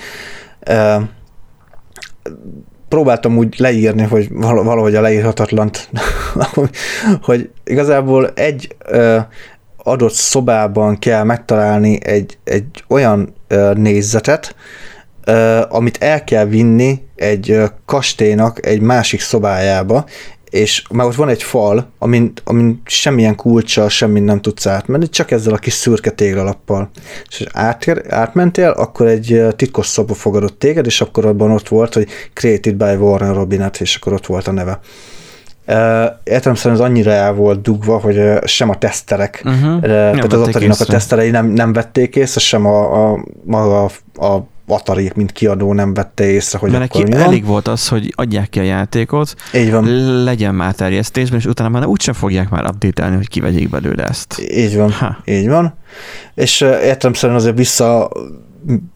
[2.90, 5.90] Próbáltam úgy leírni, hogy valahogy a leírhatatlant,
[7.22, 8.76] hogy igazából egy
[9.77, 13.34] adott szobában kell megtalálni egy, egy olyan
[13.73, 14.56] nézetet,
[15.69, 20.06] amit el kell vinni egy kastélynak egy másik szobájába,
[20.53, 25.31] és már ott van egy fal, amin, amin semmilyen kulcsa, semmi nem tudsz átmenni, csak
[25.31, 26.89] ezzel a kis szürke téglalappal.
[27.30, 32.07] És átér, átmentél, akkor egy titkos szoba fogadott téged, és akkor abban ott volt, hogy
[32.34, 34.80] Created by Warren Robinet, és akkor ott volt a neve.
[35.67, 35.75] Uh,
[36.23, 39.75] értelemszerűen az annyira el volt dugva, hogy uh, sem a teszterek, uh-huh.
[39.75, 44.25] uh, tehát az atari a teszterei nem, nem vették észre, sem a, a, maga a,
[44.25, 48.14] a Atari, mint kiadó nem vette észre, hogy Mert akkor neki elég volt az, hogy
[48.15, 49.85] adják ki a játékot, Így van.
[50.23, 54.41] legyen már terjesztésben, és utána már úgysem fogják már update hogy kivegyék belőle ezt.
[54.52, 55.18] Így van, ha.
[55.26, 55.73] így van.
[56.34, 58.10] És értelemszerűen azért vissza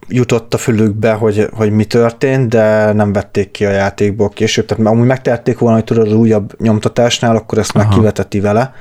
[0.08, 4.66] jutott a fülükbe, hogy, hogy mi történt, de nem vették ki a játékból később.
[4.66, 7.86] Tehát amúgy megtehették volna, hogy tudod az újabb nyomtatásnál, akkor ezt Aha.
[7.86, 8.74] már kiveteti vele,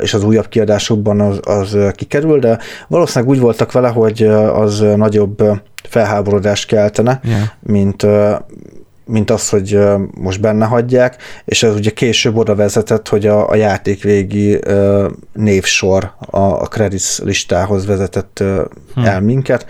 [0.00, 2.58] és az újabb kiadásokban az, az kikerül, de
[2.88, 5.42] valószínűleg úgy voltak vele, hogy az nagyobb
[5.82, 7.40] felháborodást keltene, yeah.
[7.60, 8.06] mint,
[9.04, 9.78] mint az, hogy
[10.20, 14.58] most benne hagyják, és ez ugye később oda vezetett, hogy a, a játék végi
[15.32, 18.44] névsor a, a credits listához vezetett
[18.94, 19.04] hmm.
[19.04, 19.66] el minket,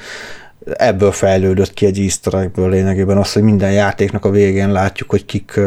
[0.72, 5.24] ebből fejlődött ki egy easter eggből lényegében az, hogy minden játéknak a végén látjuk, hogy
[5.24, 5.60] kik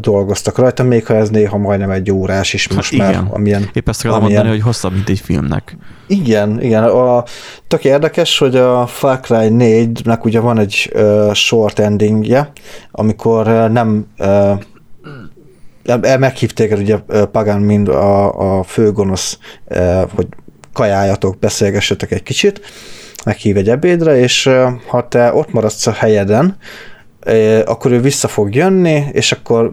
[0.00, 3.10] dolgoztak rajta, még ha ez néha majdnem egy órás is most hát már.
[3.10, 3.26] Igen.
[3.30, 4.40] Amilyen, Épp ezt akarom amilyen...
[4.40, 5.76] mondani, hogy hosszabb, mint egy filmnek.
[6.06, 6.84] Igen, igen.
[6.84, 7.24] A,
[7.68, 12.52] tök érdekes, hogy a Far Cry 4-nek ugye van egy ö, short endingje,
[12.90, 14.52] amikor ö, nem ö,
[16.18, 16.96] meghívték ugye
[17.32, 19.38] Pagan mind a, a főgonosz,
[20.14, 20.26] hogy
[20.72, 22.60] kajáljatok, beszélgessetek egy kicsit,
[23.26, 24.50] meghív egy ebédre, és
[24.86, 26.56] ha te ott maradsz a helyeden,
[27.64, 29.72] akkor ő vissza fog jönni, és akkor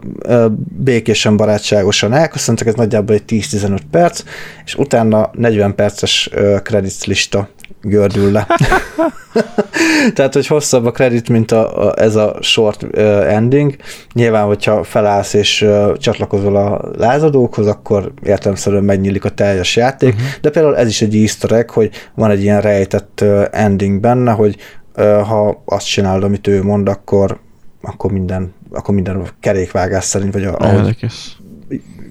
[0.83, 4.23] békésen, barátságosan elköszöntek, ez nagyjából egy 10-15 perc,
[4.65, 6.29] és utána 40 perces
[6.63, 7.49] kredit lista
[7.81, 8.47] gördül le.
[10.15, 13.75] Tehát, hogy hosszabb a kredit, mint a, a, ez a short uh, ending.
[14.13, 20.27] Nyilván, hogyha felállsz és uh, csatlakozol a lázadókhoz, akkor értelemszerűen megnyílik a teljes játék, uh-huh.
[20.41, 24.31] de például ez is egy easter egg, hogy van egy ilyen rejtett uh, ending benne,
[24.31, 24.57] hogy
[24.95, 27.39] uh, ha azt csinálod, amit ő mond, akkor
[27.85, 31.05] akkor minden, akkor minden kerékvágás szerint, vagy a, ahogy,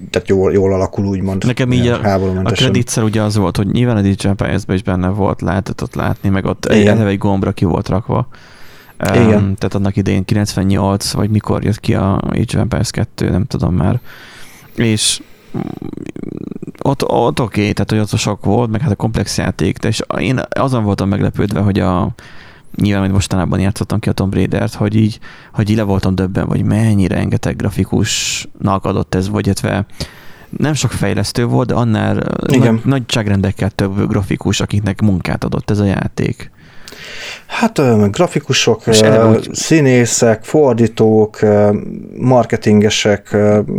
[0.09, 1.45] tehát jól, jól alakul, úgymond.
[1.45, 2.13] Nekem így a,
[2.43, 5.95] a kreditszer ugye az volt, hogy nyilván a DJ PS-ben is benne volt, lehetett ott
[5.95, 8.27] látni, meg ott eleve egy gombra ki volt rakva.
[8.99, 9.43] Igen.
[9.43, 13.45] Um, tehát annak idején 98, vagy mikor jött ki a Age of Empires 2, nem
[13.45, 13.99] tudom már.
[14.75, 15.21] És
[16.81, 19.77] ott, ott oké, okay, tehát hogy ott a sok volt, meg hát a komplex játék,
[19.77, 22.13] de és én azon voltam meglepődve, hogy a
[22.75, 25.19] nyilván, hogy mostanában játszottam ki a Tomb Raider-t, hogy így,
[25.53, 29.85] hogy így le voltam döbben, hogy mennyi rengeteg grafikusnak adott ez, vagy illetve
[30.57, 32.73] nem sok fejlesztő volt, de annál Igen.
[32.73, 36.51] nagy, nagyságrendekkel több grafikus, akiknek munkát adott ez a játék.
[37.47, 37.81] Hát
[38.11, 39.49] grafikusok, úgy...
[39.53, 41.39] színészek, fordítók,
[42.17, 43.37] marketingesek,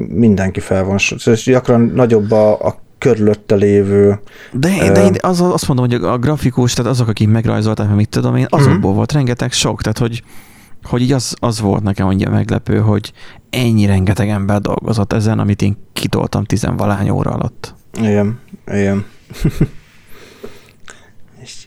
[0.08, 0.98] mindenki fel van.
[1.24, 4.20] És gyakran nagyobb a, a körülötte lévő...
[4.52, 8.36] De, de én az, azt mondom, hogy a grafikus, tehát azok, akik megrajzolták, mit tudom
[8.36, 8.94] én, azokból uh-huh.
[8.94, 10.22] volt rengeteg sok, tehát hogy,
[10.82, 13.12] hogy így az, az volt nekem annyira meglepő, hogy
[13.50, 17.74] ennyi rengeteg ember dolgozott ezen, amit én kitoltam tizenvalány óra alatt.
[18.00, 19.04] Igen, igen.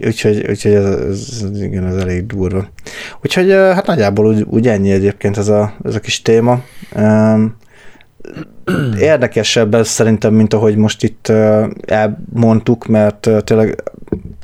[0.06, 2.68] úgyhogy, úgyhogy ez, ez, igen, ez elég durva.
[3.22, 6.62] Úgyhogy hát nagyjából úgy, úgy ennyi egyébként ez a, ez a kis téma.
[9.00, 11.32] Érdekesebb ez szerintem, mint ahogy most itt
[11.86, 13.84] elmondtuk, mert tényleg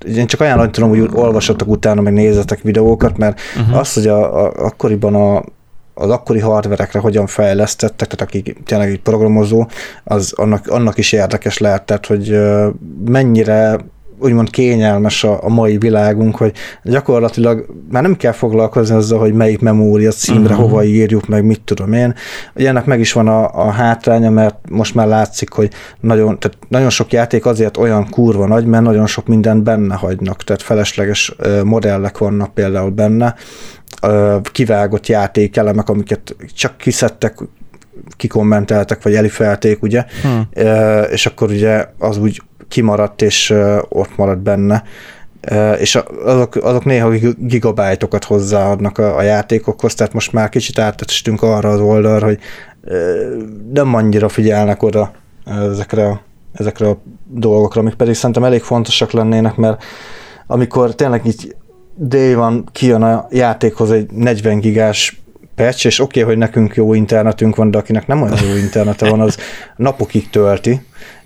[0.07, 3.77] én csak ajánlani tudom, hogy olvassatok utána, meg nézzetek videókat, mert uh-huh.
[3.77, 5.43] az, hogy a, a, akkoriban a,
[5.93, 9.67] az akkori hardverekre hogyan fejlesztettek, tehát aki tényleg egy programozó,
[10.03, 12.39] az annak, annak is érdekes lehet, tehát hogy
[13.05, 13.77] mennyire
[14.23, 19.59] úgymond kényelmes a, a mai világunk, hogy gyakorlatilag már nem kell foglalkozni azzal, hogy melyik
[19.59, 20.69] memória címre uh-huh.
[20.69, 22.13] hova írjuk, meg mit tudom én.
[22.55, 25.69] Ugye ennek meg is van a, a hátránya, mert most már látszik, hogy
[25.99, 30.43] nagyon, tehát nagyon sok játék azért olyan kurva nagy, mert nagyon sok mindent benne hagynak,
[30.43, 33.35] tehát felesleges modellek vannak például benne,
[34.51, 37.37] kivágott játékelemek, amiket csak kiszedtek,
[38.17, 40.47] kikommenteltek, vagy elifelték, ugye, hmm.
[41.11, 42.41] és akkor ugye az úgy
[42.73, 43.53] kimaradt, és
[43.89, 44.83] ott maradt benne.
[45.79, 51.69] És azok, azok néha gigabájtokat hozzáadnak a, a játékokhoz, tehát most már kicsit átestünk arra
[51.69, 52.39] az oldalra, hogy
[53.73, 55.11] nem annyira figyelnek oda
[55.45, 56.21] ezekre a,
[56.53, 56.97] ezekre a
[57.27, 59.83] dolgokra, amik pedig szerintem elég fontosak lennének, mert
[60.47, 61.55] amikor tényleg így
[61.95, 65.21] day van, kijön a játékhoz egy 40 gigás
[65.55, 69.09] patch, és oké, okay, hogy nekünk jó internetünk van, de akinek nem olyan jó internete
[69.09, 69.37] van, az
[69.75, 70.81] napokig tölti,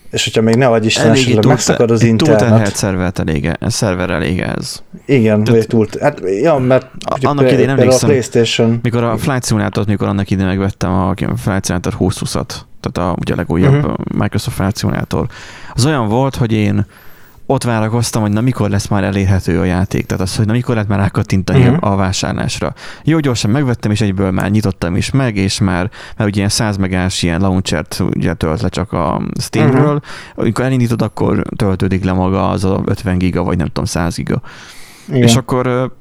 [0.10, 2.38] és hogyha még ne vagy Isten, esetleg megszakad az internet.
[2.40, 4.84] Túlterhelt szervert elég, szerver elég ez.
[5.06, 6.88] Igen, Tehát, vagy túl, hát, ja, mert
[7.22, 8.80] annak idején emlékszem, a PlayStation.
[8.82, 13.34] mikor a Flight simulator mikor annak idején megvettem a Flight Simulator 2020-at, tehát a, ugye
[13.34, 13.96] a legújabb uh-huh.
[14.18, 15.28] Microsoft Flight Simulator,
[15.74, 16.86] az olyan volt, hogy én
[17.50, 20.74] ott várakoztam, hogy na mikor lesz már elérhető a játék, tehát az, hogy na mikor
[20.74, 21.92] lehet már rákattintani uh-huh.
[21.92, 22.74] a vásárlásra.
[23.04, 26.78] Jó, gyorsan megvettem, és egyből már nyitottam is meg, és már, már ugye ilyen 100
[26.78, 29.96] megás ilyen launchert ugye tölt le csak a Steamről.
[29.96, 30.02] Uh-huh.
[30.36, 34.42] Amikor elindítod, akkor töltődik le maga az a 50 giga, vagy nem tudom, 100 giga.
[35.08, 35.22] Igen.
[35.22, 35.92] És akkor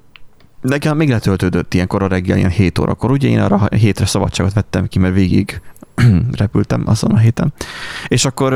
[0.61, 3.11] nekem még letöltődött ilyenkor a reggel, ilyen 7 órakor.
[3.11, 5.61] Ugye én arra hétre szabadságot vettem ki, mert végig
[6.39, 7.53] repültem azon a héten,
[8.09, 8.53] és akkor,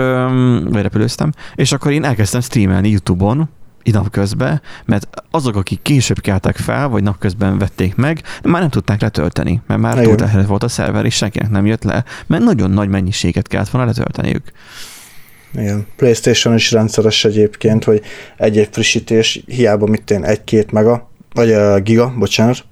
[0.70, 3.48] vagy repülőztem, és akkor én elkezdtem streamelni YouTube-on,
[3.84, 9.60] napközben, mert azok, akik később keltek fel, vagy napközben vették meg, már nem tudták letölteni,
[9.66, 13.48] mert már túlterhelt volt a szerver, és senkinek nem jött le, mert nagyon nagy mennyiséget
[13.48, 14.52] kellett volna letölteniük.
[15.52, 15.86] Igen.
[15.96, 18.02] PlayStation is rendszeres egyébként, hogy
[18.36, 22.64] egy-egy frissítés, hiába mit én, egy-két mega, vagy uh, giga, bocsánat,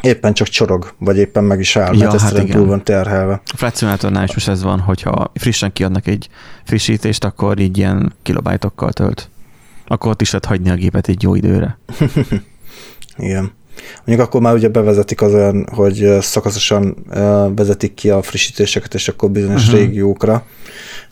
[0.00, 3.40] éppen csak csorog, vagy éppen meg is áll, ja, mert hát túl van terhelve.
[3.44, 3.82] A Flight
[4.28, 6.28] is most ez van, hogyha frissen kiadnak egy
[6.64, 9.28] frissítést, akkor így ilyen kilobájtokkal tölt.
[9.86, 11.78] Akkor ott is lehet hagyni a gépet egy jó időre.
[13.16, 13.52] Igen.
[14.04, 16.96] Mondjuk akkor már ugye bevezetik az olyan, hogy szakaszosan
[17.54, 19.80] vezetik ki a frissítéseket, és akkor bizonyos uh-huh.
[19.80, 20.46] régiókra,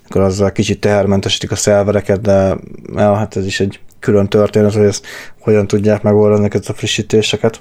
[0.08, 2.56] akkor azzal kicsit tehermentesítik a szervereket, de
[2.94, 5.06] ja, hát ez is egy külön történet, hogy ezt
[5.40, 7.60] hogyan tudják megoldani ezeket a frissítéseket.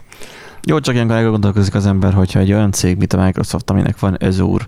[0.66, 4.18] Jó, csak ilyenkor elgondolkozik az ember, hogyha egy olyan cég, mint a Microsoft, aminek van
[4.20, 4.68] Azure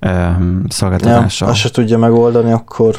[0.00, 1.44] um, szolgáltatása.
[1.44, 2.96] Ja, azt se tudja megoldani, akkor...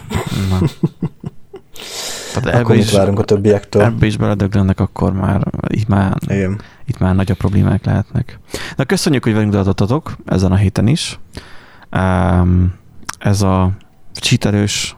[2.33, 3.81] Tehát akkor is, várunk a többiektől?
[3.81, 6.61] Ebbe is beledöglenek, akkor már itt már, Igen.
[6.85, 8.39] itt már nagyobb problémák lehetnek.
[8.75, 11.19] Na, köszönjük, hogy velünk adottatok ezen a héten is.
[11.91, 12.73] Um,
[13.19, 13.71] ez a
[14.13, 14.95] csíterős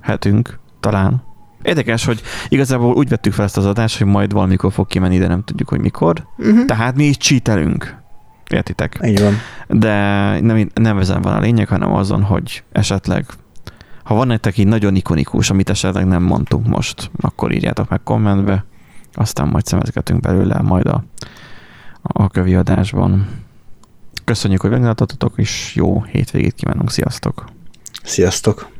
[0.00, 1.22] hetünk talán
[1.64, 5.26] Érdekes, hogy igazából úgy vettük fel ezt az adást, hogy majd valamikor fog kimenni, de
[5.26, 6.26] nem tudjuk, hogy mikor.
[6.38, 6.64] Uh-huh.
[6.64, 8.02] Tehát mi is cheatelünk.
[8.50, 8.98] Értitek?
[9.04, 9.34] Így van.
[9.68, 9.94] De
[10.40, 13.26] nem, nem ezen van a lényeg, hanem azon, hogy esetleg
[14.04, 18.64] ha van nektek így nagyon ikonikus, amit esetleg nem mondtunk most, akkor írjátok meg kommentbe,
[19.12, 21.04] aztán majd szemezgetünk belőle majd a,
[22.02, 23.28] a kövi adásban.
[24.24, 26.90] Köszönjük, hogy meglátottatok, és jó hétvégét kívánunk.
[26.90, 27.44] Sziasztok!
[28.02, 28.72] Sziasztok!